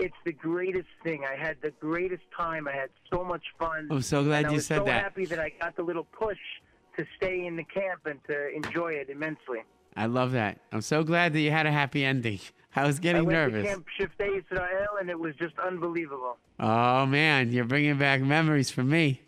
it's 0.02 0.16
the 0.26 0.34
greatest 0.34 0.89
thing. 1.04 1.24
I 1.24 1.36
had 1.36 1.58
the 1.62 1.72
greatest 1.80 2.24
time. 2.36 2.68
I 2.68 2.74
had 2.74 2.89
so 3.14 3.24
much 3.24 3.43
fun. 3.60 3.88
I'm 3.91 4.02
so 4.02 4.24
glad 4.24 4.52
you 4.52 4.60
said 4.60 4.80
so 4.80 4.86
that. 4.86 4.91
I'm 4.91 4.99
so 4.99 5.04
happy 5.04 5.26
that 5.26 5.39
I 5.39 5.52
got 5.62 5.76
the 5.76 5.84
little 5.84 6.06
push 6.06 6.39
to 6.97 7.06
stay 7.18 7.45
in 7.45 7.56
the 7.56 7.64
camp 7.64 8.02
and 8.06 8.20
to 8.28 8.49
enjoy 8.54 8.93
it 8.93 9.10
immensely. 9.10 9.60
I 9.95 10.08
love 10.08 10.32
that. 10.32 10.60
I'm 10.72 10.82
so 10.82 11.04
glad 11.04 11.34
that 11.34 11.39
you 11.39 11.52
had 11.52 11.66
a 11.66 11.72
happy 11.72 12.04
ending. 12.04 12.39
I 12.76 12.86
was 12.86 12.99
getting 12.99 13.22
I 13.22 13.26
went 13.26 13.38
nervous. 13.38 13.64
to 13.64 13.70
Camp 13.70 13.86
Shiftei 13.99 14.39
Israel, 14.43 14.88
and 14.99 15.10
it 15.10 15.20
was 15.20 15.36
just 15.36 15.54
unbelievable. 15.60 16.38
Oh 16.60 17.06
man, 17.06 17.52
you're 17.52 17.66
bringing 17.66 17.97
back 17.97 18.22
memories 18.22 18.72
for 18.72 18.84
me. 18.84 19.22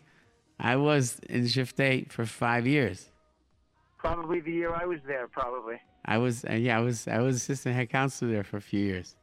I 0.58 0.76
was 0.76 1.18
in 1.28 1.46
shift 1.46 1.78
eight 1.78 2.12
for 2.12 2.24
five 2.24 2.66
years. 2.66 3.10
Probably 3.98 4.40
the 4.40 4.52
year 4.52 4.74
I 4.74 4.86
was 4.86 5.00
there, 5.06 5.28
probably. 5.28 5.76
I 6.06 6.18
was 6.18 6.44
uh, 6.44 6.54
yeah, 6.54 6.78
I 6.78 6.80
was 6.80 7.06
I 7.06 7.18
was 7.18 7.36
assistant 7.36 7.74
head 7.74 7.90
counselor 7.90 8.32
there 8.32 8.44
for 8.44 8.56
a 8.56 8.62
few 8.62 8.80
years. 8.80 9.16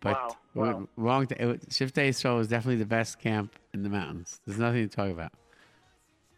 But 0.00 0.14
Wow, 0.14 0.36
wow. 0.54 0.88
wrong. 0.96 1.26
T- 1.26 1.34
it, 1.36 1.72
shift 1.72 1.98
Israel 1.98 2.36
was 2.36 2.48
definitely 2.48 2.76
the 2.76 2.86
best 2.86 3.18
camp 3.18 3.54
in 3.74 3.82
the 3.82 3.88
mountains. 3.88 4.40
There's 4.46 4.58
nothing 4.58 4.88
to 4.88 4.94
talk 4.94 5.10
about. 5.10 5.32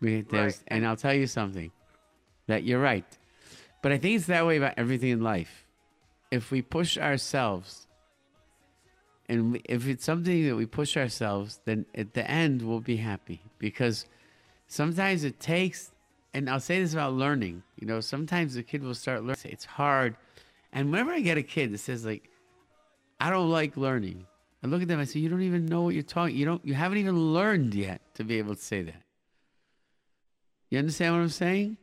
We, 0.00 0.22
there's, 0.22 0.56
Right. 0.58 0.64
And 0.68 0.86
I'll 0.86 0.96
tell 0.96 1.14
you 1.14 1.26
something, 1.26 1.70
that 2.46 2.64
you're 2.64 2.80
right. 2.80 3.04
But 3.82 3.92
I 3.92 3.98
think 3.98 4.16
it's 4.16 4.26
that 4.26 4.46
way 4.46 4.56
about 4.56 4.74
everything 4.76 5.11
in 5.11 5.20
life. 5.20 5.66
If 6.30 6.50
we 6.50 6.62
push 6.62 6.96
ourselves, 6.96 7.86
and 9.28 9.52
we, 9.52 9.62
if 9.64 9.86
it's 9.86 10.04
something 10.04 10.46
that 10.46 10.56
we 10.56 10.66
push 10.66 10.96
ourselves, 10.96 11.61
then 11.64 11.86
at 11.94 12.14
the 12.14 12.28
end 12.30 12.62
we'll 12.62 12.80
be 12.80 12.96
happy 12.96 13.42
because 13.58 14.06
sometimes 14.68 15.24
it 15.24 15.38
takes. 15.38 15.92
And 16.32 16.48
I'll 16.48 16.61
say 16.61 16.80
this 16.80 16.92
about 16.92 17.14
learning. 17.14 17.62
You 17.78 17.86
know, 17.88 18.00
sometimes 18.00 18.54
the 18.54 18.62
kid 18.62 18.82
will 18.82 18.94
start 18.94 19.22
learning. 19.22 19.40
It's 19.44 19.64
hard. 19.64 20.16
And 20.72 20.92
whenever 20.92 21.11
I 21.11 21.20
get 21.20 21.36
a 21.36 21.42
kid 21.42 21.72
that 21.72 21.78
says 21.78 22.04
like, 22.06 22.30
"I 23.21 23.31
don't 23.31 23.51
like 23.51 23.77
learning," 23.77 24.27
I 24.62 24.66
look 24.66 24.83
at 24.83 24.89
them. 24.89 24.99
I 25.01 25.05
say, 25.05 25.21
"You 25.21 25.29
don't 25.29 25.43
even 25.43 25.66
know 25.66 25.83
what 25.83 25.95
you're 25.95 26.03
talking. 26.03 26.37
You 26.37 26.45
don't. 26.47 26.64
You 26.64 26.75
haven't 26.75 26.99
even 26.99 27.33
learned 27.35 27.75
yet 27.75 28.01
to 28.14 28.25
be 28.25 28.39
able 28.39 28.55
to 28.55 28.61
say 28.61 28.83
that." 28.83 29.03
You 30.71 30.79
understand 30.79 31.14
what 31.14 31.21
I'm 31.23 31.29
saying? 31.29 31.77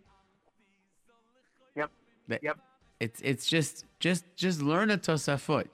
Yep. 1.76 1.92
That- 2.30 2.44
Yep. 2.44 2.58
It's 3.00 3.22
it's 3.22 3.46
just 3.46 3.86
just 4.00 4.26
just 4.36 4.62
learn 4.62 4.90
a 4.90 4.98
tosafot. 4.98 5.68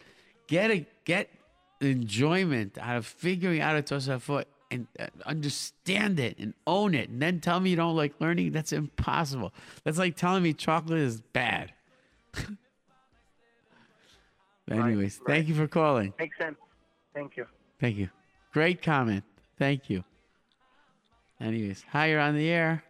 Get 0.47 0.71
a 0.71 0.85
get 1.05 1.29
enjoyment 1.79 2.77
out 2.77 2.97
of 2.97 3.05
figuring 3.05 3.61
out 3.61 3.77
a 3.77 3.81
tosafot 3.81 4.45
and 4.71 4.87
uh, 4.99 5.07
understand 5.25 6.19
it 6.19 6.37
and 6.39 6.53
own 6.65 6.95
it 6.95 7.09
and 7.09 7.21
then 7.21 7.39
tell 7.39 7.59
me 7.59 7.69
you 7.71 7.75
don't 7.75 7.95
like 7.95 8.13
learning 8.19 8.51
that's 8.51 8.71
impossible 8.71 9.53
that's 9.83 9.97
like 9.97 10.15
telling 10.15 10.41
me 10.41 10.53
chocolate 10.53 10.99
is 10.99 11.21
bad 11.33 11.73
anyways 14.71 15.19
right. 15.25 15.35
thank 15.35 15.47
you 15.47 15.55
for 15.55 15.67
calling 15.67 16.13
Makes 16.19 16.37
sense. 16.37 16.57
Thank 17.13 17.37
you. 17.37 17.45
thank 17.79 17.97
you 17.97 18.09
great 18.53 18.81
comment 18.81 19.23
thank 19.59 19.89
you 19.89 20.03
anyways 21.39 21.83
hi 21.91 22.07
you're 22.09 22.19
on 22.19 22.35
the 22.35 22.49
air 22.49 22.83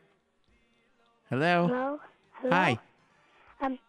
hello 1.30 1.68
Hello? 1.68 2.00
Hello? 2.42 2.52
hi 2.52 2.80
Um, 3.62 3.80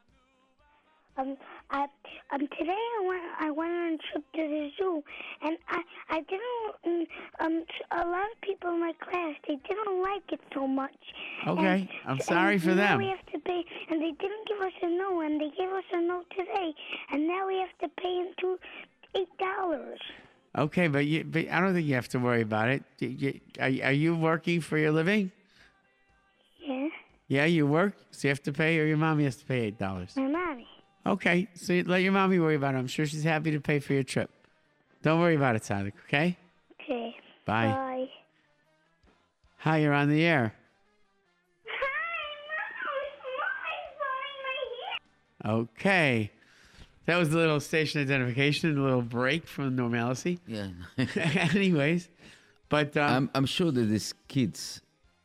um, 1.16 1.36
I, 1.74 1.86
um, 2.32 2.40
today 2.58 2.70
I 2.98 3.04
went, 3.08 3.22
I 3.40 3.50
went 3.50 3.70
on 3.72 3.92
a 3.94 3.98
trip 4.12 4.24
to 4.36 4.42
the 4.48 4.70
zoo, 4.78 5.02
and 5.42 5.56
I, 5.68 5.80
I 6.08 6.20
didn't, 6.20 7.08
um, 7.40 7.64
a 7.90 8.06
lot 8.06 8.26
of 8.32 8.40
people 8.42 8.70
in 8.70 8.80
my 8.80 8.92
class, 9.00 9.34
they 9.48 9.56
didn't 9.68 10.00
like 10.02 10.22
it 10.32 10.40
so 10.54 10.66
much. 10.68 10.94
Okay, 11.48 11.80
And- 11.80 11.88
I'm 12.06 12.20
sorry 12.20 12.54
and 12.54 12.62
for 12.62 12.74
now 12.76 12.96
them. 12.96 12.98
we 12.98 13.08
have 13.08 13.26
to 13.32 13.38
pay, 13.40 13.64
and 13.90 14.00
they 14.00 14.12
didn't 14.12 14.46
give 14.48 14.60
us 14.60 14.72
a 14.82 14.88
no, 14.88 15.20
and 15.22 15.40
they 15.40 15.50
gave 15.58 15.68
us 15.68 15.84
a 15.92 16.00
no 16.00 16.22
today, 16.36 16.72
and 17.12 17.26
now 17.26 17.46
we 17.46 17.56
have 17.58 17.76
to 17.82 17.88
pay 18.00 18.30
two, 18.40 18.56
eight 19.16 19.28
dollars. 19.38 20.00
okay 20.56 20.86
but 20.88 21.04
you 21.06 21.24
but 21.24 21.48
i 21.50 21.60
don't 21.60 21.74
think 21.74 21.86
you 21.86 21.94
have 21.94 22.08
to 22.08 22.18
worry 22.18 22.42
about 22.42 22.68
it 22.68 22.82
Y- 23.02 23.16
y- 23.24 23.40
are, 23.60 23.88
are 23.88 23.92
you 24.04 24.14
working 24.16 24.60
for 24.60 24.76
your 24.78 24.92
living 24.92 25.30
Yeah, 26.60 26.88
yeah 27.28 27.44
you 27.44 27.66
work 27.66 27.94
so 28.12 28.26
you 28.28 28.30
have 28.30 28.42
to 28.44 28.52
pay 28.52 28.78
or 28.80 28.84
your 28.86 28.96
mommy 28.96 29.24
has 29.24 29.36
to 29.36 29.44
pay 29.44 29.60
eight 29.66 29.78
dollars 29.78 30.16
my 30.16 30.28
mommy. 30.28 30.66
Okay, 31.06 31.48
so 31.54 31.82
let 31.86 32.02
your 32.02 32.12
mommy 32.12 32.38
worry 32.38 32.54
about 32.54 32.74
it. 32.74 32.78
I'm 32.78 32.86
sure 32.86 33.04
she's 33.04 33.24
happy 33.24 33.50
to 33.50 33.60
pay 33.60 33.78
for 33.78 33.92
your 33.92 34.02
trip. 34.02 34.30
Don't 35.02 35.20
worry 35.20 35.36
about 35.36 35.54
it, 35.54 35.64
Sadik, 35.64 35.94
okay? 36.06 36.36
Okay. 36.80 37.14
Bye. 37.44 37.66
Bye. 37.66 38.08
Hi, 39.58 39.78
you're 39.78 39.92
on 39.92 40.08
the 40.08 40.24
air. 40.24 40.54
Okay. 45.44 46.30
That 47.06 47.18
was 47.18 47.28
the 47.30 47.36
little 47.36 47.60
station 47.60 48.00
identification, 48.00 48.78
a 48.78 48.82
little 48.82 49.02
break 49.02 49.46
from 49.46 49.76
normalcy. 49.76 50.40
Yeah. 50.46 50.68
Anyways, 51.54 52.08
but 52.70 52.96
um, 52.96 53.12
I'm, 53.12 53.30
I'm 53.34 53.46
sure 53.46 53.70
that 53.70 53.82
these 53.82 54.14
kids 54.26 54.80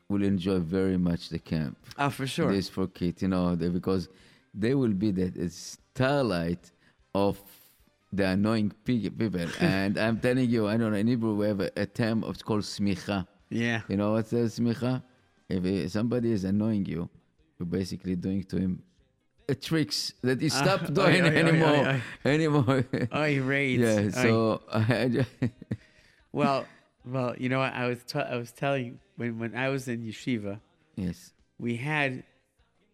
will 0.09 0.23
enjoy 0.23 0.59
very 0.59 0.97
much 0.97 1.29
the 1.29 1.39
camp. 1.39 1.77
oh, 1.97 2.09
for 2.09 2.27
sure. 2.27 2.51
This 2.51 2.67
for 2.67 2.87
kids, 2.87 3.21
you 3.21 3.29
know, 3.29 3.55
because 3.55 4.09
they 4.53 4.75
will 4.75 4.93
be 4.93 5.11
the 5.11 5.49
starlight 5.49 6.71
of 7.13 7.39
the 8.11 8.25
annoying 8.27 8.71
people. 8.83 9.45
and 9.59 9.97
I'm 9.97 10.19
telling 10.19 10.49
you, 10.49 10.67
I 10.67 10.77
don't 10.77 10.91
know, 10.91 10.97
in 10.97 11.07
Hebrew 11.07 11.35
we 11.35 11.47
have 11.47 11.61
a, 11.61 11.71
a 11.75 11.85
term 11.85 12.23
it's 12.27 12.41
called 12.41 12.61
smicha. 12.61 13.27
Yeah. 13.49 13.81
You 13.87 13.97
know 13.97 14.13
what's 14.13 14.29
that 14.31 14.37
smicha? 14.37 15.03
If 15.47 15.65
uh, 15.65 15.89
somebody 15.89 16.31
is 16.31 16.43
annoying 16.43 16.85
you, 16.85 17.09
you're 17.57 17.65
basically 17.65 18.15
doing 18.15 18.43
to 18.45 18.57
him 18.57 18.83
uh, 19.49 19.53
tricks 19.59 20.13
that 20.21 20.39
he 20.41 20.49
stop 20.49 20.83
oi, 20.83 20.85
doing 20.93 21.23
oi, 21.23 21.27
oi, 21.27 21.35
anymore. 21.35 21.87
oi, 21.87 22.01
Anymore. 22.25 22.85
Oh, 23.11 23.23
he 23.23 23.39
raids. 23.39 23.81
yeah, 23.81 23.99
Oy. 24.07 24.09
so 24.11 24.61
I 24.71 25.07
just, 25.07 25.29
well, 26.31 26.65
well, 27.05 27.35
you 27.37 27.49
know 27.49 27.59
what? 27.59 27.73
I 27.73 27.87
was 27.87 28.03
t- 28.03 28.19
I 28.19 28.35
was 28.35 28.51
telling 28.51 28.99
when 29.15 29.39
when 29.39 29.55
I 29.55 29.69
was 29.69 29.87
in 29.87 30.03
yeshiva, 30.03 30.59
yes. 30.95 31.33
we 31.57 31.77
had 31.77 32.23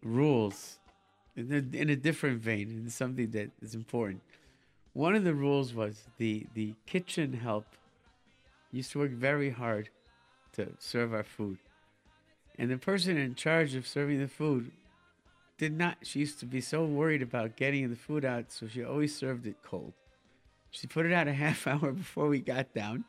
rules 0.02 0.78
in 1.36 1.52
a, 1.52 1.76
in 1.76 1.90
a 1.90 1.96
different 1.96 2.40
vein 2.40 2.70
and 2.70 2.92
something 2.92 3.30
that 3.30 3.50
is 3.60 3.74
important. 3.74 4.22
One 4.92 5.14
of 5.14 5.24
the 5.24 5.34
rules 5.34 5.74
was 5.74 6.04
the 6.16 6.46
the 6.54 6.74
kitchen 6.86 7.34
help 7.34 7.66
used 8.72 8.92
to 8.92 8.98
work 8.98 9.10
very 9.10 9.50
hard 9.50 9.90
to 10.54 10.72
serve 10.78 11.12
our 11.12 11.22
food, 11.22 11.58
and 12.58 12.70
the 12.70 12.78
person 12.78 13.18
in 13.18 13.34
charge 13.34 13.74
of 13.74 13.86
serving 13.86 14.20
the 14.20 14.28
food 14.28 14.72
did 15.58 15.76
not. 15.76 15.98
She 16.02 16.20
used 16.20 16.40
to 16.40 16.46
be 16.46 16.60
so 16.60 16.84
worried 16.84 17.22
about 17.22 17.56
getting 17.56 17.88
the 17.90 17.96
food 17.96 18.24
out, 18.24 18.50
so 18.50 18.66
she 18.66 18.82
always 18.82 19.14
served 19.14 19.46
it 19.46 19.56
cold. 19.62 19.92
She 20.70 20.86
put 20.86 21.06
it 21.06 21.12
out 21.12 21.28
a 21.28 21.32
half 21.44 21.66
hour 21.66 21.92
before 21.92 22.28
we 22.28 22.40
got 22.40 22.74
down. 22.74 23.04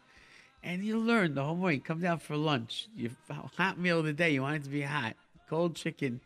And 0.63 0.83
you 0.83 0.97
learn 0.97 1.35
the 1.35 1.43
whole 1.43 1.55
morning. 1.55 1.81
Come 1.81 2.01
down 2.01 2.19
for 2.19 2.35
lunch. 2.35 2.89
Your 2.95 3.11
hot 3.57 3.77
meal 3.77 3.99
of 3.99 4.05
the 4.05 4.13
day. 4.13 4.31
You 4.31 4.41
want 4.41 4.57
it 4.57 4.63
to 4.63 4.69
be 4.69 4.81
hot. 4.81 5.15
Cold 5.49 5.75
chicken. 5.75 6.19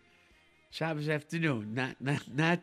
Shabbos 0.71 1.09
afternoon. 1.09 1.73
Not 1.73 1.97
not 1.99 2.23
not. 2.33 2.61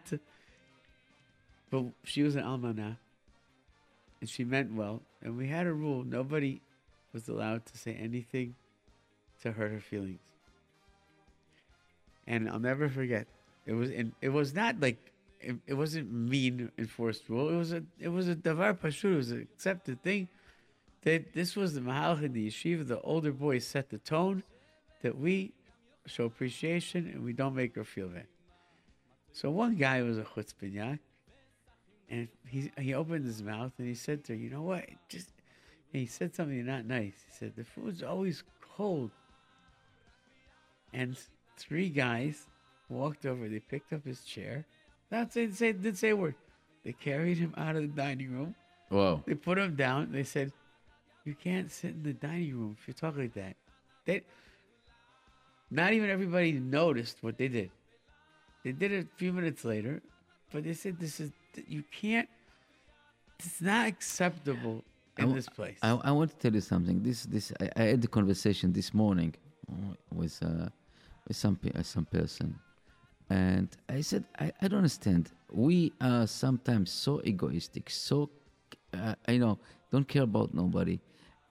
But 1.70 1.84
she 2.04 2.22
was 2.22 2.34
an 2.34 2.42
almana, 2.42 2.96
and 4.20 4.28
she 4.28 4.44
meant 4.44 4.72
well. 4.72 5.02
And 5.22 5.36
we 5.36 5.46
had 5.46 5.66
a 5.66 5.72
rule: 5.72 6.02
nobody 6.02 6.62
was 7.12 7.28
allowed 7.28 7.66
to 7.66 7.78
say 7.78 7.92
anything 7.92 8.54
to 9.42 9.52
hurt 9.52 9.70
her 9.70 9.80
feelings. 9.80 10.20
And 12.26 12.48
I'll 12.48 12.58
never 12.58 12.88
forget. 12.88 13.26
It 13.66 13.74
was 13.74 13.90
in, 13.90 14.12
it 14.22 14.30
was 14.30 14.54
not 14.54 14.80
like 14.80 15.12
it, 15.40 15.56
it 15.66 15.74
wasn't 15.74 16.10
mean 16.10 16.72
enforced 16.78 17.28
rule. 17.28 17.50
It 17.50 17.56
was 17.56 17.72
a 17.72 17.82
it 18.00 18.08
was 18.08 18.28
a 18.28 18.34
davar 18.34 18.74
pashut. 18.78 19.12
It 19.12 19.16
was 19.16 19.30
an 19.30 19.42
accepted 19.54 20.02
thing. 20.02 20.28
That 21.02 21.34
this 21.34 21.54
was 21.54 21.74
the 21.74 21.82
mahalach 21.82 22.22
in 22.22 22.32
the 22.32 22.48
yeshiva. 22.48 22.88
The 22.88 23.00
older 23.02 23.32
boys 23.32 23.66
set 23.66 23.90
the 23.90 23.98
tone 23.98 24.42
that 25.02 25.18
we 25.18 25.52
show 26.08 26.24
appreciation 26.24 27.10
and 27.12 27.24
we 27.24 27.32
don't 27.32 27.54
make 27.54 27.74
her 27.76 27.84
feel 27.84 28.08
bad. 28.08 28.26
So 29.32 29.50
one 29.50 29.76
guy 29.76 30.02
was 30.02 30.18
a 30.18 30.22
chutzpinyak, 30.22 30.98
and 32.10 32.28
he 32.46 32.72
he 32.78 32.94
opened 32.94 33.24
his 33.24 33.42
mouth 33.42 33.72
and 33.78 33.86
he 33.86 33.94
said 33.94 34.24
to 34.24 34.32
her, 34.32 34.38
"You 34.38 34.50
know 34.50 34.62
what? 34.62 34.84
Just." 35.08 35.32
He 35.92 36.04
said 36.04 36.34
something 36.34 36.66
not 36.66 36.84
nice. 36.84 37.14
He 37.26 37.32
said, 37.38 37.56
"The 37.56 37.64
food's 37.64 38.02
always 38.02 38.44
cold." 38.76 39.10
And 40.92 41.16
three 41.56 41.88
guys 41.88 42.46
walked 42.88 43.24
over. 43.24 43.48
They 43.48 43.60
picked 43.60 43.92
up 43.92 44.04
his 44.04 44.22
chair. 44.22 44.66
Not 45.10 45.32
say, 45.32 45.50
say 45.50 45.72
didn't 45.72 45.96
say 45.96 46.10
a 46.10 46.16
word. 46.16 46.34
They 46.84 46.92
carried 46.92 47.38
him 47.38 47.54
out 47.56 47.76
of 47.76 47.82
the 47.82 47.88
dining 47.88 48.32
room. 48.32 48.54
Wow. 48.90 49.22
They 49.26 49.34
put 49.34 49.58
him 49.58 49.76
down. 49.76 50.12
They 50.12 50.24
said, 50.24 50.52
"You 51.24 51.34
can't 51.34 51.70
sit 51.70 51.92
in 51.92 52.02
the 52.02 52.12
dining 52.12 52.54
room 52.58 52.76
if 52.78 52.88
you 52.88 52.94
talk 52.94 53.16
like 53.16 53.34
that." 53.34 53.56
They, 54.04 54.22
not 55.70 55.92
even 55.92 56.10
everybody 56.10 56.52
noticed 56.52 57.18
what 57.20 57.38
they 57.38 57.48
did. 57.48 57.70
They 58.64 58.72
did 58.72 58.92
it 58.92 59.06
a 59.06 59.18
few 59.18 59.32
minutes 59.32 59.64
later, 59.64 60.02
but 60.52 60.64
they 60.64 60.74
said, 60.74 60.98
"This 60.98 61.20
is 61.20 61.30
you 61.66 61.82
can't. 61.90 62.28
It's 63.38 63.60
not 63.60 63.86
acceptable 63.86 64.84
in 65.16 65.28
wa- 65.28 65.34
this 65.34 65.48
place." 65.48 65.78
I, 65.82 65.90
I 66.04 66.10
want 66.12 66.30
to 66.30 66.36
tell 66.36 66.54
you 66.54 66.60
something. 66.60 67.02
This 67.02 67.24
this 67.24 67.52
I, 67.60 67.70
I 67.76 67.82
had 67.82 68.02
the 68.02 68.08
conversation 68.08 68.72
this 68.72 68.92
morning 68.94 69.34
uh, 69.70 69.94
with 70.12 70.38
uh, 70.42 70.68
with 71.26 71.36
some 71.36 71.58
uh, 71.74 71.82
some 71.82 72.06
person, 72.06 72.58
and 73.30 73.68
I 73.88 74.00
said 74.00 74.24
I, 74.38 74.52
I 74.60 74.68
don't 74.68 74.78
understand. 74.78 75.30
We 75.50 75.92
are 76.00 76.26
sometimes 76.26 76.90
so 76.90 77.20
egoistic, 77.24 77.90
so 77.90 78.30
uh, 78.94 79.14
you 79.28 79.38
know 79.38 79.58
don't 79.92 80.08
care 80.08 80.22
about 80.24 80.52
nobody. 80.54 80.98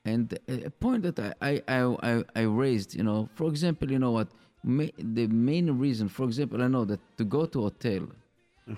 And 0.08 0.40
a 0.48 0.70
point 0.70 1.04
that 1.04 1.20
I 1.42 1.62
I, 1.68 1.80
I, 2.10 2.24
I, 2.34 2.44
raised, 2.44 2.96
you 2.96 3.04
know, 3.04 3.28
for 3.36 3.48
example, 3.50 3.92
you 3.92 4.00
know 4.00 4.12
what, 4.12 4.30
ma- 4.64 4.96
the 4.98 5.28
main 5.28 5.68
reason, 5.78 6.08
for 6.08 6.24
example, 6.24 6.64
I 6.64 6.70
know 6.70 6.86
that 6.86 7.02
to 7.18 7.26
go 7.26 7.46
to 7.46 7.64
hotel 7.64 8.04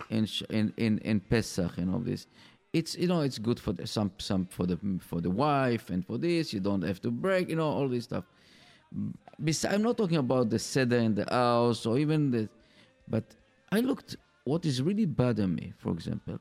in 0.09 0.27
in 0.49 0.73
in 0.77 0.97
in 1.09 1.19
Pesach 1.19 1.77
and 1.77 1.93
all 1.93 1.99
this. 1.99 2.25
It's 2.73 2.95
you 2.97 3.07
know 3.07 3.21
it's 3.21 3.38
good 3.38 3.59
for 3.59 3.73
the, 3.73 3.86
some 3.86 4.11
some 4.17 4.47
for 4.47 4.65
the 4.65 4.77
for 4.99 5.21
the 5.21 5.30
wife 5.30 5.91
and 5.91 6.05
for 6.05 6.17
this 6.17 6.53
you 6.53 6.59
don't 6.59 6.84
have 6.84 6.99
to 7.01 7.11
break 7.11 7.49
you 7.49 7.55
know 7.55 7.69
all 7.77 7.88
this 7.88 8.05
stuff. 8.05 8.25
Bes- 9.38 9.65
I'm 9.65 9.84
not 9.84 9.97
talking 9.97 10.17
about 10.17 10.49
the 10.49 10.59
seder 10.59 10.97
in 10.97 11.13
the 11.13 11.25
house 11.30 11.86
or 11.86 11.99
even 11.99 12.32
the, 12.32 12.49
but 13.07 13.25
I 13.71 13.82
looked. 13.82 14.15
What 14.45 14.65
is 14.65 14.82
really 14.82 15.05
bothering 15.05 15.53
me, 15.53 15.73
for 15.77 15.91
example, 15.91 16.39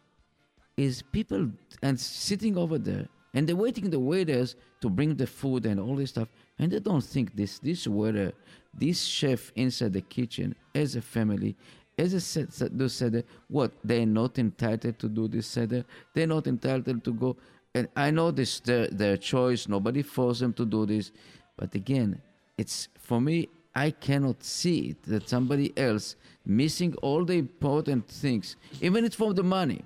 is 0.78 1.03
people 1.03 1.51
and 1.82 2.01
sitting 2.01 2.57
over 2.57 2.78
there 2.78 3.07
and 3.35 3.49
they're 3.49 3.57
waiting 3.57 3.91
the 3.91 4.01
waiters 4.01 4.57
to 4.81 4.89
bring 4.89 5.14
the 5.14 5.26
food 5.26 5.66
and 5.66 5.79
all 5.79 5.97
this 5.97 6.11
stuff 6.11 6.29
and 6.59 6.72
they 6.72 6.81
don't 6.81 7.05
think 7.05 7.35
this 7.37 7.59
this 7.59 7.87
waiter 7.87 8.33
this 8.74 9.05
chef 9.05 9.53
inside 9.57 9.93
the 9.93 10.01
kitchen 10.01 10.55
as 10.74 10.97
a 10.97 11.03
family 11.03 11.57
as 11.99 12.33
a 12.33 12.68
do 12.68 12.89
seder 12.89 13.24
what 13.49 13.72
they're 13.85 14.07
not 14.07 14.39
entitled 14.39 14.99
to 14.99 15.09
do 15.09 15.29
this 15.29 15.47
seder 15.47 15.85
they're 16.14 16.26
not 16.26 16.47
entitled 16.47 17.03
to 17.05 17.12
go. 17.12 17.37
And 17.74 17.89
i 17.97 18.11
know 18.11 18.31
this 18.31 18.61
their, 18.61 18.87
their 18.89 19.16
choice 19.16 19.68
nobody 19.68 20.03
forced 20.03 20.41
them 20.41 20.53
to 20.55 20.64
do 20.64 20.87
this. 20.87 21.12
But 21.57 21.74
again 21.74 22.20
it's 22.57 22.89
for 22.99 23.20
me 23.20 23.49
i 23.74 23.91
cannot 23.91 24.43
see 24.43 24.91
it 24.91 25.03
that 25.05 25.29
somebody 25.29 25.76
else 25.76 26.16
missing 26.47 26.95
all 27.03 27.24
the 27.24 27.35
important 27.35 28.09
things 28.09 28.57
even 28.81 29.05
it's 29.05 29.16
for 29.16 29.35
the 29.35 29.43
money. 29.43 29.85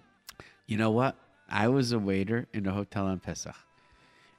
You 0.67 0.77
know 0.77 0.91
what? 0.91 1.17
I 1.53 1.69
was 1.69 1.93
a 1.93 1.99
waiter 1.99 2.49
in 2.53 2.67
a 2.67 2.73
hotel 2.73 3.07
on 3.07 3.21
Pesach. 3.21 3.55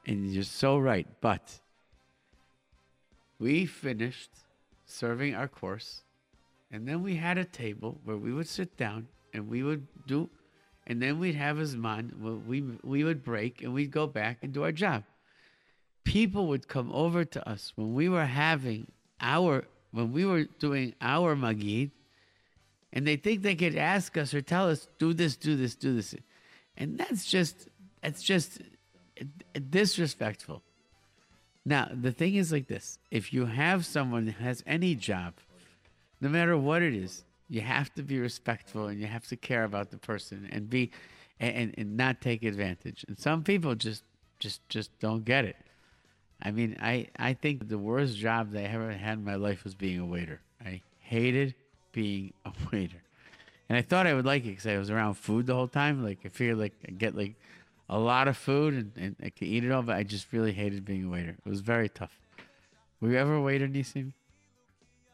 And 0.05 0.33
you're 0.33 0.43
so 0.43 0.77
right. 0.77 1.07
But 1.21 1.59
we 3.39 3.65
finished 3.65 4.31
serving 4.85 5.35
our 5.35 5.47
course. 5.47 6.01
And 6.71 6.87
then 6.87 7.03
we 7.03 7.15
had 7.15 7.37
a 7.37 7.45
table 7.45 7.99
where 8.03 8.17
we 8.17 8.33
would 8.33 8.47
sit 8.47 8.75
down 8.77 9.07
and 9.33 9.47
we 9.47 9.63
would 9.63 9.87
do, 10.07 10.29
and 10.87 11.01
then 11.01 11.19
we'd 11.19 11.35
have 11.35 11.57
his 11.57 11.75
man. 11.75 12.11
We, 12.47 12.61
we 12.83 13.03
would 13.03 13.23
break 13.23 13.61
and 13.61 13.73
we'd 13.73 13.91
go 13.91 14.07
back 14.07 14.39
and 14.41 14.51
do 14.51 14.63
our 14.63 14.71
job. 14.71 15.03
people 16.03 16.47
would 16.47 16.67
come 16.67 16.91
over 16.91 17.25
to 17.25 17.49
us 17.49 17.73
when 17.75 17.93
we 17.93 18.09
were 18.09 18.25
having 18.25 18.91
our 19.21 19.65
when 19.91 20.11
we 20.11 20.25
were 20.25 20.45
doing 20.59 20.93
our 21.01 21.35
magid, 21.35 21.91
and 22.91 23.05
they 23.05 23.15
think 23.15 23.43
they 23.43 23.55
could 23.55 23.77
ask 23.77 24.17
us 24.17 24.33
or 24.33 24.41
tell 24.41 24.67
us, 24.69 24.87
do 24.97 25.13
this, 25.13 25.35
do 25.35 25.55
this, 25.55 25.75
do 25.75 25.95
this. 25.95 26.15
And 26.77 26.97
that's 26.97 27.25
just 27.25 27.67
that's 28.01 28.21
just 28.21 28.61
disrespectful. 29.69 30.61
Now, 31.65 31.89
the 31.93 32.11
thing 32.11 32.35
is 32.35 32.51
like 32.51 32.67
this 32.67 32.97
if 33.11 33.33
you 33.33 33.45
have 33.45 33.85
someone 33.85 34.27
has 34.27 34.63
any 34.65 34.95
job, 34.95 35.35
no 36.19 36.29
matter 36.29 36.57
what 36.57 36.81
it 36.81 36.93
is, 36.93 37.23
you 37.49 37.61
have 37.61 37.93
to 37.95 38.03
be 38.03 38.19
respectful 38.19 38.87
and 38.87 38.99
you 38.99 39.07
have 39.07 39.27
to 39.27 39.35
care 39.35 39.63
about 39.63 39.91
the 39.91 39.97
person 39.97 40.49
and 40.51 40.69
be 40.69 40.91
and, 41.39 41.73
and 41.77 41.97
not 41.97 42.21
take 42.21 42.43
advantage. 42.43 43.05
And 43.07 43.17
some 43.19 43.43
people 43.43 43.75
just 43.75 44.03
just 44.39 44.67
just 44.69 44.97
don't 44.99 45.23
get 45.23 45.45
it. 45.45 45.55
I 46.41 46.51
mean, 46.51 46.75
I, 46.81 47.07
I 47.17 47.33
think 47.33 47.69
the 47.69 47.77
worst 47.77 48.17
job 48.17 48.51
that 48.51 48.59
I 48.59 48.67
ever 48.67 48.91
had 48.91 49.17
in 49.19 49.23
my 49.23 49.35
life 49.35 49.63
was 49.63 49.75
being 49.75 49.99
a 49.99 50.05
waiter. 50.05 50.41
I 50.63 50.81
hated 50.99 51.55
being 51.93 52.33
a 52.43 52.51
waiter. 52.71 53.01
And 53.69 53.77
I 53.77 53.81
thought 53.81 54.05
I 54.07 54.13
would 54.13 54.25
like 54.25 54.43
it 54.43 54.49
because 54.49 54.67
I 54.67 54.77
was 54.77 54.89
around 54.89 55.15
food 55.15 55.45
the 55.47 55.55
whole 55.55 55.67
time. 55.67 56.03
Like, 56.03 56.19
I 56.25 56.29
figured 56.29 56.57
like 56.57 56.73
I 56.87 56.91
get 56.91 57.15
like 57.15 57.35
a 57.89 57.97
lot 57.97 58.27
of 58.27 58.37
food 58.37 58.73
and, 58.73 58.91
and 58.97 59.15
I 59.21 59.29
could 59.29 59.47
eat 59.47 59.63
it 59.63 59.71
all, 59.71 59.81
but 59.81 59.95
I 59.95 60.03
just 60.03 60.31
really 60.33 60.51
hated 60.51 60.85
being 60.85 61.05
a 61.05 61.09
waiter. 61.09 61.35
It 61.45 61.49
was 61.49 61.61
very 61.61 61.89
tough. 61.89 62.19
Were 62.99 63.09
you 63.11 63.17
ever 63.17 63.35
a 63.35 63.41
waiter, 63.41 63.67
Nisim? 63.67 64.13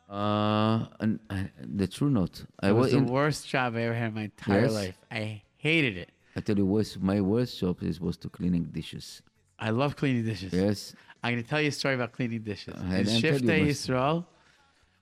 Uh, 0.09 0.87
and 0.99 1.19
uh, 1.29 1.43
the 1.61 1.87
true 1.87 2.09
note. 2.09 2.45
I 2.61 2.71
was 2.71 2.85
was 2.85 2.91
the 2.93 2.97
in, 2.97 3.05
worst 3.05 3.47
job 3.47 3.75
I 3.75 3.81
ever 3.83 3.93
had 3.93 4.07
in 4.09 4.13
my 4.15 4.21
entire 4.23 4.63
Yes? 4.63 4.73
life. 4.73 4.97
I 5.11 5.41
hated 5.57 5.97
it. 5.97 6.09
I 6.35 6.41
tell 6.41 6.57
you, 6.57 6.65
worst, 6.65 6.99
my 7.01 7.21
worst 7.21 7.59
job 7.59 7.83
is 7.83 7.99
was 7.99 8.17
to 8.17 8.29
cleaning 8.29 8.63
dishes. 8.65 9.21
I 9.59 9.69
love 9.71 9.95
cleaning 9.95 10.25
dishes. 10.25 10.53
Yes, 10.53 10.95
I'm 11.23 11.33
going 11.33 11.43
to 11.43 11.49
tell 11.49 11.61
you 11.61 11.67
a 11.67 11.71
story 11.71 11.95
about 11.95 12.13
cleaning 12.13 12.41
dishes. 12.41 12.73
Uh, 12.75 12.85
In 12.85 12.93
and 12.95 13.09
I'll 13.09 13.19
Shift 13.19 13.45
Day 13.45 13.65
Yisrael, 13.67 14.25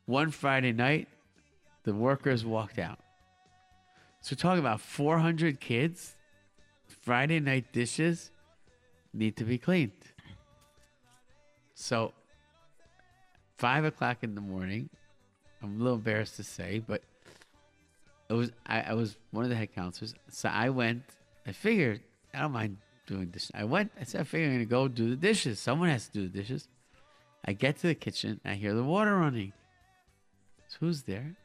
one 0.05 0.31
Friday 0.31 0.73
night, 0.73 1.07
the 1.83 1.93
workers 1.93 2.43
walked 2.43 2.79
out. 2.79 2.99
So 4.28 4.36
talking 4.36 4.59
about 4.59 4.82
400 4.82 5.61
kids. 5.61 6.17
Friday 6.86 7.39
night 7.39 7.71
dishes 7.71 8.30
need 9.13 9.38
to 9.38 9.45
be 9.45 9.57
cleaned. 9.57 9.93
So, 11.75 12.11
five 13.57 13.86
o'clock 13.86 14.17
in 14.23 14.36
the 14.36 14.41
morning. 14.41 14.89
I'm 15.63 15.80
a 15.80 15.82
little 15.82 15.95
embarrassed 15.95 16.36
to 16.36 16.43
say, 16.43 16.84
but 16.86 17.03
it 18.30 18.34
was 18.34 18.51
I, 18.65 18.82
I 18.82 18.93
was 18.95 19.15
one 19.32 19.45
of 19.45 19.49
the 19.49 19.55
head 19.55 19.73
counselors. 19.73 20.13
So 20.30 20.49
I 20.49 20.71
went. 20.71 21.03
I 21.45 21.53
figured 21.53 22.01
I 22.34 22.41
don't 22.41 22.51
mind 22.51 22.75
doing 23.05 23.30
this. 23.32 23.49
I 23.55 23.63
went. 23.63 23.93
I 23.97 24.03
said 24.03 24.19
I 24.19 24.23
figured 24.25 24.49
I'm 24.49 24.57
gonna 24.57 24.65
go 24.65 24.89
do 24.89 25.09
the 25.09 25.15
dishes. 25.15 25.57
Someone 25.57 25.88
has 25.88 26.07
to 26.07 26.11
do 26.11 26.28
the 26.28 26.38
dishes. 26.38 26.67
I 27.45 27.53
get 27.53 27.78
to 27.78 27.88
the 27.88 27.95
kitchen. 27.95 28.41
I 28.43 28.55
hear 28.55 28.73
the 28.73 28.84
water 28.84 29.15
running. 29.15 29.53
So 30.67 30.80
who's 30.82 31.03
there? 31.03 31.38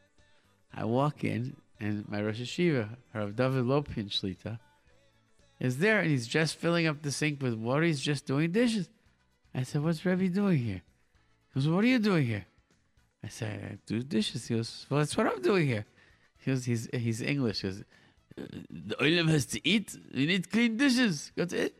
I 0.74 0.84
walk 0.84 1.22
in, 1.22 1.54
and 1.82 2.08
my 2.08 2.22
Rosh 2.22 2.40
HaYeshiva, 2.40 2.96
Rav 3.12 3.34
David 3.34 3.64
Lopian 3.64 4.08
Shlita, 4.08 4.58
is 5.58 5.78
there, 5.78 6.00
and 6.00 6.10
he's 6.10 6.26
just 6.26 6.56
filling 6.56 6.86
up 6.86 7.02
the 7.02 7.10
sink 7.10 7.42
with 7.42 7.54
water. 7.54 7.82
He's 7.82 8.00
just 8.00 8.24
doing 8.26 8.52
dishes. 8.52 8.88
I 9.54 9.64
said, 9.64 9.82
"What's 9.82 10.04
Rebbe 10.04 10.28
doing 10.28 10.58
here?" 10.58 10.82
He 11.48 11.54
goes, 11.54 11.68
"What 11.68 11.84
are 11.84 11.88
you 11.88 11.98
doing 11.98 12.26
here?" 12.26 12.46
I 13.22 13.28
said, 13.28 13.64
"I 13.70 13.78
do 13.86 14.02
dishes." 14.02 14.46
He 14.46 14.54
goes, 14.54 14.86
"Well, 14.88 15.00
that's 15.00 15.16
what 15.16 15.26
I'm 15.26 15.42
doing 15.42 15.66
here." 15.66 15.84
He 16.38 16.50
goes, 16.50 16.64
"He's 16.64 16.88
he's 16.92 17.20
English." 17.20 17.60
He 17.62 17.68
goes, 17.68 17.80
"Uh, 18.38 18.42
"The 18.70 18.96
oilam 18.96 19.28
has 19.28 19.46
to 19.46 19.58
eat. 19.66 19.96
We 20.14 20.26
need 20.26 20.50
clean 20.50 20.76
dishes. 20.76 21.32
That's 21.36 21.52
it." 21.52 21.74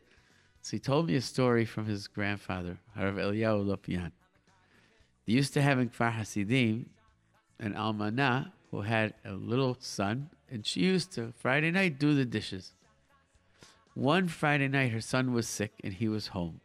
So 0.63 0.77
he 0.77 0.81
told 0.81 1.09
me 1.09 1.15
a 1.17 1.21
story 1.21 1.65
from 1.65 1.87
his 1.87 2.07
grandfather, 2.09 2.79
Harav 2.97 3.17
Eliyahu 3.25 3.61
Lopian. 3.71 4.13
They 5.27 5.33
used 5.33 5.55
to 5.55 5.63
have 5.63 5.79
in 5.79 5.91
Kfar 5.91 6.13
Hasidim 6.13 6.91
an 7.59 7.75
almanah 7.75 8.53
who 8.73 8.81
had 8.81 9.15
a 9.25 9.33
little 9.35 9.77
son, 9.79 10.31
and 10.51 10.67
she 10.67 10.81
used 10.81 11.13
to 11.13 11.33
Friday 11.39 11.71
night 11.71 11.99
do 12.01 12.15
the 12.15 12.25
dishes. 12.25 12.73
One 13.95 14.27
Friday 14.27 14.67
night, 14.69 14.91
her 14.93 15.01
son 15.03 15.33
was 15.33 15.47
sick 15.47 15.73
and 15.85 15.93
he 15.93 16.09
was 16.09 16.29
home, 16.29 16.61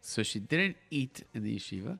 so 0.00 0.22
she 0.22 0.38
didn't 0.38 0.76
eat 0.90 1.24
in 1.34 1.42
the 1.42 1.56
yeshiva. 1.56 1.98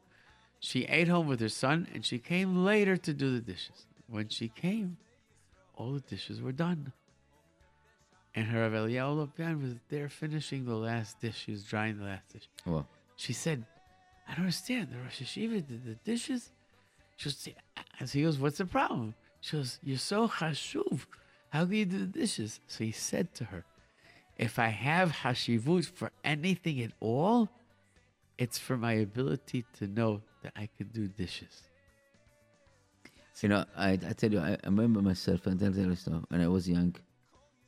She 0.61 0.85
ate 0.85 1.09
home 1.09 1.27
with 1.27 1.41
her 1.41 1.49
son, 1.49 1.89
and 1.93 2.05
she 2.07 2.19
came 2.21 2.65
later 2.65 2.97
to 2.97 3.13
do 3.13 3.33
the 3.35 3.41
dishes. 3.41 3.87
When 4.09 4.29
she 4.29 4.47
came, 4.49 4.97
all 5.75 5.93
the 5.95 6.01
dishes 6.01 6.41
were 6.41 6.53
done. 6.53 6.93
And 8.37 8.47
her 8.47 8.61
Rav 8.63 8.73
Eliyahu 8.73 9.27
Lopian 9.29 9.61
was 9.61 9.75
there 9.89 10.09
finishing 10.09 10.65
the 10.65 10.77
last 10.77 11.21
dish. 11.21 11.43
She 11.45 11.51
was 11.51 11.65
drying 11.65 11.99
the 11.99 12.05
last 12.05 12.29
dish. 12.33 12.49
well, 12.65 12.87
She 13.17 13.33
said, 13.33 13.67
I 14.29 14.33
don't 14.35 14.43
understand. 14.43 14.89
The 14.93 14.99
Rosh 14.99 15.21
HaYeshiva 15.21 15.67
did 15.67 15.85
the 15.85 15.95
dishes. 16.05 16.53
She 17.17 17.29
goes, 17.29 17.49
and 17.99 18.09
he 18.09 18.23
goes, 18.23 18.39
What's 18.39 18.59
the 18.59 18.65
problem? 18.65 19.15
She 19.43 19.57
goes, 19.57 19.79
You're 19.83 19.99
so 19.99 20.29
chashuv. 20.29 21.05
How 21.51 21.67
can 21.67 21.75
you 21.75 21.85
do 21.85 21.99
the 21.99 22.07
dishes? 22.07 22.61
So 22.67 22.85
he 22.85 22.93
said 22.93 23.35
to 23.35 23.45
her, 23.47 23.65
If 24.39 24.59
I 24.59 24.69
have 24.69 25.13
hashivut 25.13 25.85
for 25.87 26.11
anything 26.25 26.81
at 26.81 26.93
all, 27.01 27.51
it's 28.39 28.59
for 28.59 28.77
my 28.79 28.93
ability 28.95 29.65
to 29.79 29.87
know 29.87 30.23
that 30.43 30.53
I 30.57 30.69
can 30.79 30.89
do 30.89 31.09
dishes. 31.09 31.65
you 33.43 33.49
know, 33.49 33.65
I, 33.77 33.93
I 33.93 34.13
tell 34.13 34.33
you, 34.33 34.39
I, 34.41 34.53
I 34.53 34.67
remember 34.67 35.03
myself, 35.03 35.47
and 35.47 35.59
tell 35.59 35.75
you 35.75 35.95
stuff. 35.97 36.23
When 36.29 36.41
I 36.41 36.49
was 36.49 36.69
young, 36.69 36.95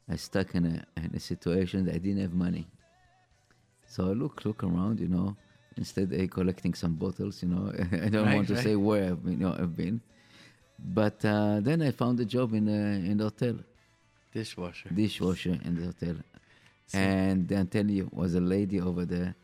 I 0.09 0.17
stuck 0.17 0.55
in 0.55 0.65
a 0.67 1.01
in 1.01 1.11
a 1.15 1.21
situation 1.21 1.85
that 1.87 1.95
I 1.97 1.99
didn't 1.99 2.23
have 2.23 2.33
money. 2.35 2.67
So 3.87 4.05
I 4.11 4.13
look 4.13 4.45
look 4.45 4.63
around, 4.63 5.01
you 5.01 5.09
know. 5.09 5.37
Instead, 5.77 6.15
I 6.15 6.29
collecting 6.29 6.75
some 6.75 6.95
bottles, 6.95 7.43
you 7.43 7.49
know. 7.49 7.73
I 8.07 8.09
don't 8.09 8.27
Right, 8.27 8.35
want 8.37 8.49
to 8.49 8.55
right. 8.55 8.65
say 8.65 8.77
where 8.77 9.05
I've 9.11 9.25
been, 9.25 9.33
you 9.33 9.39
know, 9.47 9.57
I've 9.59 9.77
been. 9.77 10.01
But 10.79 11.25
uh, 11.25 11.61
then 11.61 11.83
I 11.83 11.91
found 11.93 12.21
a 12.21 12.25
job 12.25 12.53
in 12.55 12.69
uh, 12.69 13.11
in 13.11 13.17
the 13.19 13.25
hotel, 13.25 13.57
Dishwasher. 14.33 14.89
dishwasher 14.91 15.59
in 15.65 15.77
the 15.77 15.87
hotel. 15.87 16.17
And 16.93 17.49
then 17.49 17.67
tell 17.67 17.87
you, 17.87 18.09
was 18.13 18.35
a 18.35 18.41
lady 18.41 18.81
over 18.81 19.05
there. 19.05 19.35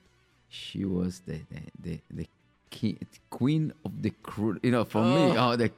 She 0.48 0.84
was 0.84 1.20
the 1.20 1.40
the 1.50 1.60
the, 1.82 2.00
the 2.10 2.28
key, 2.70 2.98
queen 3.30 3.72
of 3.84 4.02
the 4.02 4.10
crew. 4.22 4.58
You 4.62 4.70
know, 4.72 4.84
for 4.84 5.02
me, 5.04 5.36
Oh. 5.38 5.52
oh, 5.52 5.56
the 5.56 5.70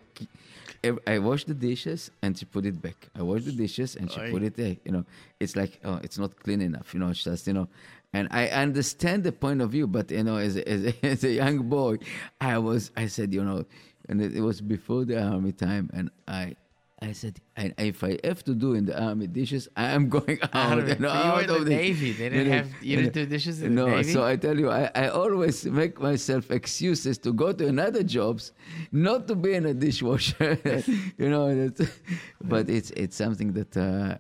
I- 0.85 1.15
I 1.15 1.19
wash 1.21 1.45
the 1.45 1.55
dishes 1.55 2.11
and 2.23 2.37
she 2.37 2.45
put 2.45 2.67
it 2.67 2.83
back. 2.83 3.09
I 3.15 3.23
wash 3.23 3.45
the 3.45 3.53
dishes 3.53 3.95
and 3.97 4.11
she 4.11 4.19
put 4.33 4.43
it 4.43 4.57
there. 4.57 4.77
You 4.85 4.93
know, 4.93 5.05
it's 5.39 5.55
like 5.55 5.79
oh, 5.85 6.01
it's 6.03 6.19
not 6.19 6.35
clean 6.43 6.61
enough. 6.61 6.93
You 6.95 7.01
know, 7.01 7.09
it's 7.11 7.23
just 7.25 7.47
you 7.47 7.53
know. 7.53 7.69
And 8.15 8.29
I 8.31 8.49
understand 8.49 9.25
the 9.25 9.33
point 9.33 9.63
of 9.63 9.71
view, 9.71 9.87
but 9.87 10.11
you 10.11 10.25
know, 10.25 10.37
as 10.37 10.57
as 10.57 10.93
as 11.03 11.23
a 11.25 11.31
young 11.31 11.69
boy, 11.69 11.99
I 12.41 12.59
was 12.59 12.91
I 12.97 13.07
said 13.07 13.33
you 13.33 13.45
know, 13.45 13.65
and 14.09 14.21
it, 14.21 14.35
it 14.37 14.41
was 14.41 14.61
before 14.61 15.05
the 15.05 15.21
army 15.23 15.53
time, 15.53 15.91
and 15.93 16.11
I. 16.29 16.57
I 17.05 17.11
said, 17.11 17.41
and 17.57 17.75
if 17.79 18.05
I 18.05 18.17
have 18.23 18.45
to 18.45 18.55
do 18.55 18.75
in 18.75 18.85
the 18.87 18.97
army 18.97 19.27
dishes, 19.27 19.67
I 19.77 19.87
am 19.91 20.09
going 20.19 20.39
out. 20.53 20.79
Of 20.79 20.89
it. 20.89 20.99
you 21.01 21.03
know, 21.03 21.09
But 21.13 21.25
you 21.25 21.31
were 21.33 21.35
out 21.35 21.43
in 21.43 21.49
the 21.49 21.57
of 21.57 21.67
Navy. 21.67 22.13
They 22.13 22.29
didn't 22.29 22.53
have- 22.59 22.71
you 22.81 22.97
didn't 22.97 23.15
do 23.15 23.27
dishes 23.27 23.61
in 23.61 23.75
the 23.75 23.81
no, 23.83 23.89
Navy? 23.97 24.13
so 24.13 24.23
I 24.23 24.37
tell 24.37 24.57
you, 24.57 24.71
I, 24.71 24.89
I 24.95 25.09
always 25.09 25.65
make 25.67 26.01
myself 26.01 26.53
excuses 26.53 27.19
to 27.19 27.33
go 27.33 27.53
to 27.53 27.67
another 27.67 28.05
jobs, 28.05 28.53
not 28.93 29.27
to 29.27 29.35
be 29.35 29.55
in 29.55 29.67
a 29.67 29.75
dishwasher. 29.75 30.57
you 31.19 31.29
know, 31.29 31.73
but 32.41 32.71
it's 32.71 32.91
it's 32.93 33.17
something 33.17 33.53
that 33.55 33.77
uh, 33.77 34.19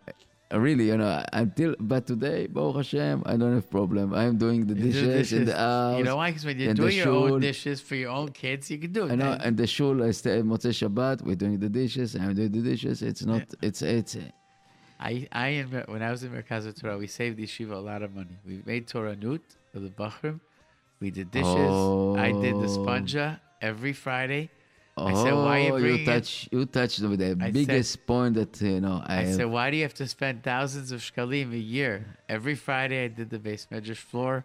Uh, 0.53 0.61
really, 0.61 0.87
you 0.89 0.97
know, 0.97 1.25
until 1.33 1.75
but 1.81 2.07
today, 2.07 2.47
Baruch 2.47 2.77
Hashem, 2.77 3.23
I 3.25 3.37
don't 3.37 3.55
have 3.55 3.71
problem. 3.71 4.13
I'm 4.13 4.37
doing 4.37 4.67
the 4.67 4.75
do 4.75 4.83
dishes, 4.93 5.33
in 5.33 5.47
the 5.47 5.57
house. 5.57 5.97
You 5.99 6.05
know 6.05 6.17
why? 6.17 6.31
Because 6.31 6.45
when 6.45 6.59
you're 6.59 6.75
doing 6.75 6.97
your 6.97 7.09
own 7.09 7.41
dishes 7.41 7.81
for 7.81 7.95
your 7.95 8.11
own 8.11 8.31
kids, 8.33 8.71
you 8.71 8.79
can 8.79 8.93
do 8.93 9.07
it. 9.07 9.13
I 9.13 9.15
know, 9.15 9.39
and 9.41 9.57
the 9.57 9.67
shul, 9.67 10.03
I 10.03 10.11
stay 10.11 10.43
Motzei 10.43 10.73
Shabbat. 10.81 11.23
We're 11.23 11.37
doing 11.37 11.59
the 11.59 11.69
dishes. 11.71 12.15
I'm 12.17 12.35
doing 12.35 12.53
the 12.53 12.61
dishes. 12.61 13.03
It's 13.03 13.25
not. 13.25 13.43
It's 13.63 13.81
it's. 13.81 14.17
Eh. 14.17 14.21
I, 15.01 15.27
I 15.33 15.49
in, 15.49 15.67
when 15.87 16.03
I 16.03 16.11
was 16.11 16.23
in 16.23 16.31
Merkaz 16.31 16.79
Torah, 16.79 16.97
we 16.99 17.07
saved 17.09 17.37
the 17.37 17.45
yeshiva 17.45 17.73
a 17.73 17.77
lot 17.77 18.03
of 18.03 18.15
money. 18.15 18.39
We 18.47 18.63
made 18.65 18.87
toranut 18.87 19.41
for 19.73 19.81
the 19.81 19.89
Bachrim. 19.89 20.41
We 21.01 21.11
did 21.11 21.31
dishes. 21.33 21.75
I 22.27 22.31
did 22.31 22.55
the 22.55 22.69
Oh. 22.69 22.79
sponja 22.79 23.41
every 23.61 23.93
Friday. 23.95 24.51
I 24.97 25.15
said, 25.15 25.33
why 25.33 25.57
are 25.57 25.59
you 25.69 25.73
Oh, 25.73 25.77
you 25.79 25.95
it- 25.95 26.05
touch 26.05 26.49
you 26.53 26.67
touched 26.67 27.01
the 27.01 27.17
said- 27.17 27.53
biggest 27.53 28.07
point 28.07 28.35
that 28.35 28.61
you 28.61 28.81
know 28.81 29.03
I, 29.07 29.21
I 29.21 29.23
have. 29.25 29.35
said, 29.37 29.47
why 29.47 29.71
do 29.71 29.77
you 29.79 29.85
have 29.85 29.95
to 29.95 30.07
spend 30.07 30.43
thousands 30.43 30.93
of 30.93 31.01
shkalim 31.01 31.53
a 31.53 31.59
year? 31.59 31.95
Every 32.29 32.55
Friday, 32.55 33.05
I 33.05 33.09
did 33.09 33.31
the 33.31 33.39
beis 33.39 33.67
medrash 33.73 33.97
floor, 34.11 34.45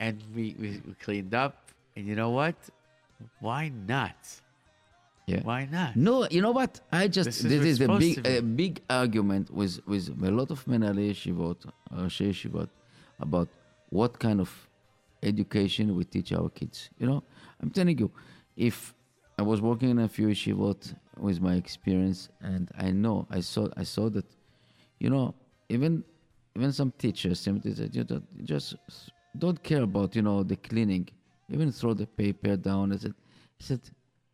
and 0.00 0.16
we, 0.34 0.56
we, 0.58 0.68
we 0.86 0.94
cleaned 1.04 1.34
up. 1.34 1.54
And 1.96 2.06
you 2.06 2.14
know 2.14 2.30
what? 2.30 2.54
Why 3.40 3.70
not? 3.94 4.16
Yeah. 5.26 5.40
Why 5.42 5.68
not? 5.70 5.96
No, 5.96 6.26
you 6.30 6.40
know 6.40 6.52
what? 6.52 6.80
I 6.90 7.06
just 7.08 7.26
This 7.26 7.40
this, 7.42 7.52
is 7.52 7.80
is, 7.80 7.88
what's 7.88 7.98
big 8.06 8.26
a 8.26 8.40
big 8.40 8.80
argument 8.88 9.50
with 9.50 9.74
with 9.86 10.08
a 10.22 10.30
lot 10.30 10.50
of 10.50 10.64
menalei 10.64 11.10
yeshivot, 11.10 11.58
uh, 11.66 11.96
Roshei 12.04 12.30
yeshivot, 12.30 12.70
about 13.20 13.48
what 13.90 14.18
kind 14.18 14.40
of 14.40 14.50
education 15.22 15.94
we 15.94 16.04
teach 16.04 16.32
our 16.32 16.48
kids. 16.48 16.88
You 16.98 17.06
know, 17.08 17.22
I'm 17.60 17.70
telling 17.70 17.98
you, 17.98 18.10
if 18.56 18.94
I 19.38 19.42
was 19.42 19.60
working 19.60 19.90
in 19.90 19.98
a 20.00 20.08
few 20.08 20.28
yeshivot 20.28 20.94
with 21.16 21.40
my 21.40 21.54
experience, 21.54 22.28
and 22.40 22.68
I 22.76 22.90
know 22.90 23.26
I 23.30 23.40
saw 23.40 23.68
I 23.76 23.84
saw 23.84 24.08
that, 24.10 24.26
you 24.98 25.10
know, 25.10 25.34
even 25.68 26.04
even 26.56 26.72
some 26.72 26.92
teachers, 26.98 27.38
some 27.40 27.60
teachers 27.60 27.90
you 27.94 28.04
know, 28.08 28.20
just 28.44 28.74
don't 29.38 29.62
care 29.62 29.82
about 29.82 30.16
you 30.16 30.22
know 30.22 30.42
the 30.42 30.56
cleaning. 30.56 31.08
Even 31.50 31.72
throw 31.72 31.94
the 31.94 32.06
paper 32.06 32.56
down. 32.56 32.92
I 32.92 32.96
said, 32.96 33.14
I 33.60 33.64
said, 33.64 33.80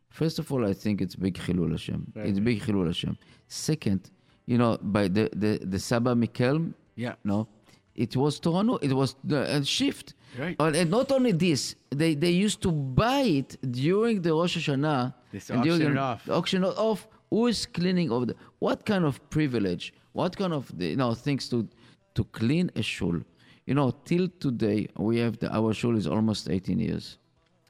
first 0.09 0.37
of 0.39 0.51
all, 0.51 0.65
I 0.65 0.73
think 0.73 1.01
it's 1.01 1.15
big 1.15 1.35
chilul 1.35 1.71
Hashem. 1.71 2.11
It's 2.17 2.39
big 2.39 2.61
chilul 2.61 2.87
Hashem. 2.87 3.17
Second, 3.47 4.09
you 4.47 4.57
know, 4.57 4.77
by 4.81 5.07
the 5.07 5.29
the 5.33 5.59
the 5.63 5.79
Saba 5.79 6.13
Mikelm, 6.15 6.73
Yeah. 6.95 7.15
no, 7.23 7.47
it 7.95 8.15
was 8.15 8.39
Torano. 8.39 8.77
It 8.81 8.93
was 8.93 9.15
a 9.31 9.63
shift. 9.63 10.13
Right. 10.37 10.55
Uh, 10.59 10.65
And 10.79 10.89
not 10.91 11.11
only 11.11 11.31
this, 11.31 11.75
they, 11.89 12.13
they 12.15 12.31
used 12.31 12.61
to 12.63 12.71
buy 12.71 13.21
it 13.21 13.57
during 13.71 14.21
the 14.21 14.31
Rosh 14.33 14.57
Hashanah. 14.57 15.13
Just 15.31 15.49
and 15.49 15.59
auction 15.59 15.81
it 15.91 15.93
the- 15.93 15.99
off. 15.99 16.29
Auction 16.29 16.63
it 16.63 16.77
off. 16.77 17.07
Who 17.29 17.47
is 17.47 17.65
cleaning 17.65 18.11
over 18.11 18.25
the? 18.27 18.35
What 18.59 18.85
kind 18.85 19.03
of 19.05 19.13
privilege? 19.29 19.93
What 20.13 20.35
kind 20.37 20.53
of 20.53 20.71
you 20.77 20.95
know 20.95 21.13
things 21.13 21.49
to 21.49 21.67
to 22.15 22.23
clean 22.25 22.69
a 22.75 22.81
shul? 22.81 23.17
You 23.65 23.73
know, 23.73 23.91
till 24.05 24.27
today 24.39 24.87
we 24.97 25.17
have 25.19 25.39
the 25.39 25.49
our 25.57 25.73
shul 25.73 25.97
is 25.97 26.05
almost 26.07 26.49
18 26.49 26.79
years. 26.79 27.17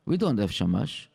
We 0.06 0.18
don't 0.18 0.38
have 0.38 0.52
shamash. 0.52 1.10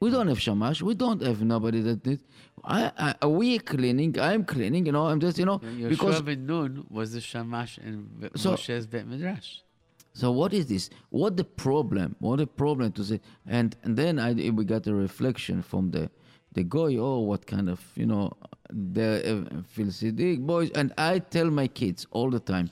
We 0.00 0.10
don't 0.10 0.28
have 0.28 0.40
shamash. 0.40 0.80
We 0.80 0.94
don't 0.94 1.22
have 1.22 1.42
nobody 1.42 1.80
that 1.82 2.02
did. 2.02 2.20
I, 2.64 2.92
I 2.98 3.14
are 3.22 3.28
we 3.28 3.58
cleaning? 3.58 4.18
I'm 4.20 4.44
cleaning. 4.44 4.86
You 4.86 4.92
know, 4.92 5.06
I'm 5.06 5.20
just 5.20 5.38
you 5.38 5.44
know 5.44 5.58
Yoshua 5.58 5.88
because 5.88 6.22
ben 6.22 6.46
Nun 6.46 6.86
was 6.88 7.12
the 7.12 7.20
shamash 7.20 7.78
in 7.78 8.30
So- 8.36 8.52
Moshe's 8.52 8.86
Bet 8.86 9.06
Midrash. 9.06 9.58
So 10.12 10.32
what 10.32 10.52
is 10.52 10.66
this? 10.66 10.90
What 11.10 11.36
the 11.36 11.44
problem? 11.44 12.16
What 12.18 12.36
the 12.38 12.46
problem 12.46 12.92
to 12.92 13.04
say? 13.04 13.20
And 13.46 13.76
and 13.82 13.96
then 13.96 14.18
I 14.18 14.32
we 14.50 14.64
got 14.64 14.86
a 14.86 14.94
reflection 14.94 15.62
from 15.62 15.90
the 15.90 16.10
the 16.52 16.64
guy. 16.64 16.96
Oh, 16.96 17.20
what 17.20 17.46
kind 17.46 17.68
of 17.68 17.80
you 17.94 18.06
know 18.06 18.32
the 18.70 19.46
uh, 19.50 19.62
filthy 19.62 20.36
boys? 20.36 20.70
And 20.72 20.92
I 20.98 21.18
tell 21.20 21.50
my 21.50 21.68
kids 21.68 22.06
all 22.10 22.30
the 22.30 22.40
time. 22.40 22.70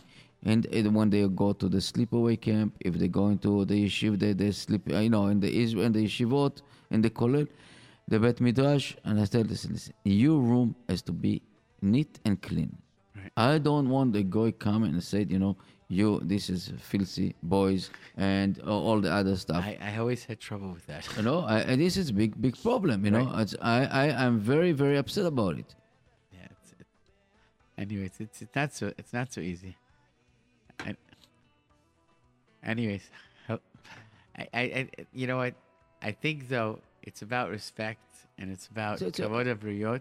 And 0.50 0.60
uh, 0.66 0.90
when 0.96 1.08
they 1.10 1.22
go 1.44 1.48
to 1.60 1.66
the 1.74 1.78
sleepaway 1.90 2.36
camp, 2.48 2.70
if 2.88 2.94
they 3.00 3.08
go 3.20 3.24
into 3.34 3.50
the 3.70 3.78
yeshiv, 3.86 4.12
they, 4.22 4.32
they 4.32 4.52
sleep, 4.52 4.82
uh, 4.92 4.98
you 5.06 5.10
know, 5.10 5.26
in 5.32 5.38
the 5.44 5.50
Is- 5.62 5.74
in 5.86 5.92
the 5.98 6.04
yeshivot, 6.08 6.54
in 6.94 7.00
the 7.02 7.10
kollel, 7.10 7.46
the 8.10 8.18
bet 8.24 8.40
midrash, 8.40 8.86
and 9.04 9.14
I 9.20 9.24
tell 9.32 9.42
listen, 9.52 9.72
listen, 9.72 9.92
your 10.04 10.38
room 10.50 10.68
has 10.88 11.02
to 11.08 11.12
be 11.12 11.42
neat 11.82 12.12
and 12.24 12.40
clean. 12.48 12.72
Right. 13.16 13.32
I 13.36 13.58
don't 13.68 13.88
want 13.96 14.08
the 14.12 14.22
guy 14.36 14.52
come 14.66 14.84
and 14.84 15.02
say, 15.02 15.26
you 15.28 15.40
know, 15.44 15.54
you 15.88 16.08
this 16.32 16.44
is 16.54 16.62
filthy 16.90 17.28
boys 17.42 17.82
and 18.16 18.50
all 18.60 19.00
the 19.06 19.12
other 19.20 19.36
stuff. 19.44 19.62
I, 19.70 19.72
I 19.88 19.92
always 20.02 20.22
had 20.28 20.38
trouble 20.48 20.70
with 20.76 20.86
that. 20.86 21.02
you 21.16 21.22
know, 21.28 21.38
I, 21.54 21.58
and 21.70 21.80
this 21.80 21.96
is 21.96 22.06
a 22.10 22.12
big 22.22 22.32
big 22.46 22.54
problem. 22.68 23.04
You 23.06 23.10
know, 23.16 23.26
Right. 23.26 23.42
it's, 23.42 23.54
I 23.60 23.78
I 24.04 24.06
am 24.26 24.34
very 24.52 24.72
very 24.82 24.96
upset 25.02 25.26
about 25.34 25.54
it. 25.62 25.70
Yeah. 26.32 26.46
It's, 26.54 26.70
it, 26.80 26.86
anyways, 27.84 28.14
it's, 28.24 28.38
it's 28.42 28.54
not 28.60 28.70
so 28.78 28.92
it's 29.00 29.12
not 29.18 29.32
so 29.32 29.40
easy. 29.52 29.74
I, 30.80 30.96
anyways, 32.62 33.08
I, 33.48 33.58
I, 34.38 34.48
I 34.54 34.88
you 35.12 35.26
know 35.26 35.38
what? 35.38 35.54
I 36.02 36.12
think 36.12 36.48
though 36.48 36.80
it's 37.02 37.22
about 37.22 37.50
respect 37.50 38.00
and 38.38 38.50
it's 38.50 38.66
about 38.66 38.98
So- 38.98 39.10
so- 39.10 39.28
kavod. 39.28 40.00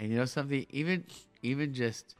And 0.00 0.10
you 0.10 0.16
know 0.18 0.24
something? 0.24 0.66
Even 0.70 1.04
even 1.42 1.72
just 1.72 2.16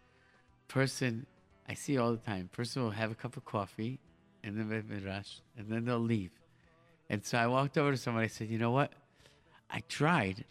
person 0.69 1.27
I 1.69 1.75
see 1.75 1.99
all 1.99 2.13
the 2.13 2.19
time. 2.19 2.49
Person 2.53 2.83
will 2.83 2.91
have 2.93 3.11
a 3.11 3.15
cup 3.15 3.37
of 3.37 3.45
coffee 3.45 3.99
and 4.45 4.57
then 4.57 4.69
midrash 4.89 5.41
and 5.59 5.69
then 5.69 5.85
they'll 5.85 5.99
leave. 5.99 6.31
And 7.11 7.25
so 7.25 7.37
I 7.39 7.47
walked 7.49 7.77
over 7.77 7.91
to 7.91 7.97
somebody. 7.97 8.27
I 8.27 8.29
said, 8.29 8.49
"You 8.49 8.59
know 8.59 8.71
what? 8.71 8.93
I 9.71 9.81
tried, 9.89 10.45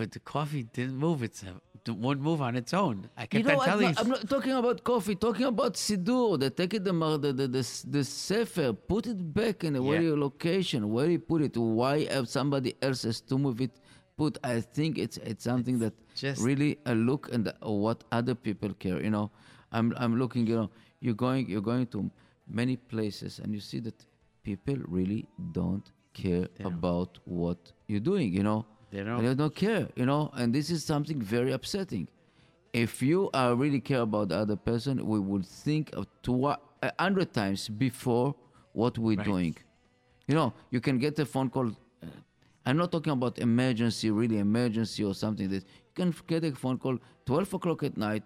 but 0.00 0.12
the 0.12 0.20
coffee 0.20 0.62
didn't 0.62 0.96
move. 0.96 1.22
It's 1.22 1.42
a, 1.42 1.92
won't 1.92 2.22
move 2.28 2.40
on 2.40 2.56
its 2.56 2.72
own. 2.72 2.96
I 3.18 3.26
kept 3.26 3.34
You 3.34 3.42
know, 3.50 3.60
on 3.60 3.66
telling 3.66 3.86
I'm, 3.88 3.92
not, 3.92 4.00
I'm 4.02 4.08
not 4.08 4.28
talking 4.34 4.52
about 4.52 4.82
coffee. 4.82 5.14
Talking 5.14 5.44
about 5.54 5.74
sidur. 5.74 6.40
They 6.40 6.48
take 6.60 6.72
it 6.78 6.84
the 6.84 6.94
the 7.24 7.32
the, 7.40 7.46
the, 7.56 7.64
the 7.96 8.02
sefer, 8.04 8.72
put 8.72 9.06
it 9.06 9.20
back 9.40 9.56
in 9.66 9.74
the 9.74 9.82
where 9.82 10.00
Yeah. 10.00 10.08
your 10.08 10.18
location, 10.28 10.80
where 10.94 11.10
you 11.14 11.18
put 11.32 11.42
it. 11.42 11.54
Why 11.80 11.94
have 12.14 12.26
somebody 12.38 12.70
else 12.80 13.02
has 13.08 13.20
to 13.30 13.34
move 13.46 13.60
it? 13.66 13.74
Put. 14.16 14.38
I 14.42 14.62
think 14.76 14.92
it's 15.04 15.18
it's 15.30 15.44
something 15.50 15.76
that 15.84 15.94
just- 16.14 16.40
really 16.48 16.72
a 16.92 16.94
look 17.08 17.22
and 17.34 17.42
what 17.86 17.98
other 18.18 18.34
people 18.46 18.72
care. 18.84 18.98
You 19.06 19.12
know, 19.16 19.26
I'm 19.76 19.86
I'm 20.02 20.14
looking. 20.22 20.46
You 20.50 20.56
know, 20.60 20.70
you're 21.04 21.20
going 21.26 21.42
you're 21.52 21.68
going 21.72 21.86
to 21.94 21.98
many 22.60 22.76
places 22.92 23.32
and 23.40 23.48
you 23.56 23.60
see 23.70 23.80
that 23.88 23.98
people 24.48 24.78
really 24.98 25.22
don't 25.60 25.86
care 26.22 26.46
about 26.72 27.10
what 27.40 27.60
you're 27.90 28.06
doing. 28.12 28.28
You 28.38 28.44
know, 28.48 28.60
They 28.90 29.02
don't. 29.04 29.24
They 29.24 29.34
don't 29.34 29.54
care. 29.54 29.88
You 29.94 30.06
know, 30.06 30.30
and 30.34 30.54
this 30.54 30.70
is 30.70 30.84
something 30.84 31.20
very 31.20 31.52
upsetting. 31.52 32.08
If 32.72 33.02
you 33.02 33.30
uh, 33.34 33.54
really 33.56 33.80
care 33.80 34.00
about 34.02 34.28
the 34.28 34.36
other 34.36 34.56
person, 34.56 35.04
we 35.06 35.18
would 35.18 35.46
think 35.46 35.92
of 35.94 36.06
a 36.82 36.92
hundred 36.98 37.32
times 37.32 37.68
before 37.68 38.34
what 38.72 38.96
we're 38.98 39.16
Right. 39.18 39.26
doing. 39.26 39.56
You 40.28 40.34
know, 40.34 40.52
you 40.70 40.80
can 40.80 40.98
get 40.98 41.18
a 41.18 41.26
phone 41.26 41.50
call. 41.50 41.68
uh, 42.02 42.06
I'm 42.66 42.76
not 42.76 42.92
talking 42.92 43.12
about 43.12 43.38
emergency, 43.38 44.10
really 44.10 44.38
emergency 44.38 45.02
or 45.04 45.14
something. 45.14 45.48
That 45.50 45.64
you 45.64 45.94
can 45.94 46.14
get 46.26 46.44
a 46.44 46.52
phone 46.52 46.78
call 46.78 46.98
12 47.26 47.54
o'clock 47.54 47.82
at 47.82 47.96
night, 47.96 48.22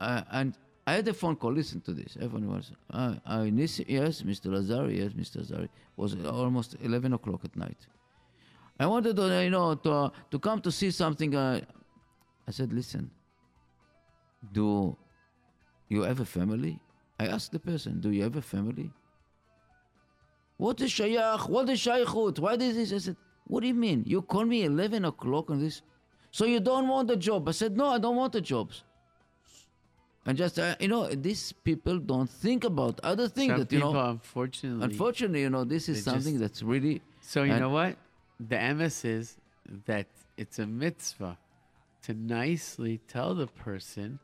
uh, 0.00 0.22
and 0.30 0.54
I 0.86 0.92
had 0.94 1.08
a 1.08 1.14
phone 1.14 1.36
call. 1.36 1.52
Listen 1.52 1.80
to 1.82 1.92
this. 1.92 2.16
Everyone 2.20 2.48
was, 2.56 2.72
uh, 2.90 3.14
I 3.26 3.44
yes, 3.44 4.22
Mr. 4.22 4.46
Lazari, 4.54 4.98
yes, 4.98 5.12
Mr. 5.12 5.36
Lazari. 5.42 5.68
Was 5.96 6.14
almost 6.26 6.76
11 6.82 7.12
o'clock 7.14 7.44
at 7.44 7.56
night. 7.56 7.86
I 8.78 8.86
wanted 8.86 9.16
to, 9.16 9.42
you 9.44 9.50
know, 9.50 9.74
to, 9.74 9.90
uh, 9.90 10.10
to 10.30 10.38
come 10.38 10.60
to 10.60 10.70
see 10.70 10.90
something. 10.90 11.34
Uh, 11.34 11.60
I 12.46 12.50
said, 12.50 12.72
listen, 12.72 13.10
do 14.52 14.96
you 15.88 16.02
have 16.02 16.20
a 16.20 16.24
family? 16.24 16.78
I 17.18 17.26
asked 17.26 17.52
the 17.52 17.58
person, 17.58 18.00
do 18.00 18.10
you 18.10 18.22
have 18.22 18.36
a 18.36 18.42
family? 18.42 18.90
What 20.56 20.80
is 20.80 20.90
shayach? 20.90 21.48
What 21.48 21.68
is 21.68 21.80
shaykhut? 21.80 22.38
Why 22.38 22.54
is 22.54 22.76
this? 22.76 22.92
I 22.92 22.98
said, 22.98 23.16
what 23.46 23.60
do 23.60 23.66
you 23.66 23.74
mean? 23.74 24.04
You 24.06 24.22
call 24.22 24.44
me 24.44 24.64
11 24.64 25.04
o'clock 25.04 25.50
on 25.50 25.60
this? 25.60 25.82
So 26.30 26.44
you 26.44 26.60
don't 26.60 26.86
want 26.88 27.10
a 27.10 27.16
job? 27.16 27.48
I 27.48 27.52
said, 27.52 27.76
no, 27.76 27.86
I 27.86 27.98
don't 27.98 28.16
want 28.16 28.32
the 28.32 28.40
jobs. 28.40 28.84
And 30.26 30.36
just, 30.36 30.58
uh, 30.58 30.76
you 30.78 30.88
know, 30.88 31.08
these 31.08 31.52
people 31.52 31.98
don't 31.98 32.28
think 32.28 32.64
about 32.64 33.00
other 33.02 33.28
things 33.28 33.50
Some 33.50 33.58
that, 33.60 33.72
you 33.72 33.78
people, 33.78 33.94
know, 33.94 34.10
unfortunately. 34.10 34.84
unfortunately, 34.84 35.40
you 35.40 35.50
know, 35.50 35.64
this 35.64 35.88
is 35.88 36.04
something 36.04 36.34
just- 36.34 36.40
that's 36.40 36.62
really, 36.62 37.02
so 37.20 37.44
you 37.44 37.58
know 37.58 37.70
what? 37.70 37.96
The 38.40 38.74
MS 38.74 39.04
is 39.04 39.36
that 39.86 40.06
it's 40.36 40.58
a 40.58 40.66
mitzvah 40.66 41.38
to 42.02 42.14
nicely 42.14 43.00
tell 43.08 43.34
the 43.34 43.46
person 43.46 44.18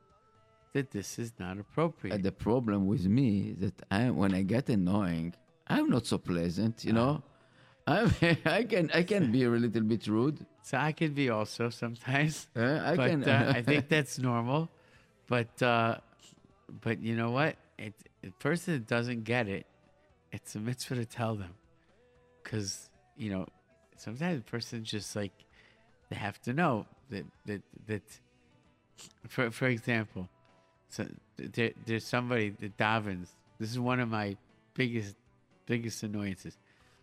that 0.73 0.91
this 0.91 1.19
is 1.19 1.33
not 1.39 1.59
appropriate. 1.59 2.15
Uh, 2.15 2.19
the 2.19 2.33
problem 2.33 2.87
with 2.87 3.07
me 3.07 3.51
is 3.51 3.59
that 3.59 3.75
I, 3.91 4.11
when 4.11 4.35
I 4.35 4.43
get 4.43 4.69
annoying, 4.69 5.35
I'm 5.67 5.89
not 5.91 6.07
so 6.07 6.19
pleasant, 6.19 6.85
you 6.85 6.93
know. 6.93 7.23
I'm, 7.87 8.11
I 8.45 8.65
can 8.65 8.91
I 8.95 9.03
can 9.03 9.31
be 9.31 9.45
a 9.45 9.51
little 9.51 9.83
bit 9.83 10.07
rude. 10.07 10.45
so 10.63 10.79
I 10.79 10.93
can 10.93 11.13
be 11.13 11.29
also 11.31 11.69
sometimes. 11.71 12.49
Uh, 12.57 12.81
I 12.85 12.97
but 12.97 13.11
can. 13.11 13.25
uh, 13.25 13.53
I 13.57 13.63
think 13.69 13.89
that's 13.89 14.19
normal. 14.19 14.71
But 15.27 15.61
uh, 15.63 15.99
but 16.81 17.01
you 17.03 17.15
know 17.17 17.31
what? 17.31 17.57
It, 17.79 17.95
a 18.25 18.31
person 18.31 18.75
that 18.75 18.87
doesn't 18.87 19.25
get 19.25 19.49
it, 19.49 19.67
it's 20.33 20.55
a 20.55 20.61
mitzvah 20.61 20.95
to 20.97 21.05
tell 21.05 21.35
them, 21.35 21.55
because 22.43 22.89
you 23.17 23.31
know 23.31 23.47
sometimes 24.05 24.41
a 24.41 24.51
person 24.51 24.85
just 24.85 25.17
like 25.17 25.33
they 26.11 26.17
have 26.17 26.41
to 26.43 26.53
know 26.53 26.87
that 27.11 27.25
that 27.47 27.63
that 27.87 28.03
for 29.29 29.51
for 29.51 29.67
example 29.67 30.29
so 30.89 31.07
there, 31.37 31.73
there's 31.87 32.05
somebody 32.05 32.51
that 32.61 32.77
Davins 32.77 33.29
this 33.59 33.71
is 33.71 33.79
one 33.79 34.01
of 34.01 34.09
my 34.09 34.37
biggest 34.75 35.17
biggest 35.67 36.03
annoyances 36.03 36.59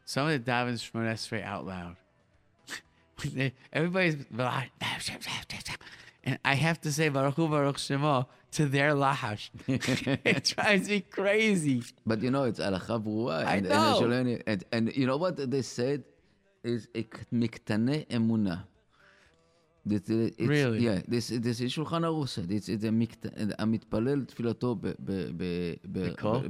some 0.06 0.28
of 0.28 0.46
the 0.46 0.52
Davins 0.52 0.86
from 0.86 1.02
Esrei 1.02 1.44
out 1.44 1.66
loud 1.66 1.96
everybody's 3.74 4.18
and 6.24 6.38
I 6.46 6.54
have 6.54 6.80
to 6.82 6.92
say 6.92 7.10
Baruch 7.10 7.36
Hu 7.36 7.48
Baruch 7.48 7.78
Shemo 7.78 8.28
to 8.52 8.66
their 8.66 8.94
lahash. 8.94 9.50
it 9.68 10.54
drives 10.56 10.90
me 10.90 11.02
crazy. 11.02 11.84
But 12.06 12.22
you 12.22 12.30
know, 12.30 12.44
it's 12.44 12.60
halacha 12.60 13.46
I 13.46 13.60
know. 13.60 14.42
And, 14.46 14.64
and, 14.72 14.96
you 14.96 15.08
know 15.08 15.18
what 15.18 15.50
they 15.50 15.62
said? 15.62 16.04
is 16.64 16.88
miktane 17.34 18.08
emuna. 18.08 18.64
It's, 19.90 20.10
it's, 20.10 20.40
really? 20.40 20.80
Yeah, 20.80 21.02
this 21.08 21.30
this 21.30 21.60
is 21.60 21.74
Shulchan 21.74 22.04
Aruch. 22.04 22.52
It's, 22.52 22.70
it's 22.70 22.84
a 22.84 22.92
be 22.92 24.26
תפילתו 24.28 24.76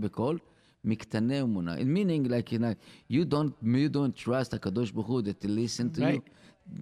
בקול. 0.02 0.40
מקטני 0.84 1.42
אמונה. 1.42 1.76
meaning 1.86 2.24
like, 2.26 2.52
you 2.52 2.60
know, 2.60 2.76
you 3.08 3.26
don't, 3.26 3.54
you 3.62 3.90
don't 3.90 4.16
trust 4.16 4.54
a 4.54 4.58
kadosh 4.58 4.92
הוא 4.94 5.22
that 5.24 5.44
listen 5.44 5.90
to 5.92 6.02
right. 6.02 6.16
you. 6.16 6.22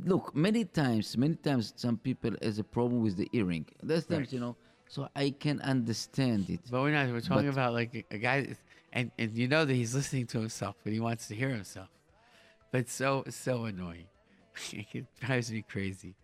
Look, 0.06 0.36
many 0.36 0.66
times, 0.66 1.18
many 1.18 1.36
times 1.36 1.74
some 1.76 1.98
people 1.98 2.32
has 2.42 2.60
a 2.60 2.64
problem 2.64 3.02
with 3.02 3.18
the 3.18 3.28
earring. 3.34 3.66
That's 3.82 4.06
times, 4.06 4.32
you 4.32 4.40
know, 4.40 4.56
so 4.88 5.08
I 5.16 5.32
can 5.32 5.60
understand 5.62 6.50
it. 6.50 6.62
But 6.70 6.82
we're 6.82 6.92
not, 6.92 7.10
we're 7.12 7.22
talking 7.22 7.48
but, 7.48 7.54
about 7.54 7.74
like 7.74 8.06
a 8.12 8.18
guy, 8.18 8.56
and, 8.94 9.12
and 9.18 9.38
you 9.38 9.48
know 9.48 9.66
that 9.66 9.74
he's 9.74 9.96
listening 9.96 10.28
to 10.28 10.40
himself, 10.40 10.76
but 10.84 10.94
he 10.94 11.00
wants 11.00 11.28
to 11.30 11.36
hear 11.36 11.50
himself. 11.50 11.90
But 12.72 12.90
so 12.90 13.24
so 13.30 13.66
annoying. 13.66 14.06
it 14.72 15.08
drives 15.20 15.52
me 15.52 15.64
crazy. 15.68 16.16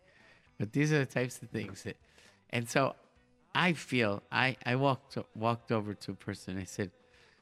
But 0.60 0.72
these 0.72 0.92
are 0.94 1.00
the 1.00 1.06
types 1.06 1.42
of 1.42 1.50
things 1.50 1.84
that, 1.84 1.98
and 2.52 2.70
so, 2.70 2.96
I 3.54 3.74
feel 3.74 4.24
I 4.32 4.58
I 4.66 4.76
walked 4.76 5.18
walked 5.36 5.72
over 5.72 5.94
to 5.94 6.12
a 6.12 6.16
person. 6.16 6.58
I 6.58 6.66
said, 6.66 6.92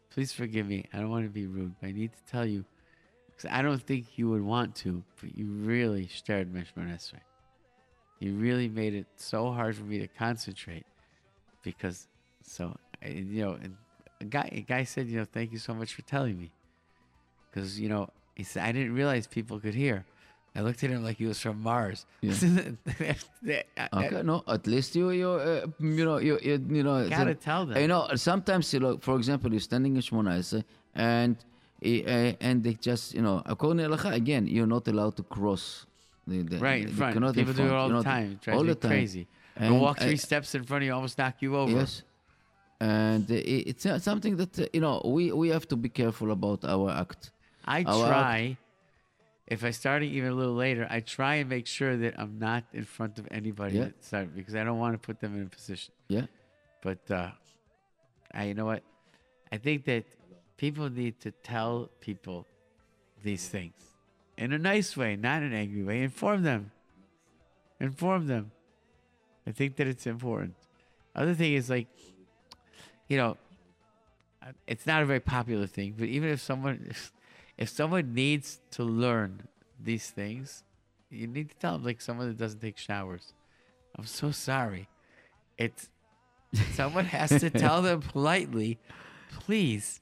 please 0.10 0.32
forgive 0.32 0.68
me. 0.68 0.86
I 0.94 1.00
don't 1.00 1.10
want 1.10 1.26
to 1.26 1.30
be 1.30 1.48
rude, 1.48 1.76
but 1.82 1.88
I 1.88 1.92
need 1.92 2.12
to 2.14 2.32
tell 2.32 2.46
you 2.46 2.66
because 3.28 3.50
I 3.52 3.62
don't 3.62 3.82
think 3.82 4.18
you 4.18 4.30
would 4.30 4.42
want 4.44 4.76
to, 4.78 5.04
but 5.20 5.36
you 5.38 5.46
really 5.48 6.08
Mishmar 6.08 6.88
Esrei. 6.88 7.20
You 8.20 8.36
really 8.36 8.70
made 8.70 8.94
it 8.94 9.08
so 9.16 9.52
hard 9.52 9.76
for 9.76 9.84
me 9.84 10.00
to 10.00 10.08
concentrate 10.08 10.86
because, 11.62 12.08
so, 12.42 12.76
you 13.06 13.44
know, 13.44 13.58
a 14.22 14.26
guy, 14.26 14.50
a 14.52 14.62
guy 14.62 14.84
said, 14.84 15.08
you 15.08 15.18
know, 15.18 15.26
thank 15.26 15.52
you 15.52 15.58
so 15.58 15.74
much 15.74 15.94
for 15.94 16.04
telling 16.04 16.38
me. 16.38 16.52
Because, 17.50 17.80
you 17.80 17.90
know, 17.90 18.10
he 18.36 18.44
said, 18.44 18.64
I 18.64 18.72
didn't 18.72 18.94
realize 18.94 19.28
people 19.28 19.60
could 19.60 19.76
hear. 19.76 20.06
I 20.56 20.62
looked 20.62 20.84
at 20.84 20.92
him 20.92 21.04
like 21.04 21.18
he 21.18 21.26
was 21.26 21.40
from 21.40 21.62
Mars. 21.64 22.06
Okay, 22.22 22.76
no, 24.24 24.44
at 24.48 24.68
least 24.68 24.96
you, 24.96 25.10
you, 25.12 25.30
uh, 25.30 25.66
you 25.80 26.06
know, 26.06 26.18
you, 26.18 26.40
you, 26.42 26.64
you 26.70 26.84
know, 26.84 27.08
Gotta 27.10 27.36
tell 27.36 27.66
them. 27.66 27.82
You 27.82 27.88
know, 27.88 28.08
sometimes, 28.16 28.74
you 28.74 28.80
know, 28.80 28.98
for 28.98 29.16
example, 29.18 29.52
you're 29.52 29.60
standing 29.60 29.96
in 29.96 30.02
Shmona 30.02 30.38
Esrei 30.40 30.64
and 30.96 31.36
uh, 31.84 32.48
and 32.48 32.64
they 32.64 32.76
just, 32.76 33.14
you 33.14 33.22
know, 33.22 33.42
according 33.46 33.86
to 33.90 34.08
again, 34.10 34.48
you're 34.48 34.68
not 34.68 34.88
allowed 34.88 35.18
to 35.18 35.24
cross. 35.24 35.86
The, 36.26 36.42
the, 36.44 36.58
Right 36.60 36.84
in 36.84 36.88
the- 36.88 36.94
front. 36.94 37.18
in 37.18 37.34
People 37.34 37.54
do 37.54 37.64
it 37.64 37.68
front, 37.68 37.72
all 37.74 37.90
you 37.90 37.96
the 37.98 38.04
time. 38.04 38.40
It 38.48 38.54
all 38.54 38.64
the 38.64 38.76
time. 38.76 38.92
crazy. 38.92 39.28
And, 39.58 39.82
walk 39.82 40.00
three 40.00 40.14
uh, 40.14 40.18
steps 40.18 40.56
in 40.56 40.64
front 40.64 40.84
of 40.84 40.88
you, 40.88 40.94
almost 40.94 41.18
knock 41.18 41.36
you 41.42 41.58
over. 41.58 41.74
Yes. 41.80 42.04
And 42.80 43.30
uh, 43.30 43.34
it- 43.36 43.68
it's 43.72 43.86
uh, 43.86 44.00
something 44.00 44.38
that, 44.38 44.58
uh, 44.58 44.66
you 44.72 44.80
know, 44.80 45.02
we, 45.04 45.34
we 45.34 45.50
have 45.50 45.68
to 45.68 45.76
be 45.76 45.90
careful 45.90 46.32
about 46.32 46.64
our 46.64 46.90
act. 46.92 47.32
I 47.66 47.84
Our- 47.84 48.08
try, 48.08 48.58
if 49.48 49.64
I 49.64 49.72
started 49.72 50.08
even 50.08 50.30
a 50.32 50.34
little 50.36 50.54
later, 50.56 50.88
I 50.90 51.00
try 51.00 51.36
and 51.36 51.50
make 51.50 51.68
sure 51.68 51.96
that 51.98 52.20
I'm 52.20 52.40
not 52.40 52.64
in 52.74 52.84
front 52.84 53.20
of 53.20 53.28
anybody 53.32 53.78
Yeah. 53.78 53.86
that 53.86 54.04
started 54.04 54.36
because 54.36 54.56
I 54.56 54.64
don't 54.64 54.80
want 54.80 54.94
to 54.94 55.00
put 55.00 55.20
them 55.20 55.36
in 55.36 55.44
a 55.44 55.50
position. 55.50 55.94
Yeah. 56.08 56.26
But 56.82 57.10
uh, 57.12 57.32
I, 58.34 58.46
you 58.46 58.54
know 58.54 58.66
what? 58.66 58.84
I 59.52 59.58
think 59.58 59.86
that 59.86 60.06
people 60.58 60.90
need 60.90 61.20
to 61.22 61.32
tell 61.32 61.90
people 62.02 62.48
these 63.24 63.48
things 63.48 63.74
in 64.38 64.52
a 64.52 64.58
nice 64.58 64.98
way, 64.98 65.16
not 65.16 65.44
an 65.44 65.54
angry 65.54 65.84
way. 65.84 66.02
Inform 66.04 66.44
them. 66.44 66.72
Inform 67.80 68.28
them. 68.28 68.52
I 69.46 69.52
think 69.52 69.76
that 69.78 69.88
it's 69.88 70.08
important. 70.08 70.56
Other 71.16 71.34
thing 71.34 71.54
is 71.54 71.70
like, 71.70 71.88
you 73.08 73.18
know, 73.18 73.38
uh, 74.42 74.52
it's 74.68 74.86
not 74.88 75.04
a 75.04 75.06
very 75.06 75.20
popular 75.20 75.68
thing, 75.68 75.94
but 75.98 76.08
even 76.08 76.30
if 76.30 76.42
someone, 76.42 76.92
if, 77.58 77.70
someone 77.70 78.14
needs 78.14 78.60
to 78.72 78.84
learn 78.84 79.48
these 79.82 80.10
things, 80.10 80.64
you 81.10 81.28
need 81.28 81.50
to 81.50 81.56
tell 81.58 81.74
them 81.74 81.84
like 81.84 82.02
someone 82.02 82.28
that 82.28 82.38
doesn't 82.38 82.60
take 82.60 82.78
showers. 82.78 83.34
I'm 83.98 84.06
so 84.06 84.32
sorry. 84.32 84.88
It's 85.58 85.90
someone 86.74 87.06
has 87.06 87.30
to 87.42 87.50
tell 87.66 87.82
them 87.82 88.02
politely, 88.02 88.80
please. 89.40 90.02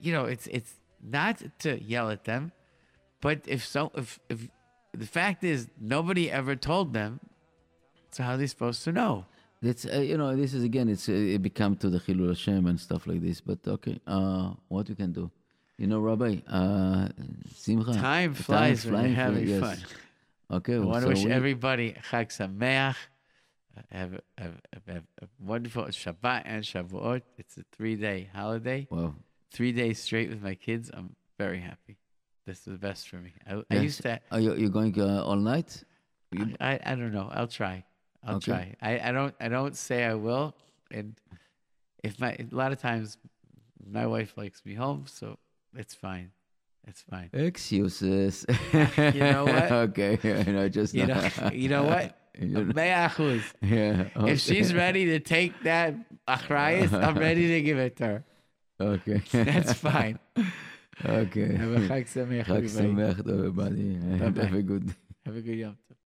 You 0.00 0.12
know, 0.12 0.24
it's 0.24 0.46
it's 0.48 0.74
not 1.02 1.42
to 1.60 1.80
yell 1.82 2.10
at 2.10 2.24
them, 2.24 2.52
but 3.20 3.42
if 3.46 3.64
so, 3.64 3.92
if 3.94 4.18
if 4.28 4.48
the 4.92 5.06
fact 5.06 5.44
is 5.44 5.68
nobody 5.80 6.30
ever 6.30 6.56
told 6.56 6.92
them, 6.92 7.20
so 8.10 8.22
how 8.24 8.32
are 8.32 8.36
they 8.36 8.46
supposed 8.46 8.84
to 8.84 8.92
know? 8.92 9.26
That's 9.62 9.86
uh, 9.86 10.00
you 10.00 10.16
know 10.16 10.34
this 10.34 10.54
is 10.54 10.64
again 10.64 10.88
it's 10.88 11.08
uh, 11.08 11.12
it 11.12 11.40
become 11.40 11.76
to 11.76 11.88
the 11.88 12.00
Chilul 12.00 12.28
Hashem 12.28 12.66
and 12.66 12.78
stuff 12.80 13.06
like 13.06 13.22
this. 13.22 13.40
But 13.40 13.60
okay, 13.66 14.00
uh, 14.06 14.54
what 14.68 14.88
we 14.88 14.96
can 14.96 15.12
do, 15.12 15.30
you 15.78 15.86
know, 15.86 16.00
Rabbi, 16.00 16.36
uh, 16.48 17.08
Simcha. 17.54 17.92
Time 17.94 18.34
flies 18.34 18.84
is 18.84 18.90
when 18.90 19.06
you're 19.06 19.14
having 19.14 19.48
yes. 19.48 19.60
fun. 19.60 19.78
Okay, 20.50 20.74
I 20.76 20.78
want 20.80 20.96
to 20.96 21.02
so 21.02 21.08
wish 21.08 21.24
we- 21.24 21.32
everybody 21.32 21.94
Chag 22.10 22.28
Sameach. 22.28 22.96
Have, 23.90 24.12
a- 24.12 24.40
have, 24.42 24.52
have 24.86 25.02
a 25.22 25.26
wonderful 25.40 25.84
Shabbat 25.84 26.42
and 26.44 26.62
Shavuot. 26.62 27.22
It's 27.38 27.56
a 27.56 27.64
three-day 27.72 28.28
holiday. 28.34 28.86
Wow. 28.90 29.14
Three 29.50 29.72
days 29.72 29.98
straight 29.98 30.28
with 30.28 30.42
my 30.42 30.54
kids. 30.54 30.90
I'm 30.92 31.16
very 31.38 31.58
happy. 31.60 31.96
This 32.46 32.58
is 32.58 32.64
the 32.64 32.72
best 32.72 33.08
for 33.08 33.16
me. 33.16 33.32
I, 33.48 33.54
I 33.54 33.64
Yes. 33.70 33.82
used 33.82 34.02
to. 34.02 34.20
Are 34.30 34.40
you 34.40 34.54
you 34.56 34.68
going 34.68 35.00
uh, 35.00 35.24
all 35.24 35.36
night? 35.36 35.82
You- 36.32 36.54
I, 36.60 36.78
I 36.84 36.94
don't 36.96 37.12
know. 37.12 37.28
I'll 37.32 37.46
try. 37.48 37.84
I'll 38.22 38.36
Okay. 38.36 38.52
try. 38.52 38.76
I, 38.82 39.08
I 39.08 39.12
don't 39.12 39.34
I 39.40 39.48
don't 39.48 39.74
say 39.76 40.04
I 40.04 40.14
will. 40.14 40.54
And 40.90 41.14
if 42.04 42.20
my 42.20 42.32
a 42.38 42.44
lot 42.54 42.72
of 42.72 42.78
times 42.80 43.16
my 43.98 44.06
wife 44.06 44.36
likes 44.36 44.64
me 44.66 44.74
home, 44.74 45.04
so 45.06 45.38
it's 45.76 45.94
fine. 45.94 46.30
It's 46.86 47.02
fine. 47.02 47.30
Excuses. 47.32 48.44
You 48.72 49.12
know 49.20 49.44
what? 49.44 49.72
okay, 49.90 50.18
you 50.22 50.52
know, 50.52 50.68
just 50.68 50.94
You 50.94 51.06
know 51.06 51.28
you 51.52 51.68
know 51.68 51.84
what? 51.84 52.18
You 52.40 52.48
know- 52.48 52.64
Mea 52.64 52.96
achuz. 53.06 53.42
yeah. 53.60 54.08
okay. 54.16 54.32
If 54.32 54.40
she's 54.40 54.72
ready 54.72 55.04
to 55.06 55.20
take 55.20 55.52
that 55.64 55.94
achrayas, 56.26 56.90
I'm 56.92 57.18
ready 57.28 57.46
to 57.48 57.60
give 57.62 57.78
it 57.78 57.96
to 57.96 58.04
her. 58.06 58.24
Okay. 58.80 59.20
That's 59.32 59.74
fine. 59.74 60.18
okay. 61.04 61.54
Have 61.54 61.72
a 61.72 61.80
Chag 61.86 62.08
Sameach, 62.08 62.48
everybody. 62.48 62.68
Sameach, 62.68 63.18
everybody. 63.20 63.96
Bye-bye. 63.96 64.44
Have 64.46 64.54
a 64.54 64.62
good. 64.62 64.94
Have 65.26 65.36
a 65.36 65.40
good 65.42 65.58
Yom 65.58 65.76
Tov. 65.90 65.96